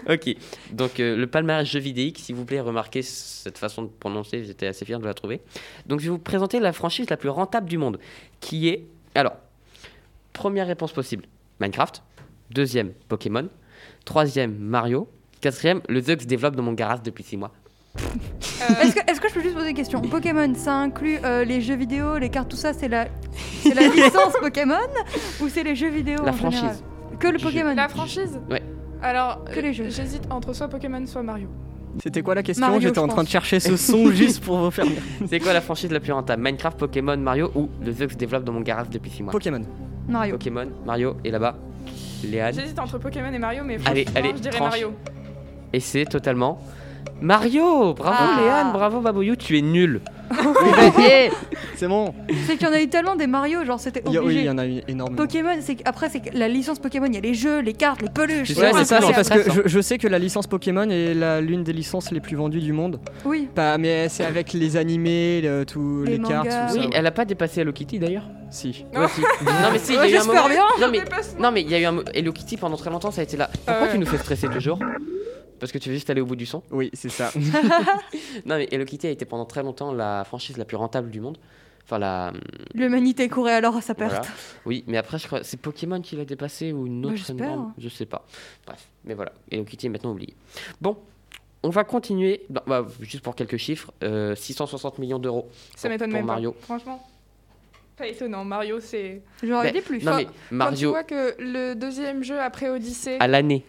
Ok. 0.08 0.36
Donc, 0.72 1.00
euh, 1.00 1.16
le 1.16 1.26
palmarès 1.26 1.66
jeux 1.66 1.78
vidéo, 1.80 2.12
s'il 2.16 2.34
vous 2.34 2.44
plaît, 2.44 2.60
remarquez 2.60 3.02
cette 3.02 3.58
façon 3.58 3.82
de 3.82 3.88
prononcer, 3.88 4.44
j'étais 4.44 4.66
assez 4.66 4.84
fier 4.84 4.98
de 4.98 5.06
la 5.06 5.14
trouver. 5.14 5.40
Donc, 5.86 6.00
je 6.00 6.04
vais 6.06 6.10
vous 6.10 6.18
présenter 6.18 6.60
la 6.60 6.72
franchise 6.72 7.08
la 7.10 7.16
plus 7.16 7.28
rentable 7.28 7.68
du 7.68 7.78
monde, 7.78 7.98
qui 8.40 8.68
est. 8.68 8.84
Alors, 9.14 9.36
première 10.32 10.66
réponse 10.66 10.92
possible 10.92 11.24
Minecraft. 11.60 12.02
Deuxième, 12.50 12.92
Pokémon. 13.08 13.48
Troisième, 14.04 14.56
Mario. 14.58 15.08
Quatrième, 15.40 15.80
le 15.88 16.02
jeu 16.02 16.16
que 16.16 16.22
je 16.22 16.26
développe 16.26 16.56
dans 16.56 16.62
mon 16.62 16.72
garage 16.72 17.02
depuis 17.02 17.24
6 17.24 17.36
mois. 17.36 17.52
Euh, 17.96 18.74
Est-ce 18.82 19.20
que, 19.20 19.28
je 19.28 19.34
peux 19.34 19.40
juste 19.42 19.54
poser 19.54 19.70
une 19.70 19.76
question? 19.76 20.00
Pokémon, 20.02 20.54
ça 20.54 20.74
inclut 20.76 21.18
euh, 21.24 21.44
les 21.44 21.60
jeux 21.60 21.76
vidéo, 21.76 22.18
les 22.18 22.28
cartes, 22.28 22.48
tout 22.48 22.56
ça, 22.56 22.72
c'est 22.72 22.88
la, 22.88 23.04
licence 23.64 24.34
Pokémon 24.40 24.76
ou 25.40 25.48
c'est 25.48 25.62
les 25.64 25.74
jeux 25.74 25.88
vidéo 25.88 26.18
La 26.24 26.32
en 26.32 26.36
général? 26.36 26.52
franchise. 26.60 26.84
Que 27.18 27.28
le 27.28 27.38
Pokémon 27.38 27.74
La 27.74 27.88
franchise? 27.88 28.38
Ouais. 28.50 28.62
Alors, 29.02 29.44
Que 29.44 29.60
les 29.60 29.72
jeux. 29.72 29.88
j'hésite 29.88 30.22
entre 30.30 30.52
soit 30.52 30.68
Pokémon, 30.68 31.04
soit 31.06 31.22
Mario. 31.22 31.48
C'était 32.02 32.22
quoi 32.22 32.34
la 32.36 32.42
question? 32.42 32.78
J'étais 32.78 32.98
en 32.98 33.08
train 33.08 33.24
de 33.24 33.28
chercher 33.28 33.58
ce 33.60 33.76
son 33.76 34.10
juste 34.12 34.44
pour 34.44 34.58
vous 34.58 34.70
faire. 34.70 34.84
C'est 35.26 35.40
quoi 35.40 35.52
la 35.52 35.60
franchise 35.60 35.90
la 35.90 35.98
plus 36.00 36.12
rentable? 36.12 36.42
Minecraft, 36.42 36.78
Pokémon, 36.78 37.16
Mario 37.16 37.50
ou 37.56 37.68
le 37.84 37.92
jeu 37.92 38.06
que 38.06 38.12
je 38.12 38.18
développe 38.18 38.44
dans 38.44 38.52
mon 38.52 38.60
garage 38.60 38.90
depuis 38.90 39.10
6 39.10 39.22
mois? 39.24 39.32
Pokémon. 39.32 39.62
Mario. 40.08 40.32
Pokémon, 40.34 40.68
Mario 40.86 41.16
et 41.24 41.30
là-bas, 41.30 41.56
Léane. 42.24 42.54
J'hésite 42.54 42.78
entre 42.78 42.98
Pokémon 42.98 43.32
et 43.32 43.38
Mario, 43.38 43.62
mais 43.64 43.78
Allez, 43.86 44.06
allez, 44.14 44.30
je 44.30 44.40
dirais 44.42 44.56
tranche. 44.56 44.70
Mario. 44.70 44.94
Et 45.72 45.80
c'est 45.80 46.04
totalement 46.04 46.60
Mario 47.20 47.94
Bravo 47.94 48.16
Ah. 48.18 48.40
Léane, 48.42 48.72
bravo 48.72 49.00
Babouyou, 49.00 49.36
tu 49.36 49.56
es 49.58 49.62
nul. 49.62 50.00
C'est 51.76 51.88
bon. 51.88 52.14
C'est 52.46 52.56
qu'il 52.56 52.66
y 52.66 52.70
en 52.70 52.72
a 52.74 52.80
eu 52.80 52.88
tellement 52.88 53.16
des 53.16 53.26
Mario, 53.26 53.64
genre 53.64 53.80
c'était 53.80 54.02
Il 54.06 54.12
y 54.12 54.16
a- 54.16 54.20
oui, 54.20 54.26
obligé. 54.26 54.40
il 54.40 54.46
y 54.46 54.50
en 54.50 54.58
a 54.58 54.66
eu 54.66 54.82
énormément. 54.88 55.16
Pokémon, 55.16 55.50
c'est 55.60 55.76
après 55.86 56.08
c'est 56.10 56.20
que 56.20 56.36
la 56.36 56.48
licence 56.48 56.78
Pokémon, 56.78 57.06
il 57.06 57.14
y 57.14 57.18
a 57.18 57.20
les 57.20 57.34
jeux, 57.34 57.60
les 57.60 57.72
cartes, 57.72 58.02
les 58.02 58.10
peluches. 58.10 58.50
Ouais, 58.56 58.70
c'est 58.74 58.84
ça, 58.84 59.00
c'est 59.00 59.12
parce 59.12 59.28
que 59.28 59.50
je, 59.50 59.60
je 59.66 59.80
sais 59.80 59.98
que 59.98 60.06
la 60.08 60.18
licence 60.18 60.46
Pokémon 60.46 60.88
est 60.90 61.14
l'une 61.40 61.64
des 61.64 61.72
licences 61.72 62.10
les 62.12 62.20
plus 62.20 62.36
vendues 62.36 62.60
du 62.60 62.72
monde. 62.72 63.00
Oui. 63.24 63.48
Pas, 63.54 63.78
mais 63.78 64.08
c'est 64.08 64.24
avec 64.24 64.52
les 64.52 64.76
animés, 64.76 65.40
le- 65.42 65.64
tous 65.64 66.04
Les 66.04 66.18
les, 66.18 66.22
cartes, 66.22 66.48
tout 66.48 66.76
Oui, 66.78 66.82
ça. 66.84 66.88
elle 66.92 67.06
a 67.06 67.10
pas 67.10 67.24
dépassé 67.24 67.60
Hello 67.62 67.72
Kitty 67.72 67.98
d'ailleurs 67.98 68.24
Si. 68.50 68.84
Ouais, 68.94 69.06
si. 69.08 69.20
Non 69.20 69.70
mais 69.72 69.78
si, 69.78 69.92
il 69.92 69.94
y 69.94 69.98
a 69.98 70.00
Ouais, 70.02 70.10
eu 70.10 70.14
un 70.14 70.18
j'espère 70.18 70.34
moment- 70.34 70.48
bien. 70.48 70.64
Non 71.40 71.50
mais, 71.52 71.62
il 71.62 71.70
y 71.70 71.74
a 71.74 71.80
eu 71.80 71.84
un 71.84 72.02
Hello 72.14 72.32
Kitty 72.32 72.56
pendant 72.56 72.76
très 72.76 72.90
longtemps 72.90 73.10
ça 73.10 73.20
a 73.20 73.24
été 73.24 73.36
là. 73.36 73.48
Pourquoi 73.66 73.86
Euh. 73.86 73.92
tu 73.92 73.98
nous 73.98 74.06
fais 74.06 74.18
stresser 74.18 74.48
toujours 74.48 74.78
Parce 75.60 75.70
que 75.72 75.78
tu 75.78 75.88
veux 75.90 75.94
juste 75.94 76.10
aller 76.10 76.20
au 76.20 76.26
bout 76.26 76.36
du 76.36 76.46
son 76.46 76.62
Oui, 76.70 76.90
c'est 76.94 77.08
ça. 77.10 77.30
Non 78.46 78.56
mais 78.56 78.68
Hello 78.72 78.84
Kitty 78.84 79.06
a 79.06 79.10
été 79.10 79.24
pendant 79.24 79.44
très 79.44 79.62
longtemps 79.62 79.92
la 79.92 80.24
franchise 80.24 80.56
la 80.56 80.64
plus 80.64 80.76
rentable 80.76 81.10
du 81.10 81.20
monde. 81.20 81.38
Enfin 81.84 81.98
la... 81.98 82.32
L'humanité 82.74 83.28
courait 83.28 83.52
alors 83.54 83.76
à 83.76 83.80
sa 83.80 83.94
perte. 83.94 84.10
Voilà. 84.12 84.26
Oui, 84.64 84.84
mais 84.86 84.96
après 84.96 85.18
je 85.18 85.26
crois 85.26 85.42
c'est 85.42 85.56
Pokémon 85.58 86.00
qui 86.00 86.16
l'a 86.16 86.24
dépassé 86.24 86.72
ou 86.72 86.86
une 86.86 87.02
Bah, 87.02 87.08
autre 87.08 87.16
j'espère. 87.18 87.36
énorme- 87.36 87.74
Je 87.78 87.88
sais 87.88 88.06
pas. 88.06 88.24
Bref, 88.66 88.86
mais 89.04 89.14
voilà. 89.14 89.32
Hello 89.50 89.64
Kitty 89.64 89.86
est 89.86 89.90
maintenant 89.90 90.12
oublié. 90.12 90.34
Bon, 90.80 90.96
on 91.62 91.70
va 91.70 91.84
continuer. 91.84 92.42
bah, 92.48 92.62
bah, 92.66 92.86
juste 93.00 93.22
pour 93.22 93.34
quelques 93.34 93.56
chiffres, 93.58 93.92
euh, 94.02 94.34
660 94.34 94.98
millions 94.98 95.18
d'euros. 95.18 95.48
Ça 95.76 95.82
pour- 95.82 95.90
m'étonne 95.90 96.10
pour 96.10 96.18
même 96.18 96.26
Mario. 96.26 96.52
pas. 96.52 96.62
Franchement, 96.64 97.06
pas 97.96 98.06
étonnant. 98.06 98.44
Mario, 98.44 98.80
c'est. 98.80 99.20
J'aurais 99.42 99.64
Mais- 99.72 99.72
dit 99.80 99.84
plus. 99.84 100.02
Non 100.02 100.12
Enfin, 100.12 100.18
mais 100.18 100.24
Quand 100.24 100.30
tu 100.48 100.54
Mario 100.54 100.90
vois 100.90 101.02
que 101.04 101.34
le 101.38 101.74
deuxième 101.74 102.22
jeu 102.22 102.40
après 102.40 102.70
Odyssey. 102.70 103.18
à 103.20 103.26
l'année. 103.26 103.64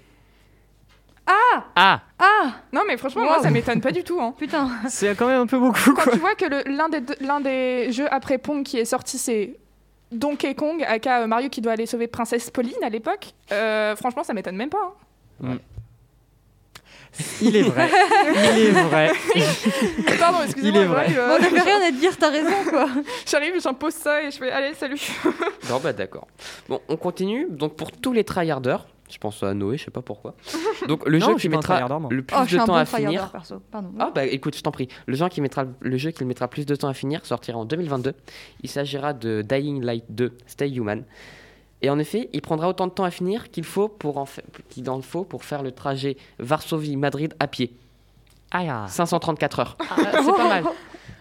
Ah 1.76 2.02
Ah 2.20 2.52
Non, 2.72 2.82
mais 2.88 2.98
franchement, 2.98 3.22
Wow. 3.24 3.28
moi, 3.30 3.42
ça 3.44 3.50
m'étonne 3.50 3.82
pas 3.82 3.92
du 3.92 4.04
tout. 4.04 4.20
Hein. 4.22 4.34
Putain. 4.38 4.70
C'est 4.90 5.16
quand 5.16 5.28
même 5.28 5.42
un 5.42 5.48
peu 5.48 5.60
beaucoup, 5.60 5.94
Quand 5.94 6.04
quoi. 6.04 6.14
tu 6.14 6.20
vois 6.20 6.36
que 6.36 6.46
le- 6.46 6.64
l'un 6.76 6.90
des, 6.90 7.02
deux- 7.02 7.16
l'un 7.22 7.40
des 7.40 7.92
jeux 7.92 8.08
après 8.12 8.38
Pong 8.38 8.64
qui 8.64 8.78
est 8.80 8.86
sorti, 8.86 9.18
c'est 9.18 9.58
Donkey 10.12 10.56
Kong, 10.56 10.84
aka 10.88 11.26
Mario 11.28 11.50
qui 11.50 11.62
doit 11.62 11.74
aller 11.74 11.86
sauver 11.86 12.08
Princesse 12.08 12.50
Pauline 12.50 12.84
à 12.84 12.90
l'époque, 12.90 13.34
euh, 13.52 13.96
franchement, 13.96 14.24
ça 14.24 14.34
m'étonne 14.34 14.58
même 14.58 14.70
pas. 14.70 14.96
hein. 15.44 15.58
Il 17.42 17.56
est 17.58 17.64
vrai. 17.64 17.90
Il 18.56 18.60
est 18.68 18.72
vrai. 18.72 19.12
Pardon, 20.20 20.38
Il 20.42 20.46
excusez-moi. 20.46 20.82
est 20.82 20.86
vrai. 20.86 21.06
j'arrive, 21.10 21.16
Bon, 21.18 21.22
euh, 21.22 21.38
on 21.38 21.42
n'avait 21.42 21.60
rien 21.62 21.82
à 21.88 21.92
te 21.92 22.00
dire, 22.00 22.18
t'as 22.18 22.30
raison 22.30 22.54
quoi. 22.70 22.88
J'arrive, 23.30 23.62
j'impose 23.62 23.94
ça 23.96 24.24
et 24.24 24.32
je 24.32 24.38
fais 24.38 24.50
allez, 24.50 24.74
salut. 24.76 25.00
Non, 25.70 25.80
bah 25.84 25.92
d'accord. 25.92 26.28
Bon, 26.70 26.82
on 26.88 26.96
continue. 26.96 27.48
Donc 27.50 27.76
pour 27.76 27.92
tous 27.92 28.14
les 28.14 28.24
tryharders, 28.24 28.86
je 29.12 29.18
pense 29.18 29.44
à 29.44 29.54
Noé, 29.54 29.78
je 29.78 29.84
sais 29.86 29.92
pas 29.92 30.02
pourquoi. 30.02 30.36
Donc 30.88 31.08
le 31.08 31.20
Non, 31.20 31.28
jeu 31.28 31.34
je 31.38 31.42
qui 31.42 31.50
mettra 31.50 31.80
le 32.10 32.22
plus 32.24 32.36
Oh, 32.40 32.46
de 32.46 32.58
temps 32.58 32.66
bon 32.68 32.74
à 32.76 32.86
finir. 32.86 33.30
perso. 33.32 33.62
Ah 34.00 34.12
bah 34.14 34.26
écoute, 34.26 34.56
je 34.56 34.62
t'en 34.64 34.72
prie. 34.72 34.88
Le 35.06 35.16
jeu 35.16 35.28
qui 35.30 35.42
mettra 35.42 35.66
le 35.80 35.98
jeu 35.98 36.12
qui 36.12 36.24
mettra 36.26 36.48
plus 36.48 36.66
de 36.66 36.76
temps 36.76 36.88
à 36.88 36.94
finir 36.94 37.26
sortira 37.26 37.58
en 37.58 37.66
2022. 37.66 38.14
Il 38.64 38.70
s'agira 38.70 39.14
de 39.14 39.42
Dying 39.42 39.84
Light 39.84 40.06
2 40.10 40.38
Stay 40.48 40.70
Human. 40.72 41.04
Et 41.84 41.90
en 41.90 41.98
effet, 41.98 42.30
il 42.34 42.42
prendra 42.42 42.68
autant 42.70 42.86
de 42.88 42.92
temps 42.92 43.04
à 43.06 43.12
finir 43.12 43.50
qu'il 43.50 43.64
faut 43.64 43.88
pour 43.88 44.18
en 44.18 44.26
fa- 44.26 44.44
qu'il 44.70 44.88
en 44.90 45.02
faut 45.02 45.24
pour 45.24 45.44
faire 45.44 45.64
le 45.64 45.72
trajet 45.72 46.16
Varsovie-Madrid 46.40 47.34
à 47.40 47.48
pied. 47.48 47.74
Ah, 48.52 48.64
ya. 48.64 48.86
534 48.88 49.60
heures. 49.60 49.78
Ah, 49.80 49.96
c'est 50.24 50.32
pas 50.32 50.48
mal. 50.50 50.64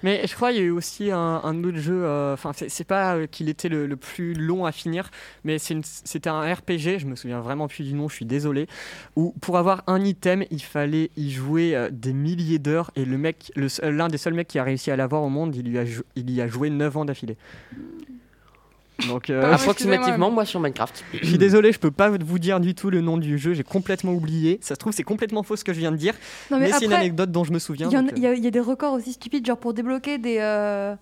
Mais 0.02 0.26
je 0.26 0.34
crois 0.34 0.50
qu'il 0.50 0.60
y 0.60 0.62
a 0.62 0.66
eu 0.66 0.70
aussi 0.70 1.10
un, 1.10 1.64
autre 1.64 1.78
jeu, 1.78 2.04
euh, 2.04 2.34
enfin 2.34 2.52
c'est 2.54 2.84
pas 2.84 3.16
euh, 3.16 3.26
qu'il 3.26 3.48
était 3.48 3.68
le, 3.68 3.96
plus 3.96 4.34
long 4.34 4.64
à 4.64 4.72
finir, 4.72 5.10
mais 5.44 5.58
c'était 5.58 6.30
un 6.30 6.40
RPG, 6.40 6.98
je 6.98 7.06
me 7.06 7.16
souviens 7.16 7.40
vraiment 7.40 7.68
plus 7.68 7.84
du 7.84 7.94
nom, 7.94 8.08
je 8.08 8.14
suis 8.14 8.24
désolé, 8.24 8.66
où 9.16 9.34
pour 9.40 9.58
avoir 9.58 9.82
un 9.86 10.02
item, 10.04 10.44
il 10.50 10.62
fallait 10.62 11.10
y 11.16 11.30
jouer 11.30 11.74
euh, 11.76 11.90
des 11.90 12.12
milliers 12.12 12.58
d'heures, 12.58 12.90
et 12.96 13.04
le 13.04 13.18
mec, 13.18 13.52
l'un 13.82 14.08
des 14.08 14.18
seuls 14.18 14.34
mecs 14.34 14.48
qui 14.48 14.58
a 14.58 14.64
réussi 14.64 14.90
à 14.90 14.96
l'avoir 14.96 15.22
au 15.22 15.28
monde, 15.28 15.54
il 15.54 15.70
y 15.70 15.78
a, 15.78 15.84
il 16.16 16.30
y 16.30 16.40
a 16.40 16.48
joué 16.48 16.70
9 16.70 16.96
ans 16.96 17.04
d'affilée. 17.04 17.36
Donc 19.08 19.30
euh, 19.30 19.52
Approximativement, 19.52 20.30
moi 20.30 20.44
sur 20.44 20.60
Minecraft. 20.60 21.04
je 21.20 21.26
suis 21.26 21.38
désolé, 21.38 21.72
je 21.72 21.78
peux 21.78 21.90
pas 21.90 22.10
vous 22.10 22.38
dire 22.38 22.60
du 22.60 22.74
tout 22.74 22.90
le 22.90 23.00
nom 23.00 23.16
du 23.18 23.38
jeu, 23.38 23.54
j'ai 23.54 23.62
complètement 23.64 24.12
oublié. 24.12 24.58
Ça 24.62 24.74
se 24.74 24.78
trouve, 24.80 24.92
c'est 24.92 25.02
complètement 25.02 25.42
faux 25.42 25.56
ce 25.56 25.64
que 25.64 25.72
je 25.72 25.78
viens 25.78 25.92
de 25.92 25.96
dire, 25.96 26.14
Non, 26.50 26.58
mais, 26.58 26.66
mais, 26.66 26.72
c'est 26.78 26.84
une 26.84 26.92
anecdote 26.92 27.30
dont 27.32 27.44
je 27.44 27.52
me 27.52 27.58
souviens. 27.58 27.88
il 27.88 27.92
y, 27.92 27.96
euh, 27.96 28.02
il 28.16 28.22
y 28.22 28.26
a- 28.26 28.34
il 28.34 28.44
y 28.44 28.46
a 28.46 28.50
des 28.50 28.60
records 28.60 28.94
aussi 28.94 29.12
stupides, 29.12 29.46
genre 29.46 29.56
pour 29.58 29.74
débloquer 29.74 30.18
des. 30.18 30.36
euh, 30.40 30.94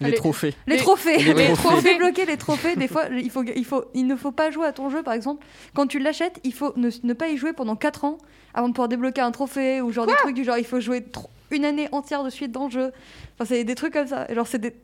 les 0.00 0.14
trophées. 0.14 0.54
Les 0.66 0.74
Les- 0.76 0.80
trophées. 0.80 1.16
les 1.18 1.52
trophées. 1.54 1.68
Pour 1.68 1.82
débloquer 1.82 2.24
les 2.26 2.36
trophées, 2.36 2.76
des 2.76 2.88
fois, 2.88 3.04
il, 3.10 3.30
faut, 3.30 3.42
il, 3.42 3.64
faut, 3.64 3.84
il 3.94 4.06
ne 4.06 4.16
faut 4.16 4.32
pas 4.32 4.50
jouer 4.50 4.66
à 4.66 4.72
ton 4.72 4.88
jeu, 4.90 5.02
par 5.02 5.14
exemple. 5.14 5.44
Quand 5.74 5.86
tu 5.86 5.98
l'achètes, 5.98 6.40
il 6.44 6.52
faut 6.52 6.72
ne, 6.76 6.90
ne 7.02 7.12
pas 7.12 7.28
y 7.28 7.36
jouer 7.36 7.52
pendant 7.52 7.76
4 7.76 8.04
ans 8.04 8.18
avant 8.54 8.68
de 8.68 8.72
pouvoir 8.72 8.88
débloquer 8.88 9.20
un 9.20 9.30
trophée 9.32 9.80
ou 9.80 9.90
genre 9.92 10.06
des 10.06 10.14
trucs 10.14 10.34
du 10.36 10.44
genre 10.44 10.58
il 10.58 10.64
faut 10.64 10.80
jouer 10.80 11.04
une 11.50 11.64
année 11.64 11.88
entière 11.92 12.22
de 12.24 12.30
suite 12.30 12.52
dans 12.52 12.66
le 12.66 12.70
jeu. 12.70 12.92
Enfin, 13.34 13.44
c'est 13.46 13.64
des 13.64 13.74
trucs 13.74 13.92
comme 13.92 14.06
ça. 14.06 14.32
Genre, 14.32 14.46
c'est 14.46 14.58
des- 14.60 14.74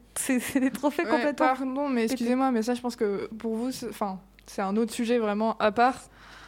c'est 0.40 0.60
des 0.60 0.70
trophées 0.70 1.04
Ouais, 1.04 1.10
complètement. 1.10 1.46
pardon, 1.46 1.88
mais 1.88 2.04
excusez-moi, 2.04 2.50
mais 2.50 2.62
ça, 2.62 2.74
je 2.74 2.80
pense 2.80 2.96
que 2.96 3.28
pour 3.38 3.54
vous, 3.56 3.70
c'est- 3.72 3.88
enfin, 3.88 4.18
c'est 4.46 4.62
un 4.62 4.76
autre 4.76 4.92
sujet 4.92 5.18
vraiment 5.18 5.56
à 5.58 5.72
part. 5.72 5.94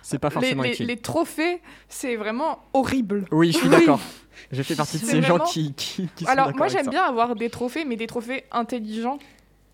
C'est 0.02 0.18
pas 0.18 0.28
Les, 0.28 0.34
forcément 0.34 0.62
les- 0.64 0.70
utile. 0.70 0.86
les 0.88 0.96
trophées, 0.96 1.60
c'est 1.88 2.16
vraiment 2.16 2.58
horrible. 2.72 3.24
Oui, 3.30 3.52
je 3.52 3.58
suis 3.58 3.68
Oui. 3.68 3.76
d'accord. 3.78 4.00
Je 4.50 4.62
fais 4.62 4.74
partie 4.74 4.98
de 4.98 5.04
C'est 5.04 5.12
ces 5.12 5.22
gens 5.22 5.38
qui, 5.38 5.72
qui, 5.74 6.08
qui 6.16 6.24
sont 6.24 6.30
Alors, 6.30 6.54
moi, 6.56 6.66
j'aime 6.68 6.88
bien 6.88 7.04
avoir 7.04 7.36
des 7.36 7.50
trophées, 7.50 7.84
mais 7.84 7.94
des 7.96 8.06
trophées 8.08 8.44
intelligents. 8.50 9.18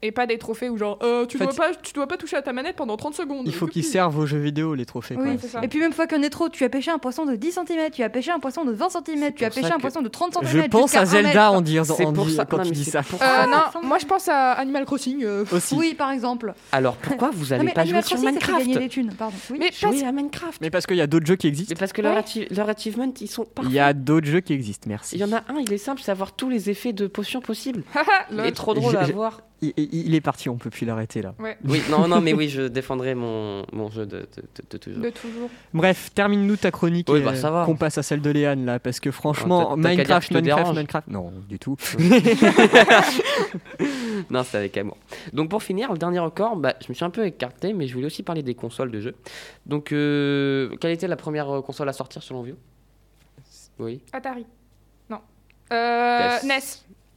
Et 0.00 0.12
pas 0.12 0.26
des 0.26 0.38
trophées 0.38 0.68
où 0.68 0.76
genre 0.76 0.96
euh, 1.02 1.26
tu, 1.26 1.42
En 1.42 1.46
dois 1.46 1.54
pas, 1.54 1.74
tu 1.82 1.92
dois 1.92 2.06
pas 2.06 2.16
toucher 2.16 2.36
à 2.36 2.42
ta 2.42 2.52
manette 2.52 2.76
pendant 2.76 2.96
30 2.96 3.14
secondes. 3.14 3.42
Il 3.46 3.52
faut 3.52 3.66
qu'ils 3.66 3.82
servent 3.82 4.16
aux 4.16 4.26
jeux 4.26 4.38
vidéo, 4.38 4.74
les 4.76 4.86
trophées. 4.86 5.16
Oui, 5.18 5.30
quoi. 5.32 5.38
c'est 5.40 5.48
ça. 5.48 5.60
Et 5.64 5.66
puis 5.66 5.80
même 5.80 5.92
fois 5.92 6.06
qu'on 6.06 6.22
est 6.22 6.30
trop, 6.30 6.48
tu 6.48 6.62
as 6.62 6.68
pêché 6.68 6.92
un 6.92 6.98
poisson 6.98 7.26
de 7.26 7.34
10 7.34 7.52
cm, 7.66 7.90
tu 7.90 8.04
as 8.04 8.08
pêché 8.08 8.30
un 8.30 8.38
poisson 8.38 8.64
de 8.64 8.70
20 8.70 8.88
cm, 8.90 9.32
tu 9.34 9.44
as 9.44 9.50
pêché 9.50 9.72
un 9.72 9.78
poisson 9.80 10.00
de 10.00 10.08
30 10.08 10.34
cm. 10.34 10.46
Je 10.46 10.68
pense 10.68 10.94
à 10.94 11.04
Zelda 11.04 11.50
en 11.50 11.60
disant 11.62 11.82
C'est 11.96 12.04
en 12.06 12.12
pour 12.12 12.26
dis- 12.26 12.36
ça- 12.36 12.44
quand 12.44 12.58
non, 12.58 12.62
tu 12.62 12.70
dis 12.70 12.84
ça. 12.84 13.00
Euh, 13.00 13.46
non, 13.46 13.80
me- 13.82 13.86
moi 13.88 13.98
je 13.98 14.06
pense 14.06 14.28
à 14.28 14.52
Animal 14.52 14.84
Crossing. 14.84 15.24
euh, 15.24 15.44
Aussi. 15.50 15.74
Oui, 15.74 15.94
par 15.94 16.12
exemple. 16.12 16.54
Alors 16.70 16.94
pourquoi 16.96 17.30
vous 17.32 17.46
Non, 17.54 17.64
mais 17.64 17.72
pas 17.72 17.82
jouer 17.84 17.94
Animal 17.98 18.04
sur 18.04 18.16
Crossing, 18.18 18.38
gagner 18.38 18.58
Minecraft 18.66 18.78
des 18.78 18.88
thunes, 18.88 19.12
pardon. 19.18 19.36
Oui. 19.50 19.56
Mais 19.58 19.70
parce 19.80 20.02
à 20.02 20.12
Minecraft. 20.12 20.60
Mais 20.60 20.70
parce 20.70 20.86
qu'il 20.86 20.96
y 20.96 21.00
a 21.00 21.08
d'autres 21.08 21.26
jeux 21.26 21.36
qui 21.36 21.48
existent. 21.48 21.74
Mais 21.74 21.78
parce 21.80 21.92
que 21.92 22.02
leur, 22.02 22.14
Ouais. 22.14 22.20
achi- 22.22 22.46
leur 22.54 22.68
achievement, 22.68 23.12
ils 23.20 23.26
sont 23.28 23.46
Il 23.64 23.72
y 23.72 23.80
a 23.80 23.92
d'autres 23.92 24.28
jeux 24.28 24.40
qui 24.40 24.52
existent, 24.52 24.86
merci. 24.88 25.16
Il 25.16 25.20
y 25.20 25.24
en 25.24 25.32
a 25.32 25.38
un, 25.48 25.58
il 25.60 25.72
est 25.72 25.78
simple, 25.78 26.00
c'est 26.04 26.12
avoir 26.12 26.32
tous 26.36 26.48
les 26.48 26.70
effets 26.70 26.92
de 26.92 27.08
potions 27.08 27.40
possibles. 27.40 27.82
Il 28.30 28.38
est 28.40 28.52
trop 28.52 28.74
drôle 28.74 28.96
à 28.96 29.04
J'ai- 29.04 29.12
voir. 29.12 29.40
Il, 29.60 30.14
est 30.14 30.20
parti, 30.20 30.48
on 30.48 30.56
peut 30.56 30.70
plus 30.70 30.86
l'arrêter 30.86 31.20
là. 31.20 31.34
Ouais, 31.40 31.58
Oui, 31.64 31.82
non, 31.90 32.06
non, 32.06 32.20
mais 32.20 32.32
oui, 32.32 32.48
je 32.48 32.62
défendrai 32.62 33.16
mon, 33.16 33.64
mon 33.72 33.90
jeu 33.90 34.06
de, 34.06 34.18
de, 34.20 34.24
de- 34.36 34.62
de 34.70 34.76
toujours. 34.78 35.02
de 35.02 35.10
toujours. 35.10 35.50
Bref, 35.74 36.10
termine-nous 36.14 36.56
ta 36.56 36.70
chronique 36.70 37.08
Oui, 37.10 37.18
et 37.18 37.22
bah, 37.22 37.32
va. 37.32 37.64
qu'on 37.66 37.74
passe 37.74 37.98
à 37.98 38.04
celle 38.04 38.20
de 38.20 38.30
Léane 38.30 38.64
là, 38.64 38.78
parce 38.78 39.00
que 39.00 39.10
franchement, 39.10 39.74
t'as- 39.76 39.82
t'as 39.82 39.96
qu'à 39.96 40.04
dire 40.04 40.20
Minecraft, 40.20 40.30
Minecraft. 40.32 40.74
Minecraft, 40.74 41.08
non, 41.08 41.32
du 41.48 41.58
tout. 41.58 41.76
Non, 44.30 44.42
c'est 44.44 44.58
avec 44.58 44.76
amour. 44.76 44.96
Donc 45.32 45.48
pour 45.48 45.62
finir, 45.62 45.90
le 45.92 45.98
dernier 45.98 46.18
record, 46.18 46.56
bah, 46.56 46.74
je 46.80 46.86
me 46.88 46.94
suis 46.94 47.04
un 47.04 47.10
peu 47.10 47.24
écarté, 47.26 47.72
mais 47.72 47.86
je 47.86 47.94
voulais 47.94 48.06
aussi 48.06 48.22
parler 48.22 48.42
des 48.42 48.54
consoles 48.54 48.90
de 48.90 49.00
jeux. 49.00 49.14
Donc, 49.66 49.92
euh, 49.92 50.76
quelle 50.80 50.90
était 50.92 51.06
la 51.08 51.16
première 51.16 51.48
euh, 51.50 51.62
console 51.62 51.88
à 51.88 51.92
sortir 51.92 52.22
selon 52.22 52.42
vous? 52.42 52.54
Oui. 53.78 54.00
Atari. 54.12 54.44
Non. 55.08 55.20
Euh, 55.72 56.36
NES. 56.44 56.58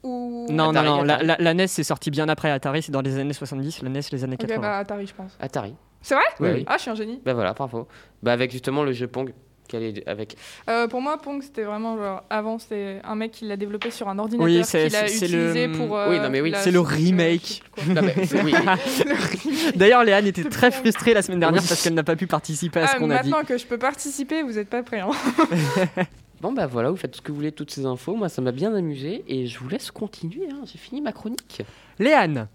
Ou. 0.04 0.48
Non, 0.50 0.70
Atari, 0.72 0.86
non, 0.88 0.98
non, 0.98 1.04
la, 1.04 1.14
Atari. 1.16 1.28
la- 1.28 1.38
la 1.40 1.54
NES 1.54 1.68
c'est 1.68 1.84
sorti 1.84 2.10
bien 2.12 2.28
après 2.30 2.50
Atari, 2.50 2.82
c'est 2.82 2.92
dans 2.92 3.02
les 3.02 3.18
années 3.20 3.34
70, 3.34 3.82
la 3.84 3.90
NES 3.90 4.02
les 4.12 4.24
années 4.24 4.34
Ok, 4.40 4.48
80. 4.48 4.62
bah 4.62 4.78
Atari, 4.78 5.08
je 5.08 5.14
pense. 5.14 5.38
Atari. 5.40 5.76
C'est 6.02 6.16
vrai 6.16 6.24
Oui, 6.40 6.48
Oui, 6.50 6.54
oui. 6.60 6.66
Ah, 6.68 6.78
je 6.78 6.82
suis 6.82 6.92
un 6.92 6.96
génie. 6.96 7.22
Bah 7.24 7.34
voilà, 7.34 7.54
bravo. 7.54 7.88
Bah 8.24 8.34
avec 8.34 8.52
justement 8.52 8.84
le 8.84 8.92
jeu 8.94 9.08
Pong. 9.08 9.34
Est 9.74 10.06
avec? 10.06 10.36
Euh, 10.70 10.90
pour 10.90 11.00
moi, 11.00 11.18
Pong, 11.18 11.42
c'était 11.42 11.64
vraiment 11.64 11.96
genre. 11.96 12.24
Avant, 12.30 12.60
c'était 12.60 13.00
un 13.06 13.16
mec 13.16 13.32
qui 13.32 13.46
l'a 13.46 13.56
développé 13.56 13.90
sur 13.90 14.10
un 14.10 14.20
ordinateur 14.20 14.44
Oui, 14.46 14.66
c'est- 14.66 14.88
qu'il 14.88 14.96
a 14.98 15.08
c'est- 15.08 15.20
c'est 15.20 15.28
le- 15.30 15.50
utilisé 15.52 15.68
pour. 15.70 15.98
euh, 15.98 16.10
Oui, 16.10 16.20
non, 16.20 16.30
mais 16.30 16.42
oui. 16.42 16.52
la- 16.52 16.58
C'est 16.58 16.72
le 16.72 16.80
euh, 16.80 16.82
remake. 16.82 17.64
je 17.78 17.82
sais 17.82 17.86
plus 17.86 17.94
quoi. 17.94 18.02
Non, 18.02 18.02
mais- 18.02 18.44
oui, 18.44 18.54
oui. 19.46 19.72
D'ailleurs, 19.78 20.04
Léane 20.04 20.28
était 20.28 20.44
très 20.44 20.72
bon. 20.72 20.76
frustrée 20.76 21.14
la 21.14 21.22
semaine 21.22 21.40
dernière 21.40 21.62
Oui. 21.62 21.68
parce 21.70 21.82
qu'elle 21.82 21.94
n'a 21.94 22.04
pas 22.04 22.18
pu 22.18 22.28
participer 22.28 22.82
à 22.82 22.88
ce 22.88 22.96
Ah, 22.96 23.00
qu'on 23.00 23.10
a 23.12 23.20
dit. 23.24 23.30
maintenant 23.30 23.46
que 23.46 23.58
je 23.58 23.66
peux 23.66 23.78
participer, 23.78 24.44
vous 24.44 24.58
êtes 24.60 24.70
pas 24.70 24.84
prêts. 24.84 25.00
Hein. 25.00 25.12
Bon 26.42 26.52
bah 26.52 26.66
voilà, 26.66 26.90
vous 26.90 26.98
faites 26.98 27.16
ce 27.16 27.22
que 27.22 27.32
vous 27.32 27.36
voulez, 27.38 27.52
toutes 27.52 27.70
ces 27.70 27.86
infos. 27.86 28.16
Moi, 28.16 28.28
ça 28.28 28.42
m'a 28.42 28.52
bien 28.52 28.74
amusé 28.74 29.24
et 29.28 29.46
je 29.46 29.60
vous 29.60 29.70
laisse 29.70 29.92
continuer. 29.92 30.50
hein. 30.52 30.62
J'ai 30.66 30.80
fini 30.80 31.00
ma 31.00 31.12
chronique. 31.12 31.62
Léane, 32.00 32.48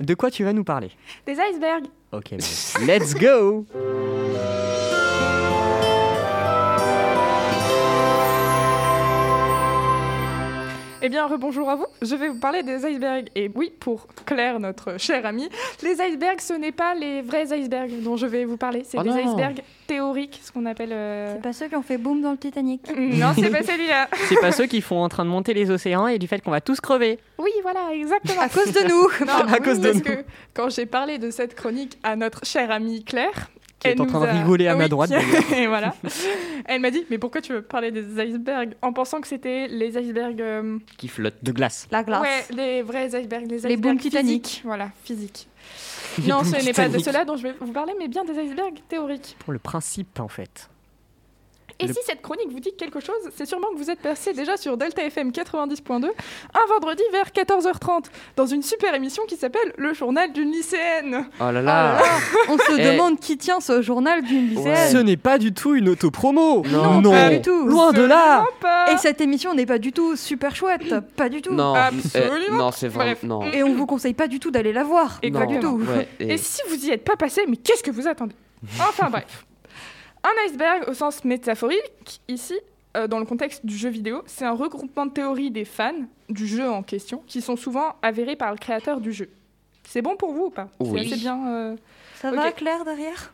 de 0.00 0.14
quoi 0.14 0.30
tu 0.30 0.44
vas 0.44 0.52
nous 0.52 0.62
parler? 0.64 0.90
Des 1.26 1.32
icebergs. 1.32 1.86
Ok, 2.12 2.30
let's 2.86 3.14
go 3.14 3.66
Eh 11.04 11.08
bien, 11.08 11.26
rebonjour 11.26 11.68
à 11.68 11.74
vous. 11.74 11.86
Je 12.00 12.14
vais 12.14 12.28
vous 12.28 12.38
parler 12.38 12.62
des 12.62 12.86
icebergs. 12.86 13.26
Et 13.34 13.50
oui, 13.56 13.72
pour 13.80 14.06
Claire, 14.24 14.60
notre 14.60 15.00
chère 15.00 15.26
amie, 15.26 15.48
les 15.82 16.00
icebergs, 16.00 16.40
ce 16.40 16.52
n'est 16.52 16.70
pas 16.70 16.94
les 16.94 17.22
vrais 17.22 17.52
icebergs 17.52 18.02
dont 18.02 18.16
je 18.16 18.26
vais 18.26 18.44
vous 18.44 18.56
parler. 18.56 18.82
C'est 18.84 18.98
Oh 18.98 19.02
des 19.02 19.08
non. 19.10 19.16
icebergs 19.32 19.62
théoriques, 19.88 20.40
ce 20.44 20.52
qu'on 20.52 20.64
appelle. 20.64 20.92
euh, 20.92 21.34
C'est 21.34 21.42
pas 21.42 21.52
ceux 21.52 21.66
qui 21.68 21.74
ont 21.74 21.82
fait 21.82 21.98
boom 21.98 22.20
dans 22.22 22.30
le 22.30 22.36
Titanic. 22.36 22.82
Non, 22.96 23.32
c'est 23.34 23.50
pas 23.50 23.64
celui-là. 23.64 24.08
C'est 24.28 24.40
pas 24.40 24.52
ceux 24.52 24.66
qui 24.66 24.80
font 24.80 25.02
en 25.02 25.08
train 25.08 25.24
de 25.24 25.30
monter 25.30 25.54
les 25.54 25.70
océans 25.72 26.06
et 26.06 26.18
du 26.20 26.28
fait 26.28 26.38
qu'on 26.40 26.52
va 26.52 26.60
tous 26.60 26.80
crever. 26.80 27.18
Oui, 27.38 27.50
voilà, 27.62 27.92
exactement. 27.92 28.40
À 28.42 28.48
cause 28.48 28.72
de 28.72 28.88
nous. 28.88 29.26
Non, 29.26 29.52
à 29.52 29.58
cause 29.58 29.80
de 29.80 29.90
parce 29.90 29.96
nous. 29.96 30.02
que 30.04 30.24
quand 30.54 30.70
j'ai 30.70 30.86
parlé 30.86 31.18
de 31.18 31.30
cette 31.30 31.56
chronique 31.56 31.98
à 32.04 32.14
notre 32.14 32.44
chère 32.46 32.70
amie 32.70 33.02
Claire, 33.04 33.50
Qui 33.82 33.88
est 33.88 33.92
elle 33.92 34.00
en 34.00 34.04
nous 34.04 34.10
train 34.10 34.20
de 34.20 34.26
a- 34.26 34.32
rigoler 34.32 34.68
à 34.68 34.74
ma 34.76 34.88
droite, 34.88 35.10
qui- 35.10 35.16
d'ailleurs. 35.50 35.52
Et 35.58 35.66
voilà. 35.66 35.94
Elle 36.66 36.80
m'a 36.80 36.90
dit, 36.90 37.04
mais 37.10 37.18
pourquoi 37.18 37.40
tu 37.40 37.52
veux 37.52 37.62
parler 37.62 37.90
des 37.90 38.04
icebergs 38.24 38.74
En 38.82 38.92
pensant 38.92 39.20
que 39.20 39.26
c'était 39.28 39.66
les 39.68 39.98
icebergs... 39.98 40.40
euh, 40.40 40.78
Qui 40.96 41.08
flotte. 41.08 41.34
De 41.42 41.52
glace. 41.52 41.88
La 41.90 42.02
glace. 42.02 42.22
Ouais, 42.22 42.56
les 42.56 42.82
vrais 42.82 43.06
icebergs. 43.08 43.42
Les, 43.42 43.48
Les 43.48 43.56
icebergs 43.66 43.80
booms 43.80 43.98
Titanic. 43.98 44.46
physiques. 44.46 44.62
Voilà, 44.64 44.90
physiques. 45.04 45.48
Les 46.18 46.28
non, 46.28 46.42
booms 46.42 46.54
ce 46.54 46.64
n'est 46.64 46.72
pas 46.72 46.88
de 46.88 46.98
cela 46.98 47.24
dont 47.24 47.36
je 47.36 47.42
vais 47.44 47.54
vous 47.60 47.72
parler, 47.72 47.92
mais 47.98 48.08
bien 48.08 48.24
des 48.24 48.34
icebergs 48.34 48.78
théoriques. 48.88 49.36
Pour 49.40 49.52
le 49.52 49.58
principe, 49.58 50.20
en 50.20 50.28
fait. 50.28 50.68
Et 51.82 51.86
Le- 51.88 51.92
si 51.94 52.00
cette 52.06 52.22
chronique 52.22 52.50
vous 52.50 52.60
dit 52.60 52.72
quelque 52.78 53.00
chose, 53.00 53.16
c'est 53.36 53.44
sûrement 53.46 53.68
que 53.74 53.78
vous 53.78 53.90
êtes 53.90 53.98
passé 54.00 54.32
déjà 54.32 54.56
sur 54.56 54.76
Delta 54.76 55.02
FM 55.02 55.30
90.2 55.32 56.06
un 56.06 56.72
vendredi 56.72 57.02
vers 57.12 57.30
14h30 57.32 58.04
dans 58.36 58.46
une 58.46 58.62
super 58.62 58.94
émission 58.94 59.24
qui 59.26 59.36
s'appelle 59.36 59.72
Le 59.76 59.92
journal 59.94 60.32
d'une 60.32 60.50
lycéenne. 60.52 61.26
Oh 61.40 61.44
là 61.44 61.48
Ah 61.48 61.52
là. 61.52 61.62
là, 61.62 62.02
On 62.48 62.56
se 62.58 62.72
Eh. 62.78 62.92
demande 62.92 63.18
qui 63.18 63.36
tient 63.36 63.60
ce 63.60 63.82
journal 63.82 64.22
d'une 64.22 64.50
Ouais. 64.50 64.70
lycéenne. 64.70 64.92
Ce 64.92 64.96
n'est 64.98 65.16
pas 65.16 65.38
du 65.38 65.52
tout 65.52 65.74
une 65.74 65.88
autopromo. 65.88 66.62
Non, 66.68 67.00
non, 67.00 67.10
pas 67.10 67.30
du 67.30 67.42
tout. 67.42 67.66
Loin 67.66 67.92
de 67.92 68.02
là. 68.02 68.44
Pas. 68.60 68.92
Et 68.92 68.96
cette 68.98 69.20
émission 69.20 69.54
n'est 69.54 69.66
pas 69.66 69.78
du 69.78 69.92
tout 69.92 70.16
super 70.16 70.54
chouette, 70.54 70.94
pas 71.16 71.28
du 71.28 71.42
tout. 71.42 71.52
Non, 71.52 71.74
Absolument. 71.74 72.54
euh, 72.54 72.58
non, 72.58 72.70
c'est 72.72 72.88
Bref. 72.88 73.22
non. 73.22 73.42
Et 73.52 73.62
on 73.62 73.74
vous 73.74 73.86
conseille 73.86 74.14
pas 74.14 74.28
du 74.28 74.38
tout 74.38 74.50
d'aller 74.50 74.72
la 74.72 74.84
voir. 74.84 75.18
Et 75.22 75.30
pas 75.30 75.46
du 75.46 75.58
tout. 75.58 75.78
ouais, 75.78 76.08
et- 76.20 76.34
Et 76.34 76.38
si 76.38 76.60
vous 76.68 76.86
y 76.86 76.90
êtes 76.90 77.04
pas 77.04 77.16
passé, 77.16 77.42
mais 77.48 77.56
qu'est-ce 77.56 77.82
que 77.82 77.90
vous 77.90 78.06
attendez? 78.06 78.34
Enfin 78.80 79.10
bref. 79.10 79.44
Un 80.24 80.46
iceberg 80.46 80.88
au 80.88 80.94
sens 80.94 81.24
métaphorique, 81.24 82.20
ici, 82.28 82.54
euh, 82.96 83.06
dans 83.08 83.18
le 83.18 83.24
contexte 83.24 83.66
du 83.66 83.76
jeu 83.76 83.88
vidéo, 83.88 84.22
c'est 84.26 84.44
un 84.44 84.52
regroupement 84.52 85.06
de 85.06 85.10
théories 85.12 85.50
des 85.50 85.64
fans 85.64 85.92
du 86.28 86.46
jeu 86.46 86.68
en 86.70 86.82
question 86.82 87.22
qui 87.26 87.40
sont 87.40 87.56
souvent 87.56 87.96
avérées 88.02 88.36
par 88.36 88.52
le 88.52 88.58
créateur 88.58 89.00
du 89.00 89.12
jeu. 89.12 89.28
C'est 89.84 90.02
bon 90.02 90.16
pour 90.16 90.32
vous 90.32 90.44
ou 90.46 90.50
pas 90.50 90.68
Oui. 90.80 91.08
C'est 91.08 91.16
bien. 91.16 91.48
euh, 91.48 91.76
Ça 92.14 92.30
Ok. 92.30 92.36
va, 92.36 92.52
Claire, 92.52 92.84
derrière? 92.84 93.32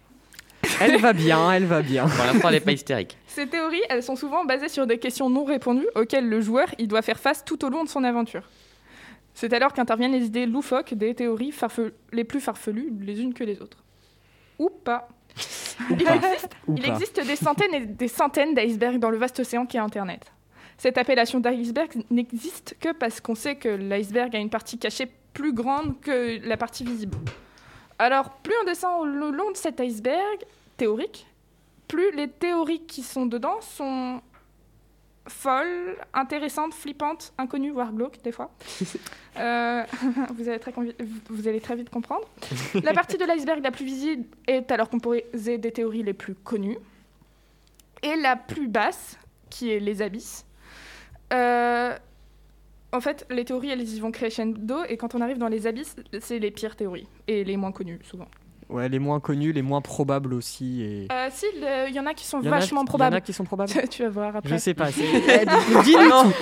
Elle 0.81 0.97
va 0.99 1.13
bien, 1.13 1.53
elle 1.53 1.65
va 1.67 1.83
bien. 1.83 2.07
Pour 2.09 2.25
l'instant, 2.25 2.49
elle 2.49 2.55
n'est 2.55 2.61
pas 2.61 2.73
hystérique. 2.73 3.17
Ces 3.27 3.47
théories, 3.47 3.83
elles 3.91 4.03
sont 4.03 4.17
souvent 4.17 4.45
basées 4.45 4.69
sur 4.69 4.87
des 4.87 4.99
questions 4.99 5.29
non 5.29 5.45
répondues 5.45 5.87
auxquelles 5.95 6.29
le 6.29 6.41
joueur 6.41 6.69
il 6.79 6.89
doit 6.89 7.03
faire 7.03 7.19
face 7.19 7.45
tout 7.45 7.65
au 7.65 7.69
long 7.69 7.85
de 7.85 7.89
son 7.89 8.03
aventure. 8.05 8.49
C'est 9.35 9.53
alors 9.53 9.73
qu'interviennent 9.73 10.13
les 10.13 10.25
idées 10.27 10.47
loufoques 10.47 10.95
des 10.95 11.15
théories 11.15 11.51
farfel- 11.53 11.93
les 12.13 12.25
plus 12.25 12.41
farfelues 12.41 12.93
les 13.01 13.21
unes 13.21 13.35
que 13.35 13.45
les 13.45 13.61
autres. 13.63 13.79
Ou 14.59 14.69
pas. 14.71 15.09
Il 15.91 16.09
existe, 16.85 17.21
il 17.21 17.27
des 17.27 17.37
centaines 17.37 17.75
et 17.75 17.87
des 17.87 18.09
centaines 18.09 18.55
d'icebergs 18.55 18.99
dans 18.99 19.11
le 19.11 19.19
vaste 19.19 19.41
océan 19.41 19.67
qu'est 19.67 19.79
Internet. 19.79 20.33
Cette 20.77 20.99
appellation 20.99 21.41
d'iceberg 21.41 21.91
n'existe 22.11 22.77
que 22.81 22.93
parce 22.93 23.21
qu'on 23.21 23.35
sait 23.35 23.57
que 23.57 23.69
l'iceberg 23.69 24.35
a 24.37 24.39
une 24.39 24.51
partie 24.51 24.79
cachée 24.79 25.09
plus 25.35 25.53
grande 25.53 26.01
que 26.01 26.39
la 26.47 26.57
partie 26.57 26.85
visible. 26.85 27.17
Alors, 27.99 28.31
plus 28.31 28.55
on 28.63 28.65
descend 28.65 29.07
le 29.07 29.31
long 29.31 29.51
de 29.51 29.57
cet 29.57 29.81
iceberg 29.81 30.45
théorique, 30.77 31.27
plus 31.89 32.13
les 32.13 32.29
théories 32.29 32.83
qui 32.87 33.03
sont 33.03 33.27
dedans 33.27 33.61
sont 33.61 34.21
folles, 35.29 35.97
intéressantes, 36.15 36.75
flippantes, 36.75 37.33
inconnues, 37.39 37.71
voire 37.71 37.93
glauques 37.93 38.23
des 38.23 38.33
fois. 38.33 38.51
Euh, 39.39 39.85
vous, 40.35 40.49
allez 40.49 40.59
très 40.59 40.73
convi- 40.73 40.97
vous 41.31 41.47
allez 41.47 41.61
très 41.61 41.77
vite 41.77 41.91
comprendre. 41.91 42.27
La 42.83 42.93
partie 42.93 43.17
de 43.19 43.25
l'iceberg 43.25 43.63
la 43.63 43.71
plus 43.71 43.85
visible 43.85 44.25
est 44.49 44.73
alors 44.73 44.91
composée 44.91 45.59
des 45.59 45.71
théories 45.71 46.03
les 46.03 46.13
plus 46.13 46.35
connues. 46.35 46.77
Et 48.03 48.17
la 48.17 48.35
plus 48.35 48.67
basse, 48.67 49.17
qui 49.49 49.71
est 49.71 49.79
les 49.79 50.03
abysses. 50.03 50.45
euh, 51.33 51.97
en 52.91 53.01
fait, 53.01 53.27
les 53.31 53.45
théories, 53.45 53.71
elles 53.71 53.89
y 53.89 54.01
vont 54.01 54.11
crescendo, 54.11 54.83
et 54.89 54.97
quand 54.97 55.15
on 55.15 55.21
arrive 55.21 55.39
dans 55.39 55.47
les 55.49 55.69
abysses, 55.69 55.95
c'est 56.21 56.41
les 56.41 56.51
pires 56.51 56.75
théories, 56.75 57.07
et 57.29 57.45
les 57.45 57.57
moins 57.57 57.71
connues, 57.71 58.01
souvent. 58.03 58.27
Ouais, 58.69 58.89
les 58.91 58.99
moins 58.99 59.19
connus, 59.19 59.53
les 59.53 59.63
moins 59.63 59.81
probables 59.81 60.35
aussi. 60.35 60.83
Et... 60.83 61.09
Euh, 61.11 61.29
si, 61.33 61.47
il 61.89 61.95
y 61.95 61.99
en 62.01 62.05
a 62.05 62.13
qui 62.13 62.27
sont 62.27 62.43
y 62.43 62.49
vachement 62.49 62.81
Il 62.81 62.83
y 62.83 62.83
en 62.83 62.85
probables. 62.87 63.17
a 63.17 63.21
qui 63.23 63.33
sont 63.33 63.45
probables. 63.45 63.73
tu 63.91 64.03
vas 64.03 64.09
voir 64.11 64.37
après. 64.37 64.49
Je 64.51 64.57
sais 64.59 64.75
pas. 64.75 64.89
Eh, 64.99 65.47
Dis-nous. 65.85 66.33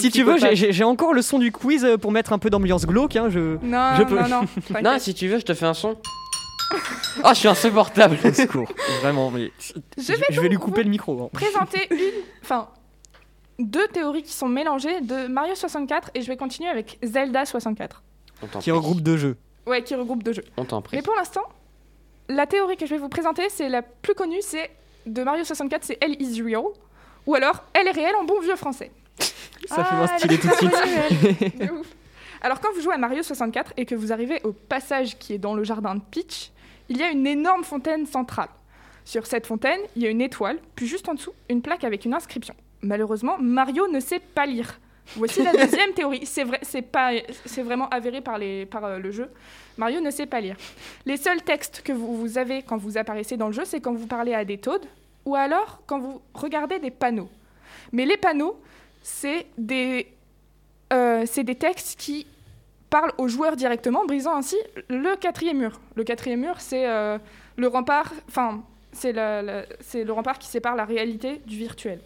Si- 0.00 0.10
tu 0.10 0.24
veux, 0.24 0.36
j'ai- 0.54 0.84
encore 0.84 1.14
le 1.14 1.22
son 1.22 1.38
du 1.38 1.52
quiz 1.52 1.84
euh, 1.84 1.96
pour 1.96 2.10
mettre 2.10 2.32
un 2.32 2.38
peu 2.38 2.50
d'ambiance 2.50 2.86
glauque. 2.86 3.14
Hein, 3.16 3.28
je... 3.30 3.56
Non, 3.64 3.94
Je 3.98 4.02
peux. 4.02 4.18
non, 4.20 4.42
non. 4.82 4.96
Si 4.98 5.14
tu 5.14 5.28
veux, 5.28 5.38
je 5.38 5.44
te 5.44 5.54
fais 5.54 5.66
un 5.66 5.74
son. 5.74 5.96
Oh, 7.24 7.28
je 7.30 7.34
suis 7.34 7.48
insupportable. 7.48 8.16
Au 8.24 8.32
secours. 8.32 8.68
Vraiment, 9.00 9.30
mais 9.30 9.50
Je 9.98 10.12
vais 10.12 10.24
je 10.30 10.40
vais 10.40 10.48
lui 10.48 10.56
couper 10.56 10.82
le 10.82 10.90
micro. 10.90 11.22
hein. 11.24 11.28
présenter 11.32 11.86
une, 11.90 12.22
enfin, 12.42 12.68
deux 13.58 13.86
théories 13.88 14.22
qui 14.22 14.32
sont 14.32 14.48
mélangées 14.48 15.00
de 15.00 15.26
Mario 15.28 15.54
64 15.54 16.10
et 16.14 16.22
je 16.22 16.26
vais 16.28 16.36
continuer 16.36 16.68
avec 16.68 16.98
Zelda 17.02 17.44
64. 17.44 18.02
On 18.42 18.46
t'en 18.46 18.58
Qui 18.60 18.70
prie. 18.70 18.78
regroupe 18.78 19.00
deux 19.02 19.16
jeux. 19.16 19.36
Ouais, 19.66 19.82
qui 19.82 19.94
regroupe 19.94 20.22
deux 20.22 20.32
jeux. 20.32 20.44
On 20.56 20.64
t'en 20.64 20.80
prie. 20.80 20.96
Mais 20.96 21.02
pour 21.02 21.14
l'instant, 21.16 21.42
la 22.28 22.46
théorie 22.46 22.76
que 22.76 22.86
je 22.86 22.94
vais 22.94 23.00
vous 23.00 23.08
présenter, 23.08 23.48
c'est 23.48 23.68
la 23.68 23.82
plus 23.82 24.14
connue, 24.14 24.40
c'est 24.40 24.70
de 25.06 25.22
Mario 25.22 25.44
64, 25.44 25.84
c'est 25.84 25.98
Elle 26.00 26.20
is 26.22 26.42
real, 26.42 26.64
ou 27.26 27.34
alors 27.34 27.64
Elle 27.72 27.88
est 27.88 27.92
réelle 27.92 28.16
en 28.16 28.24
bon 28.24 28.40
vieux 28.40 28.56
français. 28.56 28.90
Ça 29.66 29.84
fait 29.84 29.90
Ah, 29.90 29.94
moins 29.96 30.06
stylé 30.18 30.38
tout 30.38 30.48
de 30.48 30.52
suite. 30.54 31.58
De 31.58 31.70
ouf. 31.72 31.86
Alors 32.42 32.60
quand 32.60 32.72
vous 32.74 32.80
jouez 32.80 32.94
à 32.94 32.98
Mario 32.98 33.22
64 33.22 33.74
et 33.76 33.84
que 33.84 33.94
vous 33.94 34.12
arrivez 34.12 34.40
au 34.44 34.52
passage 34.52 35.18
qui 35.18 35.34
est 35.34 35.38
dans 35.38 35.54
le 35.54 35.62
jardin 35.64 35.94
de 35.94 36.00
Peach, 36.10 36.50
il 36.88 36.96
y 36.96 37.02
a 37.02 37.10
une 37.10 37.26
énorme 37.26 37.64
fontaine 37.64 38.06
centrale. 38.06 38.48
Sur 39.04 39.26
cette 39.26 39.46
fontaine, 39.46 39.80
il 39.96 40.02
y 40.02 40.06
a 40.06 40.10
une 40.10 40.20
étoile, 40.20 40.58
puis 40.74 40.86
juste 40.86 41.08
en 41.08 41.14
dessous, 41.14 41.32
une 41.48 41.62
plaque 41.62 41.84
avec 41.84 42.04
une 42.04 42.14
inscription. 42.14 42.54
Malheureusement, 42.82 43.36
Mario 43.38 43.88
ne 43.88 44.00
sait 44.00 44.20
pas 44.20 44.46
lire. 44.46 44.78
Voici 45.16 45.42
la 45.42 45.52
deuxième 45.52 45.92
théorie. 45.92 46.24
C'est 46.24 46.44
vrai, 46.44 46.58
c'est 46.62 46.82
pas, 46.82 47.10
c'est 47.44 47.62
vraiment 47.62 47.88
avéré 47.88 48.20
par, 48.20 48.38
les, 48.38 48.66
par 48.66 48.84
euh, 48.84 48.98
le 48.98 49.10
jeu. 49.10 49.30
Mario 49.76 50.00
ne 50.00 50.10
sait 50.10 50.26
pas 50.26 50.40
lire. 50.40 50.56
Les 51.06 51.16
seuls 51.16 51.42
textes 51.42 51.82
que 51.82 51.92
vous, 51.92 52.16
vous 52.16 52.38
avez 52.38 52.62
quand 52.62 52.76
vous 52.76 52.98
apparaissez 52.98 53.36
dans 53.36 53.48
le 53.48 53.52
jeu, 53.52 53.64
c'est 53.64 53.80
quand 53.80 53.94
vous 53.94 54.06
parlez 54.06 54.34
à 54.34 54.44
des 54.44 54.58
Toads 54.58 54.86
ou 55.24 55.34
alors 55.34 55.82
quand 55.86 55.98
vous 55.98 56.20
regardez 56.34 56.78
des 56.78 56.90
panneaux. 56.90 57.28
Mais 57.92 58.04
les 58.04 58.16
panneaux, 58.16 58.60
c'est 59.02 59.46
des, 59.58 60.06
euh, 60.92 61.24
c'est 61.26 61.44
des 61.44 61.54
textes 61.54 61.98
qui 61.98 62.26
parlent 62.88 63.12
aux 63.18 63.28
joueurs 63.28 63.56
directement, 63.56 64.04
brisant 64.04 64.36
ainsi 64.36 64.56
le 64.88 65.16
quatrième 65.16 65.58
mur. 65.58 65.80
Le 65.94 66.04
quatrième 66.04 66.40
mur, 66.40 66.60
c'est 66.60 66.86
euh, 66.88 67.18
le 67.56 67.68
rempart, 67.68 68.12
enfin, 68.28 68.62
c'est 68.92 69.14
c'est 69.80 70.04
le 70.04 70.12
rempart 70.12 70.38
qui 70.38 70.48
sépare 70.48 70.74
la 70.74 70.84
réalité 70.84 71.40
du 71.46 71.56
virtuel. 71.56 72.00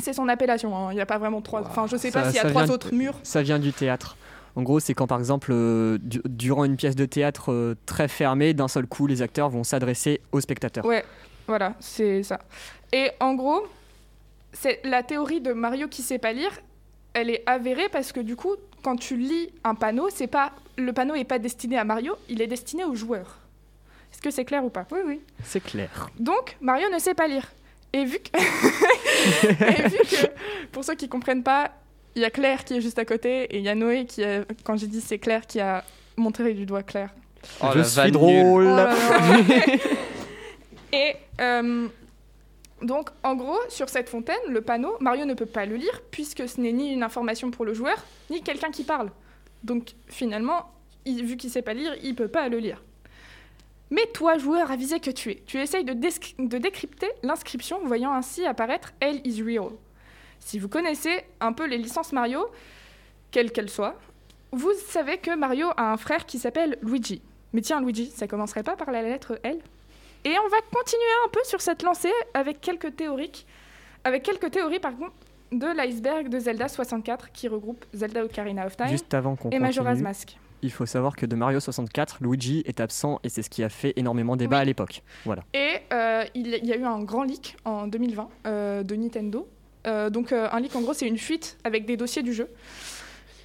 C'est 0.00 0.12
son 0.12 0.28
appellation. 0.28 0.76
hein. 0.76 0.88
Il 0.92 0.96
n'y 0.96 1.00
a 1.00 1.06
pas 1.06 1.18
vraiment 1.18 1.40
trois. 1.40 1.60
Enfin, 1.62 1.86
je 1.86 1.96
sais 1.96 2.10
Ça- 2.10 2.22
pas 2.22 2.26
s'il 2.30 2.36
y 2.36 2.40
a 2.40 2.50
trois 2.50 2.70
autres 2.70 2.92
murs. 2.94 3.14
Ça 3.22 3.42
vient 3.42 3.58
du 3.58 3.72
théâtre. 3.72 4.16
En 4.56 4.62
gros, 4.62 4.78
c'est 4.80 4.94
quand 4.94 5.06
par 5.06 5.18
exemple, 5.18 5.50
euh, 5.52 5.98
du- 6.00 6.20
durant 6.26 6.64
une 6.64 6.76
pièce 6.76 6.94
de 6.94 7.06
théâtre 7.06 7.50
euh, 7.52 7.74
très 7.86 8.06
fermée, 8.08 8.54
d'un 8.54 8.68
seul 8.68 8.86
coup, 8.86 9.06
les 9.06 9.20
acteurs 9.22 9.48
vont 9.50 9.64
s'adresser 9.64 10.20
aux 10.32 10.40
spectateurs. 10.40 10.84
Ouais, 10.84 11.04
voilà, 11.48 11.74
c'est 11.80 12.22
ça. 12.22 12.38
Et 12.92 13.10
en 13.18 13.34
gros, 13.34 13.64
c'est 14.52 14.80
la 14.84 15.02
théorie 15.02 15.40
de 15.40 15.52
Mario 15.52 15.88
qui 15.88 16.02
sait 16.02 16.18
pas 16.18 16.32
lire, 16.32 16.50
elle 17.14 17.30
est 17.30 17.42
avérée 17.46 17.88
parce 17.90 18.12
que 18.12 18.20
du 18.20 18.36
coup, 18.36 18.54
quand 18.84 18.96
tu 18.96 19.16
lis 19.16 19.50
un 19.64 19.74
panneau, 19.74 20.08
c'est 20.12 20.26
pas 20.28 20.52
le 20.76 20.92
panneau 20.92 21.14
est 21.16 21.24
pas 21.24 21.38
destiné 21.40 21.76
à 21.78 21.84
Mario, 21.84 22.14
il 22.28 22.40
est 22.40 22.46
destiné 22.46 22.84
aux 22.84 22.94
joueurs. 22.94 23.38
Est-ce 24.12 24.22
que 24.22 24.30
c'est 24.30 24.44
clair 24.44 24.64
ou 24.64 24.70
pas? 24.70 24.86
Oui, 24.92 25.00
oui. 25.04 25.20
C'est 25.42 25.62
clair. 25.62 26.08
Donc, 26.20 26.56
Mario 26.60 26.86
ne 26.92 26.98
sait 27.00 27.14
pas 27.14 27.26
lire. 27.26 27.50
Et 27.94 28.04
vu 28.04 28.18
que, 28.18 28.36
et 29.84 29.88
vu 29.88 29.98
que 29.98 30.26
pour 30.72 30.82
ceux 30.84 30.96
qui 30.96 31.08
comprennent 31.08 31.44
pas, 31.44 31.70
il 32.16 32.22
y 32.22 32.24
a 32.24 32.30
Claire 32.30 32.64
qui 32.64 32.74
est 32.76 32.80
juste 32.80 32.98
à 32.98 33.04
côté 33.04 33.44
et 33.44 33.58
il 33.58 33.62
y 33.64 33.68
a 33.68 33.74
Noé 33.76 34.04
qui, 34.04 34.24
a, 34.24 34.44
quand 34.64 34.76
j'ai 34.76 34.88
dit 34.88 35.00
c'est 35.00 35.18
Claire, 35.18 35.46
qui 35.46 35.60
a 35.60 35.84
montré 36.16 36.54
du 36.54 36.66
doigt 36.66 36.82
Claire. 36.82 37.10
Oh, 37.62 37.66
Je 37.74 37.82
suis 37.82 38.10
drôle. 38.10 38.64
Oh 38.64 38.76
là 38.76 38.86
là. 38.86 38.96
Et 40.92 41.14
euh, 41.40 41.88
donc, 42.82 43.10
en 43.22 43.34
gros, 43.34 43.58
sur 43.68 43.88
cette 43.88 44.08
fontaine, 44.08 44.36
le 44.48 44.60
panneau, 44.60 44.96
Mario 45.00 45.24
ne 45.24 45.34
peut 45.34 45.46
pas 45.46 45.66
le 45.66 45.76
lire 45.76 46.02
puisque 46.10 46.48
ce 46.48 46.60
n'est 46.60 46.72
ni 46.72 46.92
une 46.92 47.02
information 47.02 47.50
pour 47.50 47.64
le 47.64 47.74
joueur, 47.74 47.96
ni 48.30 48.42
quelqu'un 48.42 48.70
qui 48.70 48.84
parle. 48.84 49.10
Donc, 49.64 49.90
finalement, 50.08 50.70
il- 51.04 51.24
vu 51.24 51.36
qu'il 51.36 51.50
sait 51.50 51.62
pas 51.62 51.74
lire, 51.74 51.94
il 52.02 52.14
peut 52.14 52.28
pas 52.28 52.48
le 52.48 52.58
lire. 52.58 52.82
Mais 53.94 54.06
toi, 54.06 54.38
joueur 54.38 54.72
avisé 54.72 54.98
que 54.98 55.12
tu 55.12 55.30
es, 55.30 55.42
tu 55.46 55.60
essayes 55.60 55.84
de, 55.84 55.92
décrypter 55.92 57.06
l'inscription, 57.22 57.78
voyant 57.84 58.12
ainsi 58.12 58.44
apparaître 58.44 58.92
Hell 59.00 59.20
is 59.24 59.40
real. 59.40 59.70
Si 60.40 60.58
vous 60.58 60.68
connaissez 60.68 61.22
un 61.40 61.52
peu 61.52 61.64
les 61.68 61.78
licences 61.78 62.12
Mario, 62.12 62.44
quelles 63.30 63.52
qu'elles 63.52 63.70
soient, 63.70 63.94
vous 64.50 64.72
savez 64.88 65.18
que 65.18 65.36
Mario 65.36 65.68
a 65.76 65.92
un 65.92 65.96
frère 65.96 66.26
qui 66.26 66.40
s'appelle 66.40 66.76
Luigi. 66.82 67.22
Mais 67.52 67.60
tiens, 67.60 67.80
Luigi, 67.80 68.10
ça 68.10 68.26
commencerait 68.26 68.64
pas 68.64 68.74
par 68.74 68.90
la 68.90 69.00
lettre 69.00 69.38
L? 69.44 69.60
Et 70.24 70.34
on 70.44 70.48
va 70.48 70.56
continuer 70.72 71.14
un 71.26 71.28
peu 71.28 71.40
sur 71.44 71.60
cette 71.60 71.84
lancée 71.84 72.12
avec 72.32 72.60
quelques 72.60 72.96
théoriques, 72.96 73.46
avec 74.02 74.24
quelques 74.24 74.50
théories 74.50 74.80
par 74.80 74.96
contre 74.96 75.14
de 75.52 75.66
l'iceberg 75.66 76.28
de 76.28 76.40
Zelda 76.40 76.66
64 76.66 77.30
qui 77.30 77.46
regroupe 77.46 77.84
Zelda 77.94 78.24
Ocarina 78.24 78.66
of 78.66 78.76
Time 78.76 78.88
Juste 78.88 79.14
avant 79.14 79.36
et 79.52 79.60
Majora's 79.60 79.90
continue, 79.92 80.02
Mask. 80.02 80.36
Il 80.64 80.72
faut 80.72 80.86
savoir 80.86 81.14
que 81.14 81.26
de 81.26 81.36
Mario 81.36 81.60
64, 81.60 82.18
Luigi 82.22 82.62
est 82.66 82.80
absent 82.80 83.20
et 83.22 83.28
c'est 83.28 83.42
ce 83.42 83.50
qui 83.50 83.62
a 83.62 83.68
fait 83.68 83.92
énormément 83.96 84.34
débat 84.34 84.56
Oui. 84.56 84.62
à 84.62 84.64
l'époque. 84.64 85.02
Voilà. 85.26 85.44
Et 85.52 85.76
euh, 85.92 86.24
il 86.34 86.48
y 86.48 86.72
a 86.72 86.76
eu 86.76 86.84
un 86.84 87.02
grand 87.02 87.22
leak 87.22 87.56
en 87.66 87.86
2020 87.86 88.28
euh, 88.46 88.82
de 88.82 88.96
Nintendo. 88.96 89.46
Euh, 89.86 90.08
donc 90.08 90.32
un 90.32 90.58
leak 90.60 90.74
en 90.74 90.80
gros 90.80 90.94
c'est 90.94 91.06
une 91.06 91.18
fuite 91.18 91.58
avec 91.64 91.84
des 91.84 91.98
dossiers 91.98 92.22
du 92.22 92.32
jeu. 92.32 92.48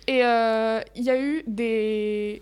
Et 0.07 0.19
il 0.19 1.03
y 1.03 1.09
a 1.09 1.21
eu 1.21 1.43
des... 1.45 2.41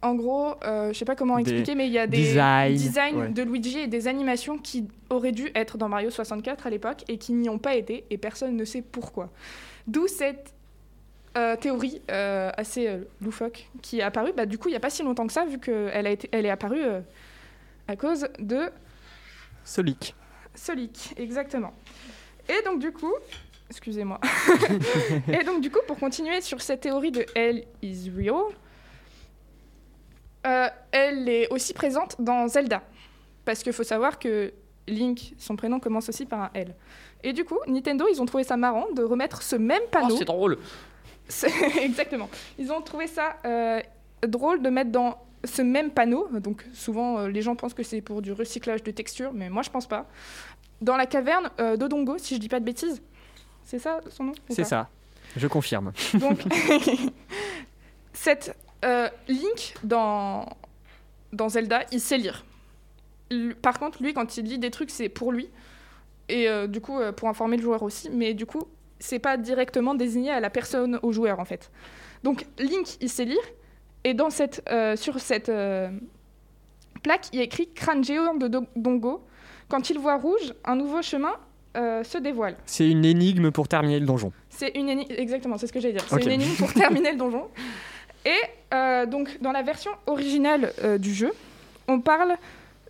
En 0.00 0.14
gros, 0.14 0.54
je 0.64 0.92
sais 0.94 1.04
pas 1.04 1.14
comment 1.14 1.36
Des 1.36 1.42
expliquer, 1.42 1.74
mais 1.74 1.86
il 1.86 1.92
y 1.92 1.98
a 1.98 2.06
des 2.06 2.16
designs, 2.16 2.72
designs 2.72 3.16
ouais. 3.16 3.28
de 3.28 3.42
Luigi 3.42 3.78
et 3.78 3.86
des 3.86 4.08
animations 4.08 4.58
qui 4.58 4.88
auraient 5.10 5.32
dû 5.32 5.50
être 5.54 5.78
dans 5.78 5.88
Mario 5.88 6.10
64 6.10 6.66
à 6.66 6.70
l'époque 6.70 7.04
et 7.08 7.18
qui 7.18 7.34
n'y 7.34 7.48
ont 7.48 7.58
pas 7.58 7.74
été 7.74 8.04
et 8.10 8.18
personne 8.18 8.56
ne 8.56 8.64
sait 8.64 8.82
pourquoi. 8.82 9.30
D'où 9.86 10.08
cette 10.08 10.54
euh, 11.36 11.56
théorie 11.56 12.02
euh, 12.10 12.50
assez 12.56 12.88
euh, 12.88 13.04
loufoque 13.20 13.68
qui 13.80 14.00
est 14.00 14.02
apparue, 14.02 14.32
bah, 14.32 14.46
du 14.46 14.58
coup 14.58 14.68
il 14.68 14.72
n'y 14.72 14.76
a 14.76 14.80
pas 14.80 14.90
si 14.90 15.02
longtemps 15.02 15.26
que 15.26 15.32
ça 15.32 15.44
vu 15.44 15.58
qu'elle 15.58 16.06
a 16.06 16.10
été, 16.10 16.28
elle 16.32 16.44
est 16.46 16.50
apparue 16.50 16.82
euh, 16.84 17.00
à 17.88 17.96
cause 17.96 18.28
de 18.38 18.70
Solic. 19.64 20.14
Solic, 20.54 21.14
exactement. 21.16 21.72
Et 22.48 22.62
donc 22.64 22.80
du 22.80 22.92
coup, 22.92 23.14
excusez-moi. 23.70 24.20
et 25.32 25.44
donc 25.44 25.60
du 25.62 25.70
coup, 25.70 25.78
pour 25.86 25.98
continuer 25.98 26.40
sur 26.40 26.60
cette 26.60 26.80
théorie 26.80 27.12
de 27.12 27.24
Hell 27.34 27.64
is 27.80 28.10
real, 28.16 28.42
euh, 30.46 30.68
elle 30.90 31.28
est 31.28 31.48
aussi 31.50 31.72
présente 31.72 32.16
dans 32.20 32.48
Zelda, 32.48 32.82
parce 33.44 33.62
qu'il 33.62 33.72
faut 33.72 33.84
savoir 33.84 34.18
que 34.18 34.52
Link, 34.88 35.34
son 35.38 35.54
prénom 35.54 35.78
commence 35.78 36.08
aussi 36.08 36.26
par 36.26 36.40
un 36.42 36.50
L. 36.54 36.74
Et 37.22 37.32
du 37.32 37.44
coup, 37.44 37.58
Nintendo, 37.68 38.06
ils 38.12 38.20
ont 38.20 38.26
trouvé 38.26 38.42
ça 38.42 38.56
marrant 38.56 38.86
de 38.96 39.04
remettre 39.04 39.42
ce 39.42 39.54
même 39.54 39.82
Oh, 39.84 39.88
panneau. 39.92 40.16
c'est 40.16 40.24
drôle. 40.24 40.58
Exactement. 41.80 42.28
Ils 42.58 42.72
ont 42.72 42.80
trouvé 42.80 43.06
ça 43.06 43.36
euh, 43.44 43.80
drôle 44.26 44.62
de 44.62 44.70
mettre 44.70 44.90
dans 44.90 45.18
ce 45.44 45.62
même 45.62 45.90
panneau. 45.90 46.28
Donc 46.40 46.64
souvent, 46.72 47.18
euh, 47.18 47.28
les 47.28 47.42
gens 47.42 47.56
pensent 47.56 47.74
que 47.74 47.82
c'est 47.82 48.00
pour 48.00 48.22
du 48.22 48.32
recyclage 48.32 48.82
de 48.82 48.90
texture, 48.90 49.32
mais 49.32 49.50
moi 49.50 49.62
je 49.62 49.70
pense 49.70 49.86
pas. 49.86 50.06
Dans 50.80 50.96
la 50.96 51.06
caverne 51.06 51.50
euh, 51.60 51.76
d'Odongo, 51.76 52.18
si 52.18 52.34
je 52.34 52.40
dis 52.40 52.48
pas 52.48 52.60
de 52.60 52.64
bêtises. 52.64 53.02
C'est 53.64 53.78
ça 53.78 54.00
son 54.10 54.24
nom 54.24 54.32
C'est 54.48 54.64
ça. 54.64 54.88
Je 55.36 55.46
confirme. 55.46 55.92
Donc, 56.14 56.40
cette 58.12 58.56
Link 59.28 59.74
dans, 59.84 60.46
dans 61.32 61.48
Zelda, 61.48 61.84
il 61.92 62.00
sait 62.00 62.18
lire. 62.18 62.44
Par 63.62 63.78
contre, 63.78 64.02
lui, 64.02 64.12
quand 64.12 64.36
il 64.36 64.44
lit 64.44 64.58
des 64.58 64.72
trucs, 64.72 64.90
c'est 64.90 65.08
pour 65.08 65.32
lui. 65.32 65.48
Et 66.28 66.48
du 66.66 66.80
coup, 66.80 66.98
pour 67.16 67.28
informer 67.28 67.56
le 67.56 67.62
joueur 67.62 67.82
aussi. 67.84 68.10
Mais 68.10 68.34
du 68.34 68.44
coup, 68.44 68.66
c'est 69.02 69.18
pas 69.18 69.36
directement 69.36 69.94
désigné 69.94 70.30
à 70.30 70.38
la 70.40 70.48
personne, 70.50 70.98
au 71.02 71.10
joueur, 71.12 71.40
en 71.40 71.44
fait. 71.44 71.70
Donc, 72.22 72.46
Link, 72.58 72.86
il 73.00 73.08
sait 73.08 73.24
lire. 73.24 73.42
Et 74.04 74.14
dans 74.14 74.30
cette, 74.30 74.62
euh, 74.70 74.94
sur 74.96 75.18
cette 75.20 75.48
euh, 75.48 75.90
plaque, 77.02 77.26
il 77.32 77.38
y 77.38 77.40
a 77.40 77.44
écrit 77.44 77.68
crâne 77.72 78.04
géant 78.04 78.34
de 78.34 78.48
Do- 78.48 78.66
Dongo. 78.76 79.24
Quand 79.68 79.90
il 79.90 79.98
voit 79.98 80.16
rouge, 80.16 80.54
un 80.64 80.76
nouveau 80.76 81.02
chemin 81.02 81.32
euh, 81.76 82.04
se 82.04 82.18
dévoile. 82.18 82.56
C'est 82.66 82.88
une 82.88 83.04
énigme 83.04 83.50
pour 83.50 83.66
terminer 83.68 83.98
le 83.98 84.06
donjon. 84.06 84.32
C'est 84.50 84.70
une 84.76 84.88
énigme, 84.88 85.12
exactement, 85.16 85.56
c'est 85.58 85.66
ce 85.66 85.72
que 85.72 85.80
j'allais 85.80 85.94
dire. 85.94 86.04
C'est 86.08 86.22
une 86.24 86.30
énigme 86.30 86.54
pour 86.56 86.72
terminer 86.82 87.12
le 87.12 87.18
donjon. 87.18 87.48
Et 88.24 88.40
donc, 89.06 89.38
dans 89.40 89.50
la 89.52 89.62
version 89.62 89.90
originale 90.06 90.72
du 91.00 91.12
jeu, 91.12 91.32
on 91.88 92.00
parle 92.00 92.36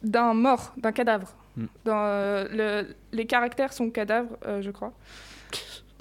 d'un 0.02 0.34
mort, 0.34 0.72
d'un 0.76 0.92
cadavre. 0.92 1.34
Hmm. 1.56 1.66
Dans, 1.84 2.46
le- 2.52 2.94
les 3.12 3.26
caractères 3.26 3.72
sont 3.72 3.88
cadavres, 3.90 4.36
je 4.60 4.70
crois. 4.70 4.92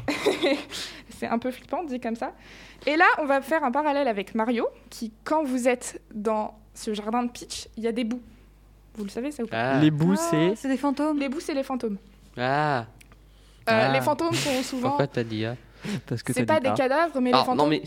c'est 1.20 1.28
un 1.28 1.40
peu 1.40 1.52
flippant 1.52 1.84
dit 1.84 2.00
comme 2.00 2.16
ça. 2.16 2.34
Et 2.86 2.96
là, 2.98 3.06
on 3.20 3.26
va 3.26 3.42
faire 3.42 3.64
un 3.64 3.72
parallèle 3.72 4.08
avec 4.08 4.34
Mario, 4.36 4.68
qui, 4.90 5.12
quand 5.24 5.44
vous 5.44 5.68
êtes 5.68 6.02
dans 6.14 6.58
ce 6.74 6.94
jardin 6.94 7.24
de 7.24 7.30
Peach, 7.32 7.68
il 7.78 7.84
y 7.84 7.88
a 7.88 7.92
des 7.92 8.04
bouts. 8.04 8.22
Vous 8.96 9.04
le 9.04 9.10
savez, 9.10 9.32
ça 9.32 9.44
ou 9.44 9.48
pas 9.48 9.74
Ah. 9.74 9.80
Les 9.80 9.92
bouts, 9.92 10.16
Ah, 10.18 10.28
c'est. 10.32 10.56
c'est 10.56 10.68
des 10.68 10.78
fantômes. 10.78 11.18
Les 11.20 11.30
bouts, 11.30 11.40
c'est 11.40 11.54
les 11.54 11.64
fantômes. 11.64 11.98
Ah. 12.38 12.80
Euh, 12.80 12.84
Ah. 13.68 13.92
Les 13.94 14.02
fantômes 14.02 14.34
sont 14.34 14.64
souvent. 14.64 14.90
Pourquoi 14.90 15.08
t'as 15.08 15.24
dit 15.24 15.46
ah 15.46 15.56
Parce 16.08 16.24
que 16.24 16.34
C'est 16.34 16.46
pas 16.46 16.56
dit 16.56 16.64
des 16.64 16.70
pas. 16.70 16.76
cadavres, 16.76 17.20
mais 17.22 17.32
les 17.32 17.38
fantômes. 17.38 17.58
Non 17.58 17.68
mais. 17.68 17.84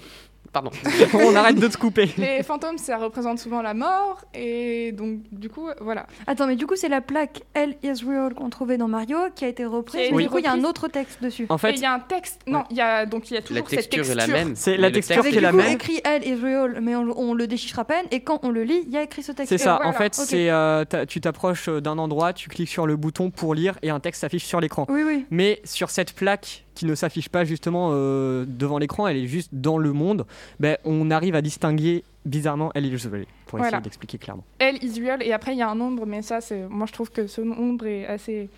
Pardon. 0.54 0.70
On 1.14 1.34
arrête 1.34 1.56
de 1.58 1.66
te 1.68 1.76
couper. 1.76 2.08
Les 2.16 2.42
fantômes, 2.44 2.78
ça 2.78 2.96
représente 2.96 3.40
souvent 3.40 3.60
la 3.60 3.74
mort, 3.74 4.22
et 4.34 4.92
donc 4.92 5.18
du 5.32 5.48
coup, 5.50 5.68
voilà. 5.80 6.06
Attends, 6.28 6.46
mais 6.46 6.54
du 6.56 6.66
coup, 6.66 6.76
c'est 6.76 6.88
la 6.88 7.00
plaque 7.00 7.42
L 7.54 7.74
is 7.82 8.04
real 8.06 8.32
qu'on 8.34 8.48
trouvait 8.50 8.78
dans 8.78 8.86
Mario 8.88 9.18
qui 9.34 9.44
a 9.44 9.48
été 9.48 9.64
reprise. 9.66 10.10
Mais 10.12 10.22
du 10.22 10.30
coup, 10.30 10.38
il 10.38 10.44
y 10.44 10.46
a 10.46 10.52
un 10.52 10.62
autre 10.64 10.86
texte 10.88 11.22
dessus. 11.22 11.46
En 11.48 11.56
et 11.56 11.58
fait, 11.58 11.72
il 11.72 11.80
y 11.80 11.84
a 11.84 11.92
un 11.92 11.98
texte. 11.98 12.40
Non, 12.46 12.62
il 12.70 12.76
y 12.76 12.80
a 12.80 13.04
donc 13.04 13.30
il 13.30 13.34
y 13.34 13.36
a 13.36 13.40
La 13.40 13.46
toujours 13.46 13.68
cette 13.68 13.78
texture 13.80 14.04
texture. 14.04 14.22
est 14.22 14.26
la 14.26 14.32
même. 14.32 14.54
C'est 14.56 14.76
la 14.76 14.90
texture 14.90 15.16
texte 15.16 15.32
qui 15.32 15.38
est 15.38 15.40
la 15.40 15.52
même. 15.52 15.72
écrit 15.72 16.00
L 16.04 16.22
is 16.26 16.36
real, 16.40 16.78
mais 16.80 16.94
on, 16.94 17.18
on 17.18 17.34
le 17.34 17.46
déchiffre 17.48 17.80
à 17.80 17.84
peine. 17.84 18.06
Et 18.12 18.20
quand 18.20 18.38
on 18.44 18.50
le 18.50 18.62
lit, 18.62 18.84
il 18.86 18.92
y 18.92 18.96
a 18.96 19.02
écrit 19.02 19.24
ce 19.24 19.32
texte. 19.32 19.48
c'est 19.50 19.58
ça. 19.58 19.74
voilà, 19.76 19.90
En 19.90 19.92
fait, 19.92 20.16
ok. 20.18 20.24
c'est 20.28 20.50
euh, 20.50 20.84
tu 21.08 21.20
t'approches 21.20 21.68
euh, 21.68 21.80
d'un 21.80 21.98
endroit, 21.98 22.32
tu 22.32 22.48
cliques 22.48 22.68
sur 22.68 22.86
le 22.86 22.94
bouton 22.96 23.30
pour 23.30 23.54
lire 23.54 23.76
et 23.82 23.90
un 23.90 23.98
texte 23.98 24.20
s'affiche 24.20 24.44
sur 24.44 24.60
l'écran. 24.60 24.86
Oui, 24.88 25.02
oui. 25.04 25.26
Mais 25.30 25.60
sur 25.64 25.90
cette 25.90 26.12
plaque 26.12 26.63
qui 26.74 26.86
ne 26.86 26.94
s'affiche 26.94 27.28
pas 27.28 27.44
justement 27.44 27.90
euh, 27.92 28.44
devant 28.46 28.78
l'écran, 28.78 29.06
elle 29.06 29.16
est 29.16 29.26
juste 29.26 29.50
dans 29.52 29.78
le 29.78 29.92
monde, 29.92 30.26
ben, 30.60 30.76
on 30.84 31.10
arrive 31.10 31.34
à 31.34 31.42
distinguer 31.42 32.04
bizarrement 32.24 32.70
elle 32.74 32.86
est 32.86 32.90
juste 32.90 33.08
pour 33.46 33.58
essayer 33.58 33.70
Voilà. 33.70 33.80
d'expliquer 33.82 34.18
clairement. 34.18 34.44
L 34.58 34.78
is 34.82 35.00
real, 35.00 35.22
et 35.22 35.32
après 35.32 35.52
il 35.52 35.58
y 35.58 35.62
a 35.62 35.68
un 35.68 35.74
nombre, 35.74 36.06
mais 36.06 36.22
ça, 36.22 36.40
c'est. 36.40 36.66
Moi, 36.68 36.86
je 36.86 36.92
trouve 36.92 37.10
que 37.10 37.26
ce 37.26 37.40
nombre 37.42 37.86
est 37.86 38.06
assez 38.06 38.48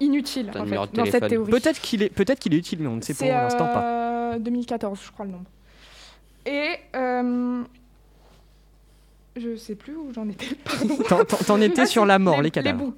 inutile 0.00 0.50
en 0.58 0.66
fait, 0.66 0.94
dans 0.94 1.04
cette 1.06 1.28
théorie. 1.28 1.50
Peut-être 1.50 1.80
qu'il 1.80 2.02
est, 2.02 2.08
peut-être 2.08 2.38
qu'il 2.40 2.54
est 2.54 2.58
utile, 2.58 2.80
mais 2.80 2.88
on 2.88 2.96
ne 2.96 3.00
sait 3.02 3.14
pour 3.14 3.26
l'instant 3.26 3.66
pas. 3.66 4.34
euh, 4.34 4.38
2014, 4.38 5.00
je 5.06 5.12
crois 5.12 5.26
le 5.26 5.32
nombre. 5.32 5.44
Et 6.46 6.70
euh, 6.96 7.62
je 9.36 9.56
sais 9.56 9.74
plus 9.74 9.96
où 9.96 10.12
j'en 10.14 10.28
étais. 10.28 10.54
Pardon. 10.64 11.24
T'en- 11.46 11.60
étais 11.60 11.82
Ah, 11.82 11.86
sur 11.86 12.04
la 12.06 12.18
mort, 12.18 12.42
les, 12.42 12.50
cadavres. 12.50 12.78
bouts. 12.86 12.94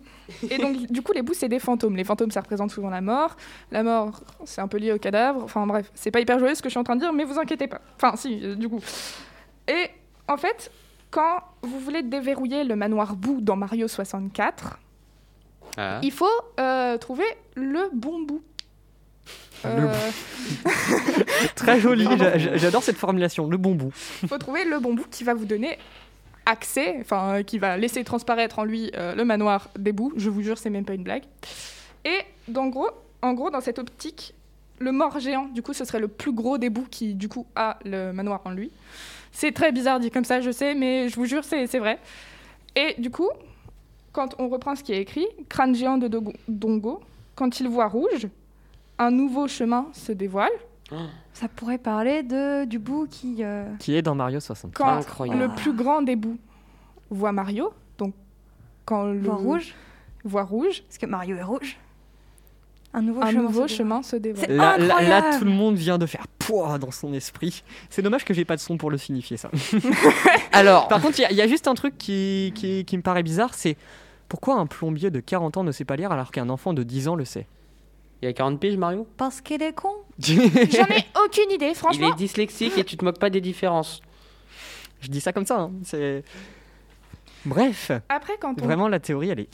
Et 0.51 0.59
donc, 0.59 0.91
du 0.91 1.03
coup, 1.03 1.12
les 1.12 1.22
bouts, 1.22 1.35
c'est 1.35 1.49
des 1.49 1.59
fantômes. 1.59 1.97
Les 1.97 2.05
fantômes, 2.05 2.30
ça 2.30 2.41
représente 2.41 2.70
souvent 2.70 2.91
la 2.91 3.01
mort. 3.01 3.37
La 3.70 3.82
mort, 3.82 4.22
c'est 4.45 4.61
un 4.61 4.68
peu 4.68 4.78
lié 4.78 4.93
au 4.93 4.99
cadavre. 4.99 5.43
Enfin, 5.45 5.66
bref, 5.66 5.91
c'est 5.95 6.11
pas 6.11 6.20
hyper 6.20 6.39
joyeux 6.39 6.55
ce 6.55 6.62
que 6.62 6.68
je 6.68 6.72
suis 6.72 6.80
en 6.80 6.85
train 6.85 6.97
de 6.97 7.01
dire, 7.01 7.12
mais 7.12 7.24
vous 7.24 7.39
inquiétez 7.39 7.66
pas. 7.68 7.80
Enfin, 7.97 8.16
si, 8.16 8.41
euh, 8.43 8.55
du 8.55 8.68
coup. 8.68 8.80
Et 9.68 9.89
en 10.28 10.37
fait, 10.37 10.70
quand 11.11 11.41
vous 11.62 11.78
voulez 11.78 12.03
déverrouiller 12.03 12.64
le 12.64 12.74
manoir 12.74 13.14
bout 13.16 13.41
dans 13.41 13.57
Mario 13.57 13.87
64, 13.87 14.78
Ah. 15.76 16.01
il 16.03 16.11
faut 16.12 16.26
euh, 16.59 16.99
trouver 16.99 17.24
le 17.55 17.91
bon 17.93 18.20
bout. 18.22 18.43
Le 19.64 19.70
Euh, 19.70 19.95
Très 21.55 21.80
joli, 21.80 22.07
j'adore 22.57 22.82
cette 22.82 22.97
formulation, 22.99 23.47
le 23.49 23.57
bon 23.57 23.74
bout. 23.74 23.91
faut 24.28 24.39
trouver 24.39 24.64
le 24.64 24.78
bon 24.78 24.95
bout 24.95 25.07
qui 25.11 25.24
va 25.24 25.32
vous 25.35 25.47
donner 25.47 25.78
accès, 26.47 26.97
enfin, 27.01 27.36
euh, 27.36 27.42
qui 27.42 27.59
va 27.59 27.76
laisser 27.76 28.05
transparaître 28.05 28.59
en 28.59 28.64
lui 28.64 28.90
euh, 28.97 29.14
le 29.14 29.24
manoir 29.24 29.68
des 29.78 29.92
bouts. 29.92 30.12
Je 30.16 30.30
vous 30.30 30.42
jure, 30.42 30.59
c'est 30.59 30.70
même 30.70 30.84
pas 30.84 30.95
une 30.95 31.05
blague. 31.05 31.24
Et 32.05 32.20
gros, 32.49 32.88
en 33.22 33.32
gros, 33.32 33.51
dans 33.51 33.61
cette 33.61 33.78
optique, 33.78 34.34
le 34.78 34.92
mort 34.92 35.18
géant, 35.18 35.47
du 35.47 35.62
coup, 35.62 35.72
ce 35.72 35.84
serait 35.84 36.01
le 36.01 36.09
plus 36.09 36.32
gros 36.32 36.59
des 36.59 36.70
bouts 36.70 36.86
qui, 36.90 37.14
du 37.14 37.28
coup, 37.28 37.47
a 37.55 37.78
le 37.84 38.12
manoir 38.12 38.42
en 38.45 38.51
lui. 38.51 38.70
C'est 39.32 39.53
très 39.53 39.72
bizarre 39.72 40.01
dit 40.01 40.11
comme 40.11 40.24
ça, 40.24 40.40
je 40.40 40.51
sais, 40.51 40.74
mais 40.74 41.09
je 41.09 41.16
vous 41.16 41.24
jure, 41.24 41.45
c'est 41.45 41.78
vrai. 41.78 41.99
Et 42.76 42.95
du 42.99 43.11
coup, 43.11 43.30
quand 44.12 44.34
on 44.38 44.49
reprend 44.49 44.76
ce 44.76 44.82
qui 44.82 44.92
est 44.92 45.01
écrit, 45.01 45.26
crâne 45.49 45.74
géant 45.74 45.99
de 45.99 46.09
Dongo, 46.49 47.01
quand 47.34 47.61
il 47.61 47.68
voit 47.68 47.88
rouge, 47.88 48.28
un 48.99 49.11
nouveau 49.11 49.49
chemin 49.49 49.86
se 49.92 50.12
dévoile. 50.12 50.53
Ça 51.32 51.49
pourrait 51.49 51.78
parler 51.78 52.22
de, 52.22 52.64
du 52.64 52.78
bout 52.78 53.07
qui. 53.11 53.39
euh, 53.41 53.64
Qui 53.78 53.95
est 53.97 54.03
dans 54.03 54.14
Mario 54.14 54.39
60. 54.41 54.72
Quand 54.74 54.87
Incroyable. 54.89 55.41
le 55.41 55.49
plus 55.49 55.72
grand 55.72 56.03
des 56.03 56.16
bouts 56.16 56.39
voit 57.11 57.32
Mario, 57.32 57.72
donc 57.99 58.14
quand 58.85 59.05
le 59.07 59.18
voit 59.20 59.35
rouge. 59.37 59.74
voit 60.24 60.43
rouge, 60.45 60.82
Parce 60.85 60.99
que 60.99 61.07
Mario 61.07 61.37
est 61.37 61.43
rouge. 61.43 61.78
Un 62.97 63.03
nouveau 63.03 63.22
un 63.22 63.30
chemin. 63.30 63.43
nouveau 63.43 63.66
se 63.66 63.74
chemin 63.74 64.03
se 64.05 64.14
dévoile. 64.16 64.47
C'est 64.47 64.55
Là, 64.55 64.78
là- 64.78 64.87
là, 64.87 64.95
incroyable. 64.99 65.39
tout 65.39 65.45
le 65.45 65.51
monde 65.51 65.74
vient 65.74 65.99
de 65.99 66.07
faire 66.07 66.28
poids 66.39 66.78
dans 66.78 66.93
son 66.93 67.12
esprit. 67.12 67.64
C'est 67.91 68.03
dommage 68.03 68.24
que 68.24 68.32
j'ai 68.32 68.45
pas 68.45 68.55
de 68.55 68.61
son 68.61 68.76
pour 68.76 68.89
le 68.91 68.99
signifier, 68.99 69.37
ça. 69.37 69.51
Alors, 70.53 70.87
Par 70.87 71.01
contre, 71.03 71.18
il 71.18 71.22
y 71.22 71.24
a- 71.24 71.30
il 71.32 71.37
y, 71.37 71.43
a 71.43 71.49
juste 71.49 71.66
un 71.66 71.74
truc 71.74 71.99
qui, 71.99 72.53
qui- 72.55 72.85
qui 72.85 72.97
me 72.97 73.03
paraît 73.03 73.24
bizarre, 73.24 73.53
c'est 73.55 73.76
pourquoi 74.28 74.55
un 74.57 74.66
plombier 74.66 75.11
de 75.11 75.18
40 75.18 75.57
ans 75.57 75.64
ne 75.64 75.72
sait 75.72 75.85
pas 75.85 75.97
lire 75.97 76.12
alors 76.12 76.30
qu'un 76.30 76.49
enfant 76.49 76.72
de 76.72 76.85
10 76.85 77.09
ans 77.09 77.16
le 77.16 77.24
sait? 77.24 77.49
Il 78.22 78.26
y 78.26 78.28
a 78.28 78.32
40 78.32 78.61
piges, 78.61 78.76
Mario? 78.76 79.09
Parce 79.16 79.41
qu'il 79.41 79.61
est 79.62 79.72
con. 79.74 79.91
J'en 80.20 80.86
ai 80.86 81.04
aucune 81.24 81.50
idée, 81.50 81.68
Il 81.70 81.74
franchement. 81.74 82.12
est 82.12 82.16
dyslexique 82.16 82.76
et 82.78 82.84
tu 82.84 82.96
te 82.96 83.04
moques 83.04 83.18
pas 83.18 83.30
des 83.30 83.40
différences. 83.40 84.00
Je 85.00 85.08
dis 85.08 85.20
ça 85.20 85.32
comme 85.32 85.46
ça. 85.46 85.58
hein, 85.60 85.72
C'est... 85.84 86.22
Bref, 87.44 87.90
Après, 88.08 88.34
quand 88.40 88.60
on, 88.60 88.64
vraiment 88.64 88.88
la 88.88 89.00
théorie, 89.00 89.28
elle 89.30 89.40
est... 89.40 89.48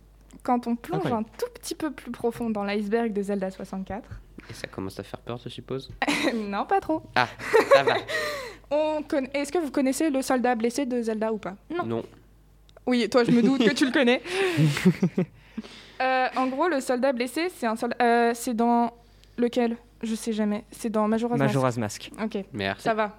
quand 0.44 0.66
on 0.68 0.76
plonge 0.76 0.98
Incroyable. 1.06 1.26
un 1.28 1.38
tout 1.38 1.50
petit 1.54 1.74
peu 1.74 1.90
plus 1.90 2.12
profond 2.12 2.48
dans 2.50 2.62
l'iceberg 2.62 3.12
de 3.12 3.20
Zelda 3.22 3.50
64, 3.50 4.08
Et 4.48 4.54
ça 4.54 4.68
commence 4.68 5.00
à 5.00 5.02
faire 5.02 5.18
peur, 5.20 5.38
je 5.42 5.48
suppose. 5.48 5.90
non, 6.34 6.64
pas 6.66 6.80
trop. 6.80 7.02
Ça 7.16 7.82
va. 7.82 7.96
On 8.70 9.02
conna- 9.02 9.28
Est-ce 9.34 9.50
que 9.50 9.58
vous 9.58 9.72
connaissez 9.72 10.08
le 10.10 10.22
soldat 10.22 10.54
blessé 10.54 10.86
de 10.86 11.02
Zelda 11.02 11.32
ou 11.32 11.38
pas? 11.38 11.56
Non. 11.76 11.84
Non. 11.84 12.04
Oui, 12.86 13.08
toi, 13.10 13.24
je 13.24 13.32
me 13.32 13.42
doute 13.42 13.64
que 13.66 13.74
tu 13.74 13.84
le 13.86 13.90
connais. 13.92 14.22
Euh, 16.00 16.28
en 16.36 16.46
gros, 16.46 16.68
le 16.68 16.80
soldat 16.80 17.12
blessé, 17.12 17.48
c'est 17.56 17.66
un 17.66 17.74
soldat. 17.76 17.96
euh, 18.00 18.30
c'est 18.34 18.54
dans 18.54 18.92
lequel? 19.36 19.76
Je 20.02 20.14
sais 20.14 20.32
jamais. 20.32 20.64
C'est 20.70 20.90
dans 20.90 21.06
Majora's 21.08 21.38
Mask. 21.38 21.48
Majora's 21.54 21.76
Mask. 21.78 22.10
Ok. 22.22 22.44
Merci. 22.52 22.82
Ça 22.82 22.94
va. 22.94 23.16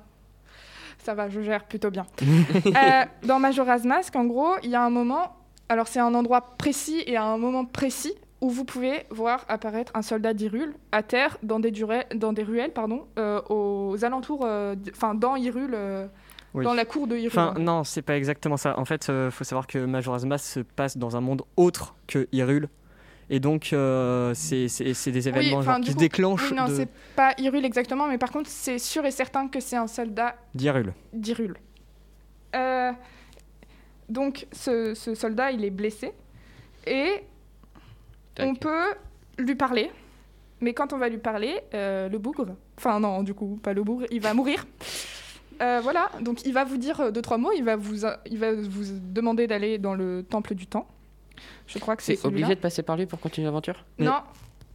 Ça 1.00 1.14
va, 1.16 1.30
je 1.30 1.42
gère 1.42 1.64
plutôt 1.66 1.90
bien. 1.92 2.06
Euh, 2.66 3.06
dans 3.24 3.40
Majora's 3.40 3.84
Mask, 3.86 4.16
en 4.16 4.26
gros, 4.26 4.52
il 4.64 4.70
y 4.70 4.76
a 4.76 4.84
un 4.84 4.90
moment, 4.90 5.36
alors 5.70 5.88
c'est 5.88 6.00
un 6.00 6.14
endroit 6.14 6.42
précis 6.58 7.04
et 7.08 7.16
à 7.18 7.24
un 7.24 7.38
moment 7.38 7.66
précis 7.66 8.14
où 8.40 8.50
vous 8.50 8.66
pouvez 8.66 9.04
voir 9.12 9.46
apparaître 9.50 9.92
un 9.96 10.02
soldat 10.02 10.34
d'Hyrule 10.34 10.74
à 10.92 11.04
terre 11.04 11.38
dans 11.44 11.60
des, 11.60 11.72
durées- 11.72 12.06
dans 12.16 12.34
des 12.34 12.44
ruelles 12.44 12.72
pardon, 12.74 13.06
euh, 13.20 13.42
aux 13.50 14.04
alentours, 14.04 14.42
euh, 14.46 14.76
enfin 14.96 15.14
dans 15.16 15.36
Hyrule, 15.36 15.74
euh, 15.76 16.08
Oui. 16.56 16.64
dans 16.66 16.74
la 16.74 16.86
cour 16.86 17.06
de 17.08 17.16
Hyrule. 17.16 17.28
Enfin, 17.40 17.54
non, 17.60 17.84
c'est 17.84 18.02
pas 18.02 18.18
exactement 18.18 18.58
ça. 18.58 18.78
En 18.80 18.86
fait, 18.86 19.08
il 19.10 19.30
faut 19.32 19.44
savoir 19.44 19.68
que 19.68 19.78
Majora's 19.86 20.26
Mask 20.26 20.46
se 20.46 20.60
passe 20.60 20.98
dans 20.98 21.16
un 21.16 21.22
monde 21.22 21.44
autre 21.56 21.96
que 22.08 22.28
Hyrule. 22.32 22.68
Et 23.34 23.40
donc, 23.40 23.72
euh, 23.72 24.34
c'est 24.36 24.68
des 25.12 25.28
événements 25.30 25.62
genre, 25.62 25.80
qui 25.80 25.88
se 25.88 25.94
coup, 25.94 26.00
déclenchent 26.00 26.52
oui, 26.52 26.58
non, 26.58 26.68
de- 26.68 26.76
c'est 26.76 26.90
pas 27.16 27.34
Hyrule 27.38 27.64
exactement, 27.64 28.08
mais 28.08 28.18
par 28.18 28.30
contre, 28.30 28.50
c'est 28.50 28.78
sûr 28.78 29.06
et 29.06 29.12
certain 29.12 29.48
que 29.48 29.62
c'est 29.62 29.78
un 29.78 29.88
soldat 29.88 30.36
d'Hyrule. 30.54 30.94
d'Hyrule. 31.14 31.56
Euh, 32.56 32.92
donc, 34.10 34.48
ce, 34.52 34.94
ce 34.94 35.16
soldat, 35.16 35.52
il 35.54 35.64
est 35.64 35.70
blessé. 35.70 36.12
Et 36.86 37.24
Tac. 38.36 38.48
on 38.50 38.56
peut 38.56 38.94
lui 39.40 39.56
parler. 39.56 39.90
Mais 40.60 40.74
quand 40.74 40.92
on 40.92 40.98
va 40.98 41.08
lui 41.08 41.18
parler, 41.18 41.56
euh, 41.74 42.10
le 42.10 42.18
bougre, 42.20 42.48
enfin 42.78 43.00
non, 43.00 43.24
du 43.24 43.34
coup, 43.34 43.58
pas 43.64 43.74
le 43.74 43.82
bougre, 43.84 44.06
il 44.12 44.20
va 44.20 44.34
mourir. 44.34 44.66
Euh, 45.62 45.80
voilà, 45.82 46.12
donc 46.20 46.46
il 46.46 46.54
va 46.54 46.66
vous 46.66 46.78
dire 46.78 47.12
deux, 47.12 47.22
trois 47.22 47.38
mots, 47.38 47.52
il 47.56 47.64
va 47.64 47.76
vous, 47.78 48.06
il 48.30 48.38
va 48.38 48.54
vous 48.54 48.84
demander 49.02 49.48
d'aller 49.48 49.78
dans 49.78 49.94
le 49.96 50.24
temple 50.24 50.54
du 50.54 50.68
temps. 50.68 50.88
Je 51.68 51.80
crois 51.80 51.96
que 51.96 52.04
c'est 52.04 52.24
obligé 52.26 52.56
de 52.56 52.60
passer 52.60 52.84
par 52.84 52.98
lui 52.98 53.06
pour 53.06 53.20
continuer 53.20 53.46
l'aventure 53.46 53.86
Non, 54.00 54.16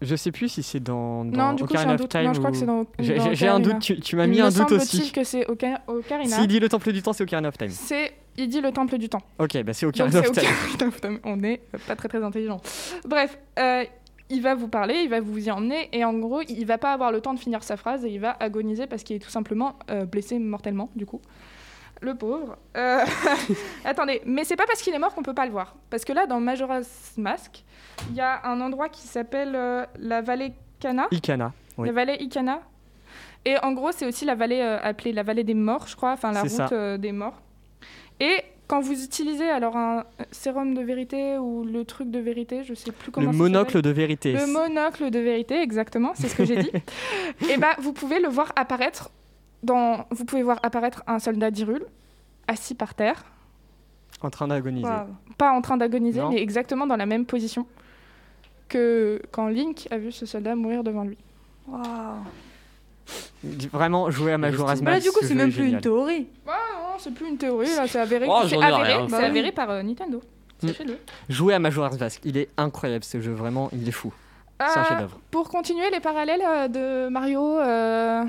Je 0.02 0.14
sais 0.16 0.30
plus 0.32 0.48
si 0.48 0.62
c'est 0.62 0.80
dans, 0.80 1.24
dans 1.24 1.48
non, 1.48 1.52
du 1.54 1.62
coup, 1.64 1.68
j'ai 1.70 1.74
Ocarina 1.78 1.92
un 1.92 1.94
of 1.94 2.00
doute. 2.02 2.10
Time 2.10 2.22
Non, 2.24 2.32
je 2.34 2.38
crois 2.38 2.50
ou- 2.50 2.52
que 2.52 2.58
c'est 2.58 2.66
dans. 2.66 2.86
J'ai- 2.98 3.14
dans 3.16 3.24
J'ai 3.24 3.34
j'ai 3.34 3.48
un 3.48 3.56
Ocarina. 3.56 3.72
doute, 3.74 3.82
tu, 3.82 4.00
tu 4.00 4.16
m'as 4.16 4.26
mis 4.26 4.38
me 4.38 4.44
un 4.44 4.50
doute 4.50 4.72
aussi. 4.72 5.10
que 5.12 5.24
c'est 5.24 5.44
Oca- 5.46 5.80
Ocarina. 5.86 6.36
S'il 6.36 6.46
dit 6.48 6.60
le 6.60 6.68
temple 6.68 6.92
du 6.92 7.02
temps, 7.02 7.12
c'est 7.12 7.22
Ocarina 7.24 7.48
of 7.48 7.56
Time. 7.58 7.70
C'est, 7.70 8.12
il 8.36 8.48
dit 8.48 8.60
le 8.60 8.72
temple 8.72 8.98
du 8.98 9.08
temps. 9.08 9.22
Ok, 9.38 9.62
bah 9.62 9.72
c'est 9.72 9.86
Ocarina 9.86 10.18
of 10.20 10.32
Time. 10.32 10.44
Ocarina 10.74 10.88
of 10.88 11.00
Time. 11.00 11.18
On 11.24 11.42
est 11.42 11.60
euh, 11.74 11.78
pas 11.86 11.96
très 11.96 12.08
très 12.08 12.22
intelligent. 12.22 12.60
Bref, 13.06 13.38
euh, 13.58 13.84
il 14.28 14.42
va 14.42 14.54
vous 14.54 14.68
parler, 14.68 14.96
il 15.04 15.08
va 15.08 15.20
vous 15.20 15.38
y 15.38 15.50
emmener, 15.50 15.88
et 15.92 16.04
en 16.04 16.12
gros, 16.14 16.42
il 16.48 16.64
va 16.66 16.78
pas 16.78 16.92
avoir 16.92 17.12
le 17.12 17.20
temps 17.20 17.32
de 17.32 17.38
finir 17.38 17.62
sa 17.62 17.76
phrase 17.76 18.04
et 18.04 18.10
il 18.10 18.20
va 18.20 18.36
agoniser 18.40 18.86
parce 18.86 19.02
qu'il 19.02 19.16
est 19.16 19.20
tout 19.20 19.30
simplement 19.30 19.76
euh, 19.90 20.04
blessé 20.04 20.38
mortellement, 20.38 20.90
du 20.96 21.06
coup. 21.06 21.20
Le 22.02 22.14
pauvre. 22.14 22.56
Euh, 22.76 23.04
Attendez, 23.84 24.20
mais 24.26 24.44
c'est 24.44 24.56
pas 24.56 24.66
parce 24.66 24.82
qu'il 24.82 24.94
est 24.94 24.98
mort 24.98 25.14
qu'on 25.14 25.22
peut 25.22 25.34
pas 25.34 25.46
le 25.46 25.52
voir. 25.52 25.76
Parce 25.90 26.04
que 26.04 26.12
là, 26.12 26.26
dans 26.26 26.40
Majora's 26.40 27.14
Mask, 27.16 27.64
il 28.10 28.16
y 28.16 28.20
a 28.20 28.46
un 28.46 28.60
endroit 28.60 28.88
qui 28.88 29.06
s'appelle 29.06 29.54
euh, 29.54 29.84
la 29.98 30.20
vallée 30.20 30.52
Kana. 30.78 31.08
Ikana. 31.10 31.52
Oui. 31.78 31.88
La 31.88 31.94
vallée 31.94 32.16
Ikana. 32.20 32.60
Et 33.44 33.56
en 33.62 33.72
gros, 33.72 33.92
c'est 33.92 34.06
aussi 34.06 34.24
la 34.24 34.34
vallée 34.34 34.60
euh, 34.60 34.78
appelée 34.82 35.12
la 35.12 35.22
vallée 35.22 35.44
des 35.44 35.54
morts, 35.54 35.86
je 35.86 35.96
crois, 35.96 36.12
enfin 36.12 36.32
la 36.32 36.42
route 36.42 37.00
des 37.00 37.12
morts. 37.12 37.40
Et 38.20 38.42
quand 38.66 38.80
vous 38.80 39.04
utilisez 39.04 39.48
alors 39.48 39.76
un 39.76 40.04
sérum 40.32 40.74
de 40.74 40.82
vérité 40.82 41.38
ou 41.38 41.64
le 41.64 41.84
truc 41.84 42.10
de 42.10 42.18
vérité, 42.18 42.64
je 42.64 42.74
sais 42.74 42.90
plus 42.90 43.12
comment 43.12 43.30
Le 43.30 43.36
monocle 43.36 43.80
de 43.80 43.90
vérité. 43.90 44.32
Le 44.32 44.46
monocle 44.46 45.10
de 45.10 45.18
vérité, 45.18 45.60
exactement, 45.60 46.12
c'est 46.14 46.28
ce 46.28 46.34
que 46.34 46.44
j'ai 46.44 46.56
dit. 46.56 46.70
Et 47.50 47.58
bah, 47.58 47.76
vous 47.78 47.92
pouvez 47.92 48.20
le 48.20 48.28
voir 48.28 48.52
apparaître 48.56 49.10
dans. 49.66 50.06
Vous 50.10 50.24
pouvez 50.24 50.42
voir 50.42 50.58
apparaître 50.62 51.02
un 51.06 51.18
soldat 51.18 51.50
d'Hyrule 51.50 51.84
assis 52.48 52.74
par 52.74 52.94
terre, 52.94 53.24
En 54.22 54.30
train 54.30 54.48
d'agoniser. 54.48 54.88
Pas 55.36 55.50
en 55.52 55.60
train 55.60 55.76
d'agoniser, 55.76 56.22
mais 56.30 56.40
exactement 56.40 56.86
dans 56.86 56.96
la 56.96 57.06
même 57.06 57.26
position 57.26 57.66
que 58.68 59.20
quand 59.30 59.48
Link 59.48 59.86
a 59.90 59.98
vu 59.98 60.10
ce 60.12 60.24
soldat 60.26 60.54
mourir 60.56 60.82
devant 60.82 61.04
lui. 61.04 61.18
Waouh. 61.68 61.82
Vraiment, 63.72 64.10
jouer 64.10 64.32
à 64.32 64.38
Majora's 64.38 64.80
Bah 64.82 64.90
là, 64.90 64.96
Mask. 64.96 65.06
du 65.06 65.12
coup, 65.12 65.20
ce 65.20 65.26
c'est 65.28 65.34
jeu 65.34 65.38
même 65.38 65.52
plus 65.52 65.68
une 65.68 65.80
théorie. 65.80 66.26
Ah 66.48 66.52
non, 66.80 66.94
c'est 66.98 67.14
plus 67.14 67.28
une 67.28 67.36
théorie, 67.36 67.68
là, 67.76 67.86
c'est 67.86 68.00
avéré. 68.00 68.26
Oh, 68.28 68.40
c'est 68.48 68.56
avéré, 68.60 69.06
Bah 69.08 69.18
oui. 69.20 69.24
avéré 69.24 69.52
par 69.52 69.70
euh, 69.70 69.82
Nintendo. 69.82 70.20
Mm. 70.62 70.68
Jouer 71.28 71.54
à 71.54 71.58
Majora's 71.60 71.98
Mask, 72.00 72.20
il 72.24 72.36
est 72.36 72.48
incroyable 72.56 73.04
ce 73.04 73.20
jeu, 73.20 73.32
vraiment, 73.32 73.68
il 73.72 73.86
est 73.86 73.92
fou. 73.92 74.12
C'est 74.58 74.64
un 74.78 74.82
Euh, 74.82 74.84
chef-d'œuvre. 74.88 75.18
pour 75.30 75.48
continuer 75.50 75.88
les 75.92 76.00
parallèles 76.00 76.42
euh, 76.44 76.66
de 76.68 77.08
Mario 77.10 77.42
euh, 77.58 78.24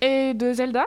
et 0.00 0.34
de 0.34 0.52
Zelda, 0.52 0.86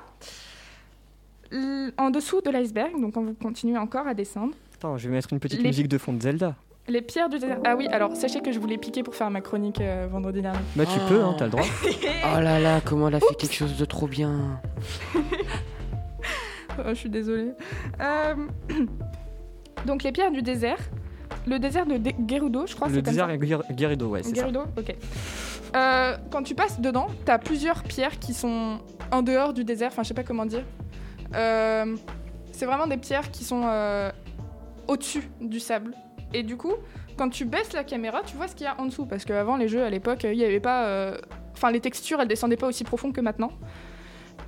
l- 1.51 1.91
en 1.97 2.09
dessous 2.09 2.41
de 2.41 2.49
l'iceberg, 2.49 2.99
donc 2.99 3.13
quand 3.13 3.23
vous 3.23 3.33
continuez 3.33 3.77
encore 3.77 4.07
à 4.07 4.13
descendre, 4.13 4.53
Attends, 4.75 4.97
je 4.97 5.07
vais 5.07 5.15
mettre 5.15 5.31
une 5.31 5.39
petite 5.39 5.61
les- 5.61 5.67
musique 5.67 5.87
de 5.87 5.97
fond 5.97 6.13
de 6.13 6.21
Zelda. 6.21 6.55
les 6.87 7.01
pierres 7.01 7.29
du 7.29 7.37
désert. 7.39 7.59
Ah 7.65 7.75
oui, 7.75 7.87
alors 7.87 8.15
sachez 8.15 8.41
que 8.41 8.51
je 8.51 8.59
voulais 8.59 8.77
piquer 8.77 9.03
pour 9.03 9.13
faire 9.15 9.29
ma 9.29 9.41
chronique 9.41 9.79
euh, 9.79 10.07
vendredi 10.11 10.41
dernier. 10.41 10.59
Bah 10.75 10.85
tu 10.85 10.97
Oh. 10.97 11.07
peux, 11.09 11.21
hein, 11.23 11.35
t'as 11.37 11.45
le 11.45 11.51
droit. 11.51 11.63
Oh 12.33 12.39
là 12.39 12.59
là, 12.59 12.81
comment 12.85 13.07
elle 13.07 13.15
a 13.15 13.19
fait 13.19 13.35
quelque 13.37 13.53
chose 13.53 13.77
de 13.77 13.85
trop 13.85 14.07
bien. 14.07 14.59
Oh, 16.79 16.83
je 16.89 16.93
suis 16.93 17.09
désolée. 17.09 17.51
Euh, 17.99 18.35
donc 19.85 20.03
les 20.03 20.11
pierres 20.13 20.31
du 20.31 20.41
désert, 20.41 20.77
le 21.45 21.59
désert 21.59 21.85
de 21.85 21.97
Dé- 21.97 22.15
Gerudo, 22.27 22.65
je 22.65 22.75
crois 22.75 22.87
que 22.87 22.93
le 22.93 22.99
c'est 22.99 23.03
comme 23.03 23.13
ça. 23.13 23.27
désert 23.27 23.59
Guer- 23.67 23.77
Gerudo, 23.77 24.07
ouais, 24.07 24.23
c'est 24.23 24.35
ça. 24.35 24.41
Gerudo, 24.43 24.61
ok. 24.77 24.95
Euh, 25.75 26.17
quand 26.31 26.43
tu 26.43 26.55
passes 26.55 26.79
dedans, 26.79 27.07
t'as 27.25 27.37
plusieurs 27.39 27.83
pierres 27.83 28.19
qui 28.19 28.33
sont 28.33 28.79
en 29.11 29.21
dehors 29.21 29.53
du 29.53 29.63
désert, 29.63 29.89
enfin 29.91 30.03
je 30.03 30.09
sais 30.09 30.13
pas 30.13 30.23
comment 30.23 30.45
dire. 30.45 30.63
Euh, 31.35 31.95
c'est 32.51 32.65
vraiment 32.65 32.87
des 32.87 32.97
pierres 32.97 33.31
qui 33.31 33.43
sont 33.43 33.61
euh, 33.65 34.11
au-dessus 34.87 35.29
du 35.39 35.59
sable. 35.59 35.95
Et 36.33 36.43
du 36.43 36.57
coup, 36.57 36.73
quand 37.17 37.29
tu 37.29 37.45
baisses 37.45 37.73
la 37.73 37.83
caméra, 37.83 38.21
tu 38.25 38.35
vois 38.35 38.47
ce 38.47 38.55
qu'il 38.55 38.65
y 38.65 38.67
a 38.67 38.79
en 38.79 38.85
dessous. 38.85 39.05
Parce 39.05 39.25
qu'avant, 39.25 39.57
les 39.57 39.67
jeux, 39.67 39.83
à 39.83 39.89
l'époque, 39.89 40.23
il 40.23 40.37
n'y 40.37 40.43
avait 40.45 40.59
pas... 40.59 40.85
euh, 40.85 41.17
Enfin, 41.53 41.71
les 41.71 41.79
textures, 41.81 42.19
elles 42.19 42.27
descendaient 42.27 42.57
pas 42.57 42.67
aussi 42.67 42.83
profond 42.83 43.11
que 43.11 43.21
maintenant. 43.21 43.51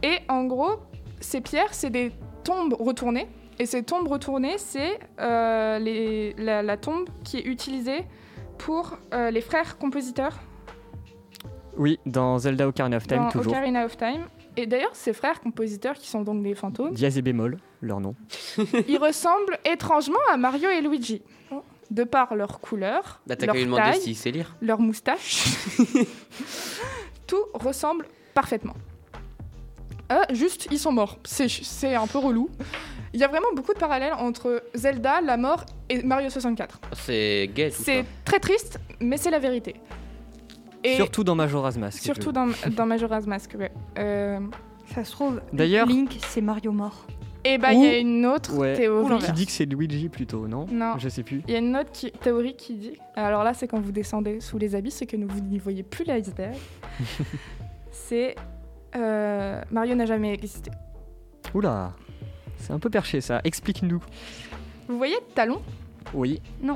Et 0.01 0.17
en 0.29 0.45
gros, 0.45 0.77
ces 1.19 1.41
pierres, 1.41 1.71
c'est 1.73 1.89
des 1.91 2.11
tombes 2.43 2.73
retournées. 2.79 3.27
Et 3.59 3.65
ces 3.67 3.83
tombes 3.83 4.07
retournées, 4.07 4.57
c'est 4.57 4.99
les- 5.19 6.33
la, 6.39 6.63
la 6.63 6.77
tombe 6.77 7.07
qui 7.23 7.37
est 7.37 7.45
utilisée 7.45 8.03
pour 8.57 8.97
les 9.31 9.41
frères 9.41 9.77
compositeurs 9.77 10.39
Oui, 11.77 11.99
dans 12.05 12.39
Zelda 12.39 12.67
Ocarina 12.67 12.97
of 12.97 13.05
Time, 13.07 13.17
dans 13.19 13.29
toujours. 13.29 13.51
Ocarina 13.53 13.85
of 13.85 13.95
Time. 13.97 14.23
Et 14.57 14.67
d'ailleurs, 14.67 14.95
ces 14.95 15.13
frères 15.13 15.39
compositeurs, 15.41 15.95
qui 15.95 16.07
sont 16.07 16.21
donc 16.21 16.43
des 16.43 16.53
fantômes, 16.55 16.93
Dièse 16.93 17.17
et 17.17 17.21
bémol, 17.21 17.57
leur 17.81 17.99
nom. 17.99 18.15
ils 18.87 18.97
ressemblent 18.97 19.57
étrangement 19.65 20.19
à 20.31 20.37
Mario 20.37 20.69
et 20.69 20.81
Luigi. 20.81 21.21
De 21.91 22.03
par 22.03 22.35
leur 22.35 22.59
couleur, 22.59 23.21
Bah, 23.27 23.35
leur 23.39 23.75
taille, 23.75 24.01
s'il 24.01 24.15
sait 24.15 24.31
lire. 24.31 24.55
leur 24.61 24.79
moustache. 24.79 25.45
Tout 27.27 27.43
ressemble 27.53 28.07
parfaitement. 28.33 28.73
Euh, 30.11 30.21
juste, 30.31 30.67
ils 30.71 30.79
sont 30.79 30.91
morts. 30.91 31.19
C'est 31.23 31.95
un 31.95 32.07
peu 32.07 32.17
relou. 32.17 32.49
Il 33.13 33.19
y 33.19 33.23
a 33.23 33.27
vraiment 33.27 33.47
beaucoup 33.55 33.73
de 33.73 33.79
parallèles 33.79 34.13
entre 34.13 34.63
Zelda, 34.73 35.21
la 35.21 35.37
mort 35.37 35.65
et 35.89 36.01
Mario 36.01 36.29
64. 36.29 36.79
C'est 36.93 37.49
gay 37.53 37.69
tout 37.69 37.81
C'est 37.83 38.03
très 38.25 38.39
triste, 38.39 38.79
mais 38.99 39.17
c'est 39.17 39.29
la 39.29 39.39
vérité. 39.39 39.75
Et 40.83 40.95
Surtout 40.95 41.23
dans 41.23 41.35
Majora's 41.35 41.77
Mask. 41.77 42.03
surtout 42.03 42.31
dans, 42.31 42.47
dans 42.75 42.85
Majora's 42.85 43.25
Mask. 43.27 43.55
ouais. 43.57 43.71
Euh, 43.97 44.39
Ça 44.93 45.03
se 45.03 45.11
trouve, 45.11 45.41
D'ailleurs- 45.53 45.87
Link, 45.87 46.17
c'est 46.27 46.41
Mario 46.41 46.71
mort. 46.73 47.05
et 47.45 47.57
bah, 47.57 47.71
il 47.73 47.83
y 47.83 47.87
a 47.87 47.97
une 47.97 48.25
autre 48.25 48.53
Ouais. 48.57 48.73
théorie. 48.75 49.17
Qui 49.19 49.31
dit 49.31 49.45
que 49.45 49.51
c'est 49.51 49.65
Luigi 49.65 50.09
plutôt, 50.09 50.47
non 50.47 50.65
Non. 50.71 50.95
Je 50.97 51.07
sais 51.09 51.23
plus. 51.23 51.41
Il 51.47 51.53
y 51.53 51.55
a 51.55 51.59
une 51.59 51.75
autre 51.77 51.91
qui- 51.91 52.11
théorie 52.11 52.55
qui 52.55 52.73
dit. 52.75 52.97
Alors 53.15 53.43
là, 53.43 53.53
c'est 53.53 53.67
quand 53.67 53.79
vous 53.79 53.91
descendez 53.93 54.39
sous 54.41 54.57
les 54.57 54.75
habits, 54.75 54.91
c'est 54.91 55.05
que 55.05 55.15
vous 55.17 55.39
n'y 55.39 55.57
voyez 55.57 55.83
plus 55.83 56.03
l'iceberg. 56.05 56.55
c'est. 57.91 58.35
euh, 58.95 59.61
Mario 59.71 59.95
n'a 59.95 60.05
jamais 60.05 60.33
existé. 60.33 60.69
Oula, 61.53 61.93
c'est 62.57 62.73
un 62.73 62.79
peu 62.79 62.89
perché 62.89 63.21
ça. 63.21 63.41
Explique-nous. 63.43 64.01
Vous 64.87 64.97
voyez 64.97 65.15
Talon? 65.35 65.61
Oui, 66.13 66.41
Euh, 66.63 66.73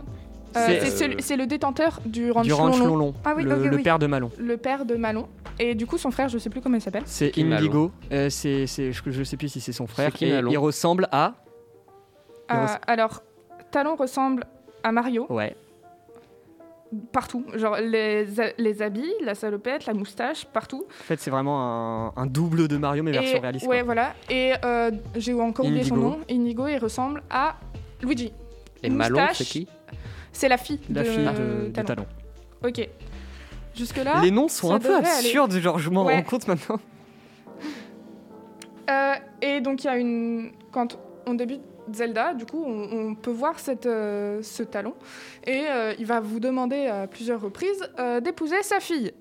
C'est- 0.53 0.79
C'est 0.79 0.89
celui- 0.91 1.21
c'est 1.21 1.35
le 1.37 1.45
détenteur 1.45 1.99
du 2.05 2.31
ranch 2.31 2.45
du 2.45 2.53
ranch 2.53 2.77
Lonlon, 2.79 2.87
Lonlon, 2.95 3.13
Ah 3.25 3.33
oui, 3.35 3.43
le, 3.43 3.53
ok, 3.55 3.65
le 3.71 3.75
oui. 3.77 3.83
père 3.83 3.99
de 3.99 4.07
Malon. 4.07 4.31
le 4.37 4.57
père 4.57 4.85
de 4.85 4.95
Malon. 4.95 5.27
Et 5.59 5.75
du 5.75 5.85
coup, 5.85 5.97
son 5.97 6.11
frère, 6.11 6.29
je 6.29 6.37
sais 6.37 6.49
plus 6.49 6.61
comment 6.61 6.75
il 6.75 6.81
s'appelle. 6.81 7.03
C'est 7.05 7.37
Indigo. 7.37 7.91
Euh, 8.11 8.29
c'est, 8.29 8.65
je, 8.67 8.91
je 9.05 9.23
sais 9.23 9.37
plus 9.37 9.49
si 9.49 9.59
c'est 9.61 9.71
son 9.73 9.87
frère. 9.87 10.11
qui, 10.11 10.25
et 10.25 10.31
Malon 10.33 10.51
il 10.51 10.57
ressemble 10.57 11.07
à. 11.11 11.33
Il 12.49 12.55
Euh, 12.55 12.65
res- 12.65 12.79
alors, 12.87 13.21
Talon 13.71 13.95
ressemble 13.95 14.45
à 14.83 14.91
Mario 14.91 15.25
Ouais. 15.29 15.55
partout. 17.11 17.43
Genre 17.55 17.77
les, 17.77 18.39
a- 18.39 18.51
les 18.57 18.81
habits, 18.81 19.11
la 19.23 19.35
salopette, 19.35 19.85
la 19.85 19.93
moustache, 19.93 20.45
partout. 20.45 20.85
En 20.87 21.03
fait, 21.03 21.19
c'est 21.19 21.29
vraiment 21.31 22.07
un, 22.07 22.13
un 22.15 22.25
double 22.25 22.67
de 22.67 22.77
Mario 22.77 23.03
mais 23.03 23.11
version 23.11 23.41
réaliste. 23.41 23.67
ouais, 23.67 23.77
quoi. 23.79 23.85
voilà. 23.85 24.13
Et 24.29 24.53
euh, 24.63 24.91
j'ai 25.15 25.33
encore 25.33 25.65
oublié 25.65 25.83
son 25.83 25.95
Indigo. 25.95 26.09
nom. 26.11 26.19
Indigo, 26.29 26.67
il 26.67 26.77
ressemble 26.77 27.23
à 27.29 27.55
Luigi. 28.01 28.31
Et 28.83 28.89
Malon, 28.89 29.19
c'est 29.33 29.43
qui 29.43 29.67
C'est 30.37 30.49
la 30.49 30.57
fille 30.57 30.79
La 30.93 31.01
de, 31.01 31.07
fille 31.09 31.25
de, 31.25 31.65
de 31.67 31.71
Talon. 31.71 31.85
Talon. 31.87 32.05
Ok. 32.63 32.87
Jusque-là. 33.75 34.21
Les 34.21 34.29
noms 34.29 34.47
sont 34.47 34.69
ça 34.69 34.75
un 34.75 34.79
peu 34.79 34.95
aller. 34.95 35.07
absurdes, 35.07 35.51
genre 35.53 35.79
je 35.79 35.89
m'en 35.89 36.05
Ouais. 36.05 36.15
rends 36.17 36.21
compte 36.23 36.47
maintenant. 36.47 36.79
Euh, 38.89 39.13
et 39.41 39.59
donc 39.61 39.83
il 39.83 39.87
y 39.87 39.89
a 39.89 39.97
une 39.97 40.51
quand 40.71 40.97
on 41.25 41.33
débute 41.33 41.61
Zelda, 41.91 42.33
du 42.33 42.45
coup 42.45 42.63
on, 42.65 43.09
on 43.09 43.15
peut 43.15 43.31
voir 43.31 43.59
cette, 43.59 43.85
euh, 43.85 44.41
ce 44.43 44.61
talon 44.63 44.93
et 45.45 45.63
euh, 45.67 45.93
il 45.99 46.05
va 46.05 46.19
vous 46.19 46.39
demander 46.39 46.85
à 46.87 47.07
plusieurs 47.07 47.41
reprises 47.41 47.89
euh, 47.99 48.19
d'épouser 48.21 48.61
sa 48.63 48.79
fille. 48.79 49.11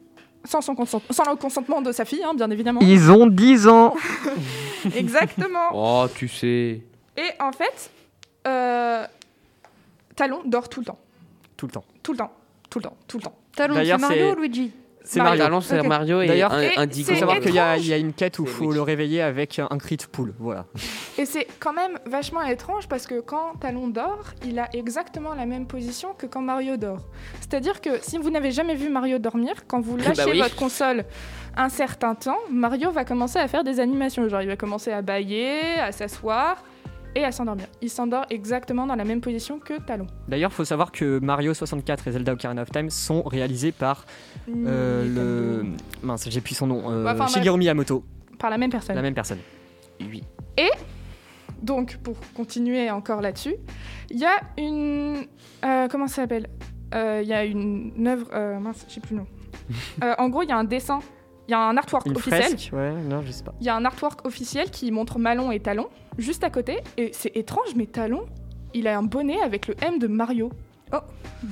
Sans, 0.44 0.60
son 0.60 0.74
consent- 0.76 1.02
sans 1.10 1.28
le 1.28 1.36
consentement 1.36 1.82
de 1.82 1.90
sa 1.90 2.04
fille, 2.04 2.22
hein, 2.22 2.32
bien 2.34 2.48
évidemment. 2.52 2.80
Ils 2.80 3.10
ont 3.10 3.26
10 3.26 3.66
ans 3.66 3.94
Exactement. 4.94 5.58
Oh, 5.74 6.06
tu 6.14 6.28
sais. 6.28 6.82
Et 7.16 7.30
en 7.40 7.50
fait, 7.50 7.90
euh, 8.46 9.04
Talon 10.14 10.42
dort 10.44 10.68
tout 10.68 10.78
le 10.80 10.86
temps. 10.86 10.98
Tout 11.56 11.66
le 11.66 11.72
temps. 11.72 11.84
Tout 12.02 12.12
le 12.12 12.18
temps. 12.18 12.32
Tout 12.70 12.78
le 12.78 12.84
temps. 12.84 12.96
Tout 13.08 13.18
le 13.18 13.22
temps. 13.22 13.34
Talon, 13.54 13.74
c'est 13.82 13.96
Mario 13.98 14.32
ou 14.32 14.34
Luigi 14.40 14.72
C'est 15.02 15.18
Mario. 15.20 15.30
Mario. 15.38 15.44
Talon, 15.44 15.60
c'est. 15.60 15.82
Mario 15.86 16.20
et 16.20 16.26
D'ailleurs- 16.26 16.52
un-. 16.52 16.86
Il 16.94 17.04
faut 17.04 17.14
savoir 17.14 17.40
qu'il 17.40 17.54
y, 17.54 17.58
a- 17.58 17.76
y 17.78 17.98
une 17.98 18.12
quête 18.12 18.38
où 18.38 18.42
il 18.42 18.48
faut 18.48 18.64
Luigi. 18.64 18.74
le 18.76 18.82
réveiller 18.82 19.22
avec 19.22 19.58
un 19.58 19.78
cri 19.78 19.96
de 19.96 20.02
poule. 20.04 20.34
Voilà. 20.38 20.66
Et 21.16 21.24
c'est 21.24 21.46
quand 21.60 21.72
même 21.72 21.98
vachement 22.06 22.42
étrange 22.42 22.88
parce 22.88 23.06
que 23.06 23.20
quand 23.20 23.54
Talon 23.60 23.88
dort, 23.88 24.24
il 24.44 24.58
a 24.58 24.68
exactement 24.74 25.32
la 25.34 25.46
même 25.46 25.66
position 25.66 26.08
que 26.18 26.26
quand 26.26 26.42
Mario 26.42 26.76
dort. 26.76 27.06
C'est-à-dire 27.40 27.80
que 27.80 27.90
si 28.02 28.18
vous 28.18 28.30
n'avez 28.30 28.50
jamais 28.50 28.74
vu 28.74 28.88
Mario 28.90 29.18
dormir, 29.18 29.54
quand 29.66 29.80
vous 29.80 29.96
lâchez 29.96 30.12
Bah 30.16 30.24
oui. 30.30 30.40
votre 30.40 30.56
console 30.56 31.04
un 31.56 31.70
certain 31.70 32.14
temps, 32.14 32.36
Mario 32.50 32.90
va 32.90 33.06
commencer 33.06 33.38
à 33.38 33.48
faire 33.48 33.64
des 33.64 33.80
animations. 33.80 34.28
Genre 34.28 34.42
il 34.42 34.48
va 34.48 34.56
commencer 34.56 34.90
à 34.92 35.00
bailler, 35.00 35.78
à 35.80 35.92
s'asseoir 35.92 36.62
et 37.16 37.24
à 37.24 37.32
s'endormir. 37.32 37.66
Il 37.82 37.90
s'endort 37.90 38.26
exactement 38.30 38.86
dans 38.86 38.94
la 38.94 39.04
même 39.04 39.20
position 39.20 39.58
que 39.58 39.80
Talon. 39.80 40.06
D'ailleurs, 40.28 40.50
il 40.52 40.54
faut 40.54 40.64
savoir 40.64 40.92
que 40.92 41.18
Mario 41.18 41.54
64 41.54 42.06
et 42.08 42.12
Zelda 42.12 42.32
Ocarina 42.34 42.62
of 42.62 42.70
Time 42.70 42.90
sont 42.90 43.22
réalisés 43.22 43.72
par 43.72 44.04
euh, 44.48 45.04
le. 45.62 45.64
Mince, 46.02 46.28
j'ai 46.28 46.40
plus 46.40 46.54
son 46.54 46.66
nom. 46.68 46.90
euh, 46.90 47.06
enfin. 47.10 47.26
Shigeru 47.26 47.58
Miyamoto, 47.58 48.04
Par 48.38 48.50
la 48.50 48.58
même 48.58 48.70
personne. 48.70 48.94
la 48.94 49.02
même 49.02 49.14
personne. 49.14 49.38
Oui. 50.00 50.22
Donc, 51.62 51.96
pour 52.02 52.16
continuer 52.34 52.90
encore 52.90 53.22
là-dessus, 53.22 53.54
il 54.10 54.18
y 54.18 54.24
a 54.26 54.36
une. 54.58 55.24
euh, 55.64 55.88
comment 55.88 56.06
ça 56.06 56.16
s'appelle? 56.22 56.48
Il 56.94 57.26
y 57.26 57.32
a 57.32 57.44
une 57.44 58.06
œuvre. 58.06 58.58
mince, 58.60 58.84
je 58.88 58.94
sais 58.94 59.00
plus 59.00 59.14
le 59.16 59.22
nom. 59.22 59.26
En 60.18 60.28
gros, 60.28 60.42
il 60.42 60.48
y 60.48 60.52
a 60.52 60.56
un 60.56 60.64
dessin, 60.64 61.00
il 61.48 61.52
y 61.52 61.54
a 61.54 61.60
un 61.60 61.76
artwork 61.76 62.06
Une 62.06 62.16
officiel. 62.16 62.42
fresque 62.42 62.70
Ouais, 62.72 62.92
non, 62.92 63.22
je 63.22 63.30
sais 63.30 63.44
pas. 63.44 63.54
Il 63.60 63.66
y 63.66 63.68
a 63.68 63.76
un 63.76 63.84
artwork 63.84 64.26
officiel 64.26 64.70
qui 64.70 64.90
montre 64.90 65.18
Malon 65.18 65.52
et 65.52 65.60
Talon 65.60 65.88
juste 66.18 66.44
à 66.44 66.50
côté. 66.50 66.80
Et 66.96 67.10
c'est 67.12 67.36
étrange, 67.36 67.74
mais 67.76 67.86
Talon, 67.86 68.26
il 68.74 68.88
a 68.88 68.98
un 68.98 69.02
bonnet 69.02 69.40
avec 69.42 69.68
le 69.68 69.74
M 69.82 69.98
de 69.98 70.06
Mario. 70.06 70.50
Bon, 70.90 71.00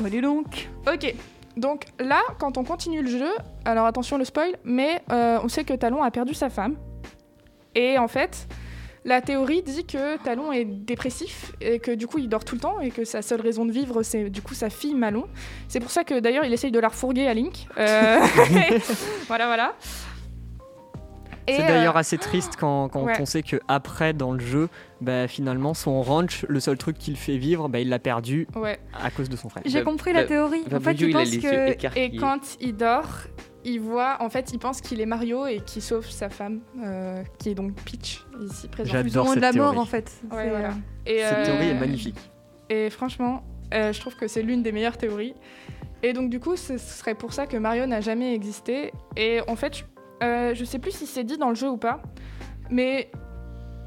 allez 0.05 0.21
donc. 0.21 0.69
Ok. 0.87 1.15
Donc 1.57 1.85
là, 2.01 2.21
quand 2.39 2.59
on 2.59 2.65
continue 2.65 3.03
le 3.03 3.09
jeu, 3.09 3.31
alors 3.65 3.87
attention 3.87 4.19
le 4.19 4.25
spoil, 4.25 4.57
mais 4.65 5.01
euh, 5.13 5.39
on 5.43 5.49
sait 5.49 5.65
que 5.65 5.75
Talon 5.75 6.03
a 6.03 6.11
perdu 6.11 6.35
sa 6.35 6.51
femme. 6.51 6.77
Et 7.77 7.99
en 7.99 8.09
fait, 8.09 8.49
la 9.05 9.21
théorie 9.21 9.63
dit 9.63 9.85
que 9.85 10.17
Talon 10.23 10.51
est 10.53 10.65
dépressif 10.65 11.53
et 11.61 11.79
que 11.79 11.91
du 11.91 12.07
coup 12.07 12.19
il 12.19 12.29
dort 12.29 12.45
tout 12.45 12.55
le 12.55 12.61
temps 12.61 12.81
et 12.81 12.91
que 12.91 13.05
sa 13.05 13.23
seule 13.23 13.41
raison 13.41 13.67
de 13.67 13.73
vivre 13.73 14.03
c'est 14.03 14.31
du 14.31 14.41
coup 14.43 14.55
sa 14.55 14.71
fille 14.71 14.95
Malon. 14.95 15.27
C'est 15.69 15.81
pour 15.81 15.91
ça 15.91 16.05
que 16.05 16.19
d'ailleurs 16.21 16.45
il 16.45 16.53
essaye 16.53 16.71
de 16.71 16.81
la 16.81 16.89
refourguer 16.89 17.27
à 17.27 17.35
Link. 17.35 17.67
Euh, 17.77 18.19
voilà, 19.29 19.47
voilà. 19.47 19.75
C'est 21.47 21.63
euh, 21.63 21.69
d'ailleurs 21.69 21.97
assez 21.99 22.17
triste 22.17 22.55
quand, 22.59 22.89
quand 22.89 23.05
ouais. 23.05 23.21
on 23.21 23.27
sait 23.27 23.43
que 23.43 23.61
après 23.69 24.15
dans 24.15 24.33
le 24.33 24.41
jeu, 24.41 24.69
bah, 25.03 25.29
finalement 25.29 25.75
son 25.75 26.01
ranch, 26.03 26.47
le 26.49 26.59
seul 26.59 26.79
truc 26.79 26.97
qu'il 26.97 27.17
fait 27.17 27.37
vivre, 27.37 27.69
bah, 27.69 27.81
il 27.81 27.91
l'a 27.91 27.99
perdu 27.99 28.49
ouais. 28.57 28.79
à 28.95 29.11
cause 29.11 29.29
de 29.29 29.37
son 29.37 29.51
frère. 29.51 29.63
J'ai 29.67 29.81
Bah, 29.81 29.85
compris 29.85 30.15
la 30.15 30.25
théorie. 30.25 30.63
En 30.73 30.81
fait, 30.81 30.95
a 30.95 31.13
pense 31.13 31.37
que. 31.37 31.99
Et 31.99 32.17
quand 32.17 32.57
il 32.61 32.75
dort, 32.75 33.11
il 33.65 33.79
voit, 33.81 34.19
en 34.21 34.29
fait, 34.29 34.53
il 34.53 34.59
pense 34.59 34.81
qu'il 34.81 35.01
est 35.01 35.07
Mario 35.07 35.47
et 35.47 35.61
qu'il 35.61 35.81
sauve 35.83 36.07
sa 36.09 36.29
femme, 36.29 36.61
euh, 36.83 37.23
qui 37.39 37.51
est 37.51 37.55
donc 37.55 37.73
Peach, 37.85 38.25
ici 38.41 38.69
présente. 38.69 38.93
J'adore 38.93 39.25
moins 39.25 39.35
de 39.37 39.41
cette 39.41 39.55
la 39.55 39.61
mort, 39.63 39.73
théorie. 39.73 39.79
en 39.79 39.85
fait. 39.91 40.13
Ouais, 40.33 40.49
voilà. 40.51 40.69
euh, 40.69 40.73
Et, 41.07 41.19
Cette 41.21 41.39
euh, 41.39 41.45
théorie 41.47 41.69
est 41.71 41.81
magnifique. 41.81 42.19
Et 42.71 42.91
franchement, 42.91 43.43
euh, 43.73 43.93
je 43.93 44.01
trouve 44.01 44.17
que 44.17 44.27
c'est 44.29 44.43
l'une 44.43 44.63
des 44.63 44.73
meilleures 44.73 44.97
théories. 44.99 45.35
Et 46.03 46.13
donc, 46.13 46.29
du 46.31 46.41
coup, 46.41 46.57
ce 46.57 46.77
serait 46.79 47.15
pour 47.15 47.33
ça 47.33 47.47
que 47.47 47.57
Mario 47.57 47.87
n'a 47.87 48.01
jamais 48.03 48.35
existé. 48.35 48.93
Et 49.17 49.41
en 49.49 49.57
fait, 49.57 49.79
je, 49.79 49.85
euh, 50.23 50.55
je 50.55 50.65
sais 50.65 50.79
plus 50.79 50.91
si 50.93 51.07
c'est 51.07 51.25
dit 51.25 51.39
dans 51.39 51.49
le 51.49 51.55
jeu 51.55 51.69
ou 51.71 51.79
pas, 51.79 52.03
mais 52.71 53.11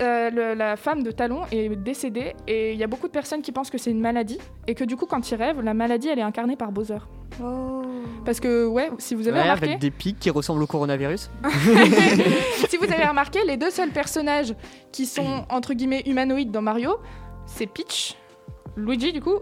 euh, 0.01 0.29
le- 0.29 0.53
la 0.53 0.75
femme 0.77 1.03
de 1.03 1.11
Talon 1.11 1.41
est 1.51 1.75
décédée 1.75 2.33
et 2.47 2.73
il 2.73 2.79
y 2.79 2.83
a 2.83 2.87
beaucoup 2.87 3.07
de 3.07 3.11
personnes 3.11 3.41
qui 3.41 3.51
pensent 3.51 3.69
que 3.71 3.77
c'est 3.79 3.89
une 3.91 3.99
maladie 4.01 4.39
et 4.67 4.75
que 4.75 4.83
du 4.83 4.95
coup, 4.95 5.05
quand 5.07 5.29
il 5.31 5.35
rêve, 5.35 5.61
la 5.61 5.73
maladie 5.73 6.07
elle 6.09 6.19
est 6.19 6.23
incarnée 6.23 6.55
par 6.55 6.71
Bowser. 6.71 6.99
Oh. 7.43 7.81
Parce 8.25 8.39
que, 8.39 8.65
ouais, 8.65 8.89
si 8.97 9.15
vous 9.15 9.27
avez 9.27 9.37
Ouais, 9.37 9.43
remarqué. 9.43 9.65
avec 9.67 9.79
des 9.79 9.91
pics 9.91 10.19
qui 10.19 10.29
ressemblent 10.29 10.63
au 10.63 10.67
coronavirus. 10.67 11.29
si 12.69 12.77
vous 12.77 12.85
avez 12.91 13.05
remarqué, 13.05 13.39
les 13.45 13.57
deux 13.57 13.69
seuls 13.69 13.89
personnages 13.91 14.53
qui 14.91 15.05
sont 15.05 15.45
entre 15.49 15.73
guillemets 15.73 16.03
humanoïdes 16.05 16.51
dans 16.51 16.61
Mario, 16.61 16.97
c'est 17.45 17.67
Peach, 17.67 18.15
Luigi 18.75 19.13
du 19.13 19.21
coup, 19.21 19.39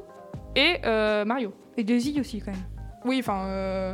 et 0.56 0.78
euh, 0.86 1.26
Mario. 1.26 1.54
Et 1.78 1.84
Daisy 1.84 2.20
aussi, 2.20 2.40
quand 2.40 2.52
même. 2.52 2.62
Oui, 3.06 3.18
enfin. 3.20 3.46
euh, 3.48 3.94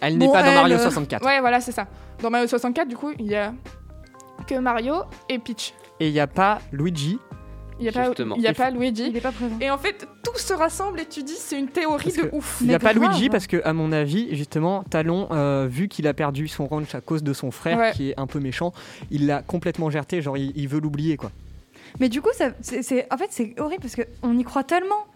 Elle 0.00 0.18
n'est 0.18 0.26
Bon, 0.26 0.32
pas 0.32 0.42
dans 0.42 0.48
elle, 0.50 0.54
Mario 0.56 0.76
euh, 0.76 0.82
64. 0.82 1.24
Ouais, 1.24 1.40
voilà, 1.40 1.60
c'est 1.60 1.72
ça. 1.72 1.86
Dans 2.22 2.30
Mario 2.30 2.46
64, 2.46 2.88
du 2.88 2.96
coup, 2.96 3.10
il 3.18 3.26
y 3.26 3.34
a 3.34 3.52
que 4.46 4.54
Mario 4.58 4.94
et 5.28 5.38
Peach. 5.38 5.74
Et 6.00 6.08
il 6.08 6.12
n'y 6.12 6.20
a 6.20 6.26
pas 6.26 6.58
Luigi. 6.72 7.18
Il 7.82 7.84
n'y 7.84 7.88
a, 7.88 7.92
pas, 7.92 8.10
il 8.36 8.42
y 8.42 8.46
a 8.46 8.54
pas 8.54 8.70
Il 8.70 8.76
Luigi. 8.78 9.10
n'est 9.10 9.20
pas 9.20 9.32
présent. 9.32 9.56
Et 9.60 9.70
en 9.70 9.78
fait, 9.78 10.06
tout 10.24 10.38
se 10.38 10.52
rassemble 10.52 11.00
et 11.00 11.06
tu 11.06 11.22
dis 11.22 11.34
c'est 11.36 11.58
une 11.58 11.68
théorie 11.68 12.12
Parce 12.14 12.16
de 12.16 12.30
ouf. 12.32 12.58
Il 12.60 12.68
n'y 12.68 12.74
a 12.74 12.78
pas 12.78 12.94
grave. 12.94 13.10
Luigi 13.10 13.28
parce 13.28 13.46
que, 13.46 13.60
à 13.64 13.72
mon 13.72 13.90
avis, 13.92 14.34
justement, 14.36 14.84
Talon, 14.84 15.28
euh, 15.32 15.66
vu 15.68 15.88
qu'il 15.88 16.06
a 16.06 16.14
perdu 16.14 16.46
son 16.48 16.66
ranch 16.66 16.94
à 16.94 17.00
cause 17.00 17.22
de 17.22 17.32
son 17.32 17.50
frère, 17.50 17.78
Ouais. 17.78 17.92
qui 17.92 18.10
est 18.10 18.14
un 18.20 18.26
peu 18.26 18.38
méchant, 18.38 18.72
il 19.10 19.26
l'a 19.26 19.42
complètement 19.42 19.90
gerté. 19.90 20.22
Genre, 20.22 20.36
il, 20.38 20.52
il 20.56 20.68
veut 20.68 20.80
l'oublier, 20.80 21.16
quoi. 21.16 21.30
Mais 22.00 22.08
du 22.08 22.22
coup, 22.22 22.30
ça, 22.32 22.50
c'est, 22.60 22.82
c'est- 22.82 23.06
en 23.12 23.16
fait, 23.18 23.28
c'est 23.30 23.54
horrible 23.60 23.82
parce 23.82 23.96
qu'on 23.96 24.38
y 24.38 24.44
croit 24.44 24.64
tellement. 24.64 25.06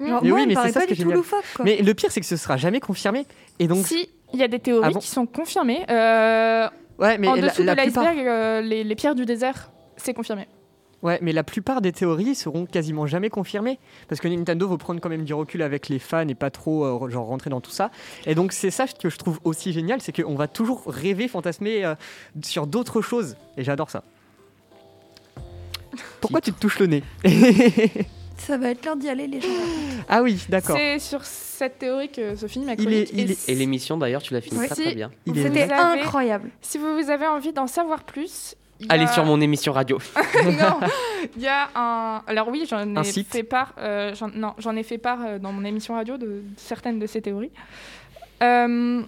Genre, 0.00 0.20
Mais 0.22 0.30
moi, 0.30 0.38
oui, 0.40 0.46
mais 0.46 0.54
c'est 0.54 0.68
ça 0.72 0.80
pas 0.80 0.80
ce 0.80 0.86
qui 0.86 0.94
du 0.94 1.02
est 1.02 1.04
tout 1.04 1.10
loufoque, 1.12 1.44
quoi. 1.54 1.64
Mais 1.64 1.76
le 1.82 1.94
pire, 1.94 2.10
c'est 2.10 2.20
que 2.20 2.26
ce 2.26 2.36
sera 2.36 2.56
jamais 2.56 2.80
confirmé. 2.80 3.26
Et 3.58 3.68
donc, 3.68 3.86
Si, 3.86 4.08
il 4.32 4.40
y 4.40 4.42
a 4.42 4.48
des 4.48 4.58
théories 4.58 4.86
Ah 4.88 4.90
bon 4.90 4.98
qui 4.98 5.08
sont 5.08 5.26
confirmées. 5.26 5.84
Euh, 5.90 6.68
ouais, 6.98 7.18
mais 7.18 7.28
en 7.28 7.34
la, 7.34 7.42
dessous 7.48 7.62
la 7.62 7.74
de 7.74 7.80
plupart. 7.82 8.04
l'iceberg, 8.04 8.26
euh, 8.26 8.60
les, 8.62 8.82
les 8.84 8.94
pierres 8.94 9.14
du 9.14 9.24
désert, 9.26 9.70
C'est 9.96 10.14
confirmé. 10.14 10.46
Ouais, 11.02 11.18
mais 11.22 11.32
la 11.32 11.42
plupart 11.44 11.80
des 11.80 11.92
théories 11.92 12.34
seront 12.34 12.66
quasiment 12.66 13.06
jamais 13.06 13.30
confirmées 13.30 13.78
parce 14.08 14.20
que 14.20 14.28
Nintendo 14.28 14.68
veut 14.68 14.76
prendre 14.76 15.00
quand 15.00 15.08
même 15.08 15.24
du 15.24 15.32
recul 15.32 15.62
avec 15.62 15.88
les 15.88 15.98
fans 15.98 16.28
et 16.28 16.34
pas 16.34 16.50
trop 16.50 16.84
euh, 16.84 17.08
genre 17.08 17.26
rentrer 17.26 17.48
dans 17.48 17.62
tout 17.62 17.70
ça. 17.70 17.90
Et 18.26 18.34
donc 18.34 18.52
c'est 18.52 18.70
ça 18.70 18.86
que 18.86 19.08
je 19.08 19.16
trouve 19.16 19.40
aussi 19.44 19.72
génial, 19.72 20.02
c'est 20.02 20.12
qu'on 20.12 20.34
va 20.34 20.46
toujours 20.46 20.82
rêver, 20.86 21.26
fantasmer 21.26 21.86
euh, 21.86 21.94
sur 22.42 22.66
d'autres 22.66 23.00
choses. 23.00 23.36
Et 23.56 23.64
j'adore 23.64 23.88
ça. 23.88 24.02
Pourquoi 26.20 26.40
tu 26.40 26.52
te 26.52 26.60
touches 26.60 26.78
le 26.78 26.86
nez? 26.86 27.02
Ça 28.36 28.56
va 28.56 28.70
être 28.70 28.84
l'heure 28.86 28.96
d'y 28.96 29.08
aller, 29.08 29.26
les 29.26 29.40
gens. 29.40 29.48
Ah 30.08 30.22
oui, 30.22 30.42
d'accord. 30.48 30.74
C'est 30.76 30.98
sur 30.98 31.22
cette 31.24 31.78
théorie 31.78 32.10
que 32.10 32.36
se 32.36 32.46
finit 32.46 32.64
ma 32.64 32.72
Il 32.72 32.78
chronique. 32.78 33.10
est- 33.10 33.12
il 33.12 33.30
Et 33.30 33.32
est- 33.32 33.48
Et 33.50 33.54
l'émission 33.54 33.98
d'ailleurs, 33.98 34.22
tu 34.22 34.32
l'as 34.32 34.40
fini 34.40 34.58
Oui. 34.58 34.66
très 34.66 34.76
Si. 34.76 34.82
très 34.82 34.94
bien. 34.94 35.10
C'était 35.26 35.70
incroyable. 35.70 36.50
Si 36.62 36.78
vous 36.78 37.10
avez 37.10 37.26
envie 37.26 37.52
d'en 37.52 37.66
savoir 37.66 38.02
plus, 38.02 38.54
Allez 38.88 39.06
sur 39.08 39.24
mon 39.24 39.40
émission 39.40 39.72
radio. 39.72 39.98
non, 40.44 40.80
il 41.36 41.42
y 41.42 41.46
a 41.48 41.68
un. 41.74 42.22
Alors 42.26 42.48
oui, 42.48 42.66
j'en 42.68 42.78
Un 42.78 43.02
ai 43.02 43.04
fait 43.24 43.42
part. 43.42 43.74
euh, 43.78 44.14
j'en- 44.14 44.30
non, 44.34 44.54
j'en 44.58 44.74
ai 44.76 44.82
fait 44.82 44.98
part 44.98 45.18
euh, 45.22 45.38
dans 45.38 45.52
mon 45.52 45.64
émission 45.64 45.94
radio 45.94 46.16
de 46.16 46.42
certaines 46.56 46.98
de 46.98 47.06
ces 47.06 47.20
théories. 47.20 47.52
Euh, 48.42 49.02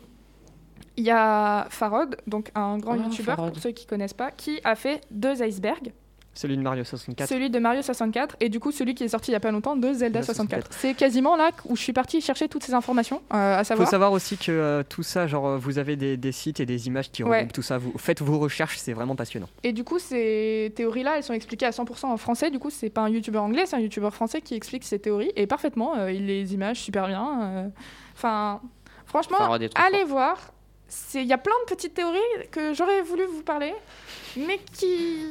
Il 0.96 1.04
y 1.04 1.10
a 1.10 1.66
Farod, 1.70 2.16
donc 2.26 2.50
un 2.54 2.76
grand 2.78 2.94
Ah, 3.00 3.04
youtubeur 3.04 3.36
pour 3.36 3.56
ceux 3.58 3.70
qui 3.70 3.86
connaissent 3.86 4.12
pas, 4.12 4.30
qui 4.30 4.60
a 4.62 4.74
fait 4.74 5.00
deux 5.10 5.42
icebergs, 5.42 5.90
Celui 6.34 6.56
de 6.56 6.62
Mario 6.62 6.82
64. 6.84 7.28
celui 7.28 7.50
de 7.50 7.58
Mario 7.58 7.82
64 7.82 8.36
et 8.40 8.48
du 8.48 8.58
coup 8.58 8.72
celui 8.72 8.94
qui 8.94 9.04
est 9.04 9.08
sorti 9.08 9.30
il 9.30 9.34
y 9.34 9.36
a 9.36 9.40
pas 9.40 9.50
longtemps 9.50 9.76
de 9.76 9.82
Zelda 9.92 10.22
Zelda 10.22 10.22
64. 10.22 10.68
C'est 10.70 10.94
quasiment 10.94 11.36
là 11.36 11.50
où 11.66 11.76
je 11.76 11.82
suis 11.82 11.92
partie 11.92 12.20
chercher 12.22 12.48
toutes 12.48 12.64
ces 12.64 12.72
informations, 12.74 13.20
euh, 13.34 13.56
à 13.56 13.60
Il 13.60 13.64
faut 13.64 13.64
savoir. 13.64 13.88
savoir 13.90 14.12
aussi 14.12 14.38
que 14.38 14.50
euh, 14.50 14.82
tout 14.88 15.02
ça, 15.02 15.26
genre 15.26 15.46
euh, 15.46 15.58
vous 15.58 15.78
avez 15.78 15.96
des, 15.96 16.16
des 16.16 16.32
sites 16.32 16.58
et 16.60 16.66
des 16.66 16.86
images 16.86 17.10
qui 17.10 17.22
Ouais. 17.22 17.30
regroupent 17.38 17.52
tout 17.52 17.62
ça. 17.62 17.76
Vous 17.78 17.92
faites 17.98 18.22
vos 18.22 18.38
recherches, 18.38 18.78
c'est 18.78 18.92
vraiment 18.94 19.14
passionnant. 19.16 19.48
Et 19.62 19.72
du 19.72 19.84
coup, 19.84 19.98
ces 19.98 20.72
théories-là, 20.74 21.18
elles 21.18 21.22
sont 21.22 21.34
expliquées 21.34 21.66
à 21.66 21.70
100% 21.70 22.06
en 22.06 22.16
français. 22.16 22.50
Du 22.50 22.58
coup, 22.58 22.70
c'est 22.70 22.88
pas 22.90 23.02
un 23.02 23.08
youtubeur 23.10 23.42
anglais, 23.42 23.64
c'est 23.66 23.76
un 23.76 23.80
youtubeur 23.80 24.14
français 24.14 24.40
qui 24.40 24.54
explique 24.54 24.84
ces 24.84 24.98
théories. 24.98 25.32
Et 25.36 25.46
parfaitement, 25.46 25.96
euh, 25.96 26.10
il 26.12 26.26
les 26.26 26.54
images 26.54 26.80
super 26.80 27.08
bien. 27.08 27.40
euh. 27.42 27.68
Enfin, 28.16 28.60
franchement, 29.06 29.36
allez 29.74 30.04
voir. 30.04 30.38
C'est- 30.94 31.22
Il 31.22 31.26
y 31.26 31.32
a 31.32 31.38
plein 31.38 31.54
de 31.66 31.74
petites 31.74 31.94
théories 31.94 32.18
que 32.50 32.74
j'aurais 32.74 33.00
voulu 33.00 33.24
vous 33.24 33.42
parler, 33.42 33.72
mais 34.36 34.58
qui. 34.74 34.86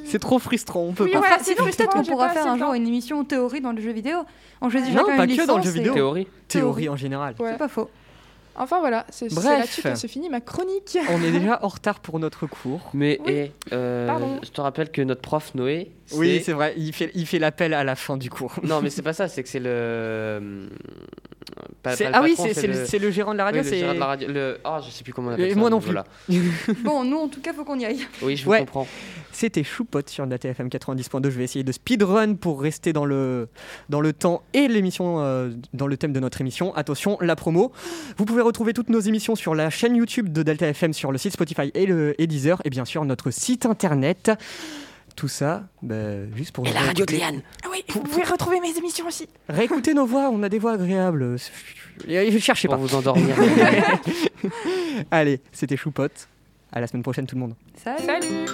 C'est 0.05 0.17
trop 0.19 0.39
frustrant, 0.39 0.81
on 0.81 0.93
peut 0.93 1.03
Oui, 1.05 1.11
pas. 1.11 1.21
c'est 1.39 1.53
sinon, 1.55 1.65
peut-être 1.65 1.89
qu'on 1.89 2.03
pourra 2.03 2.29
faire 2.29 2.47
un 2.47 2.57
jour 2.57 2.73
une 2.73 2.87
émission 2.87 3.23
théorie 3.23 3.61
dans 3.61 3.71
le 3.71 3.81
jeu 3.81 3.91
vidéo. 3.91 4.17
On 4.61 4.69
choisit 4.69 4.93
Non, 4.93 5.05
pas 5.05 5.25
une 5.25 5.37
que 5.37 5.45
dans 5.45 5.57
le 5.57 5.61
licence 5.61 5.65
jeu 5.65 5.71
vidéo. 5.71 5.93
Théorie. 5.93 6.27
Théorie 6.47 6.89
en 6.89 6.95
général. 6.95 7.35
Ouais. 7.39 7.51
C'est 7.51 7.57
pas 7.59 7.67
faux. 7.67 7.89
Enfin 8.55 8.79
voilà, 8.79 9.05
c'est 9.09 9.31
là-dessus 9.31 9.81
que 9.81 9.95
se 9.95 10.07
finit 10.07 10.29
ma 10.29 10.41
chronique. 10.41 10.97
On 11.09 11.23
est 11.23 11.31
déjà 11.31 11.59
en 11.63 11.67
retard 11.69 11.99
pour 11.99 12.19
notre 12.19 12.47
cours. 12.47 12.81
Mais 12.93 13.19
Oui. 13.25 13.31
et, 13.31 13.51
euh, 13.71 14.07
Pardon. 14.07 14.39
je 14.43 14.49
te 14.49 14.59
rappelle 14.61 14.91
que 14.91 15.01
notre 15.01 15.21
prof 15.21 15.53
Noé. 15.55 15.91
Oui, 16.17 16.41
c'est- 16.43 16.51
vrai, 16.53 16.73
il 16.77 16.93
fait, 16.93 17.11
il 17.15 17.25
fait 17.25 17.39
l'appel 17.39 17.73
à 17.73 17.83
la 17.83 17.95
fin 17.95 18.17
du 18.17 18.29
cours. 18.29 18.55
Non, 18.63 18.81
mais 18.81 18.89
c'est 18.89 19.01
pas 19.01 19.13
ça, 19.13 19.27
c'est 19.27 19.43
que 19.43 19.49
c'est 19.49 19.59
le. 19.59 20.69
pas- 21.83 21.95
C'est- 21.95 22.03
pas 22.05 22.09
le 22.11 22.15
ah 22.15 22.21
oui, 22.23 22.29
patron, 22.31 22.43
c'est 22.47 22.53
c'est 22.53 22.67
le, 22.67 22.73
le- 22.73 22.85
c'est 22.85 22.99
le 22.99 23.11
gérant 23.11 23.33
de 23.33 23.37
la 23.37 23.45
radio. 23.45 23.61
oui, 23.61 23.69
le 23.71 23.77
gérant 23.77 23.93
de 23.93 23.99
la 23.99 24.05
radio. 24.05 24.27
Le... 24.31 24.57
Oh, 24.65 24.77
je 24.85 24.91
sais 24.91 25.03
plus 25.03 25.13
comment 25.13 25.29
on 25.29 25.33
appelle 25.33 25.45
Et 25.47 25.53
ça. 25.53 25.59
moi 25.59 25.69
non 25.69 25.79
plus. 25.79 25.91
voilà. 25.91 26.05
Bon, 26.83 27.03
nous, 27.03 27.17
en 27.17 27.27
tout 27.27 27.41
cas, 27.41 27.53
faut 27.53 27.63
qu'on 27.63 27.79
y 27.79 27.85
aille. 27.85 28.05
Oui, 28.21 28.35
je 28.37 28.45
vous 28.45 28.51
Ouais. 28.51 28.59
comprends. 28.59 28.87
C'était 29.33 29.63
Choupot 29.63 30.01
sur 30.07 30.27
DATFM 30.27 30.67
90.2. 30.69 31.29
Je 31.29 31.37
vais 31.37 31.45
essayer 31.45 31.63
de 31.63 31.71
speedrun 31.71 32.35
pour 32.35 32.61
rester 32.61 32.91
dans 32.91 33.05
le, 33.05 33.47
dans 33.89 34.01
le 34.01 34.11
temps 34.11 34.43
et 34.53 34.67
l'émission, 34.67 35.21
euh, 35.21 35.51
dans 35.73 35.87
le 35.87 35.95
thème 35.97 36.11
de 36.11 36.19
notre 36.19 36.41
émission. 36.41 36.75
Attention, 36.75 37.17
la 37.21 37.35
promo. 37.37 37.71
Vous 38.17 38.25
pouvez 38.25 38.41
retrouver 38.41 38.73
toutes 38.73 38.89
nos 38.89 38.99
émissions 38.99 39.35
sur 39.35 39.55
la 39.55 39.69
chaîne 39.69 39.95
YouTube 39.95 40.31
de 40.33 40.43
Delta 40.43 40.67
FM, 40.67 40.91
sur 40.93 41.11
le 41.13 41.17
site 41.17 41.33
Spotify 41.33 41.71
et, 41.73 41.85
le, 41.85 42.13
et 42.21 42.27
Deezer, 42.27 42.61
et 42.65 42.69
bien 42.69 42.83
sûr 42.85 43.05
notre 43.05 43.31
site 43.31 43.65
internet 43.65 44.31
tout 45.15 45.27
ça, 45.27 45.63
bah, 45.81 46.25
juste 46.35 46.53
pour. 46.53 46.67
Et 46.67 46.73
la 46.73 46.81
radio 46.81 47.05
de 47.05 47.11
Léane 47.11 47.41
Ah 47.63 47.67
oui, 47.71 47.83
vous 47.89 48.01
pouvez 48.01 48.23
retrouver 48.23 48.59
mes 48.59 48.75
émissions 48.77 49.05
aussi 49.07 49.27
Réécoutez 49.49 49.93
nos 49.93 50.05
voix, 50.05 50.29
on 50.29 50.43
a 50.43 50.49
des 50.49 50.59
voix 50.59 50.73
agréables. 50.73 51.37
Euh, 52.09 52.31
je 52.31 52.37
cherchais 52.39 52.67
pas. 52.67 52.77
Pour 52.77 52.85
vous 52.87 52.95
endormir. 52.95 53.35
Allez, 55.11 55.39
c'était 55.51 55.77
Choupote. 55.77 56.27
À 56.71 56.79
la 56.79 56.87
semaine 56.87 57.03
prochaine, 57.03 57.27
tout 57.27 57.35
le 57.35 57.41
monde. 57.41 57.55
Salut, 57.75 58.47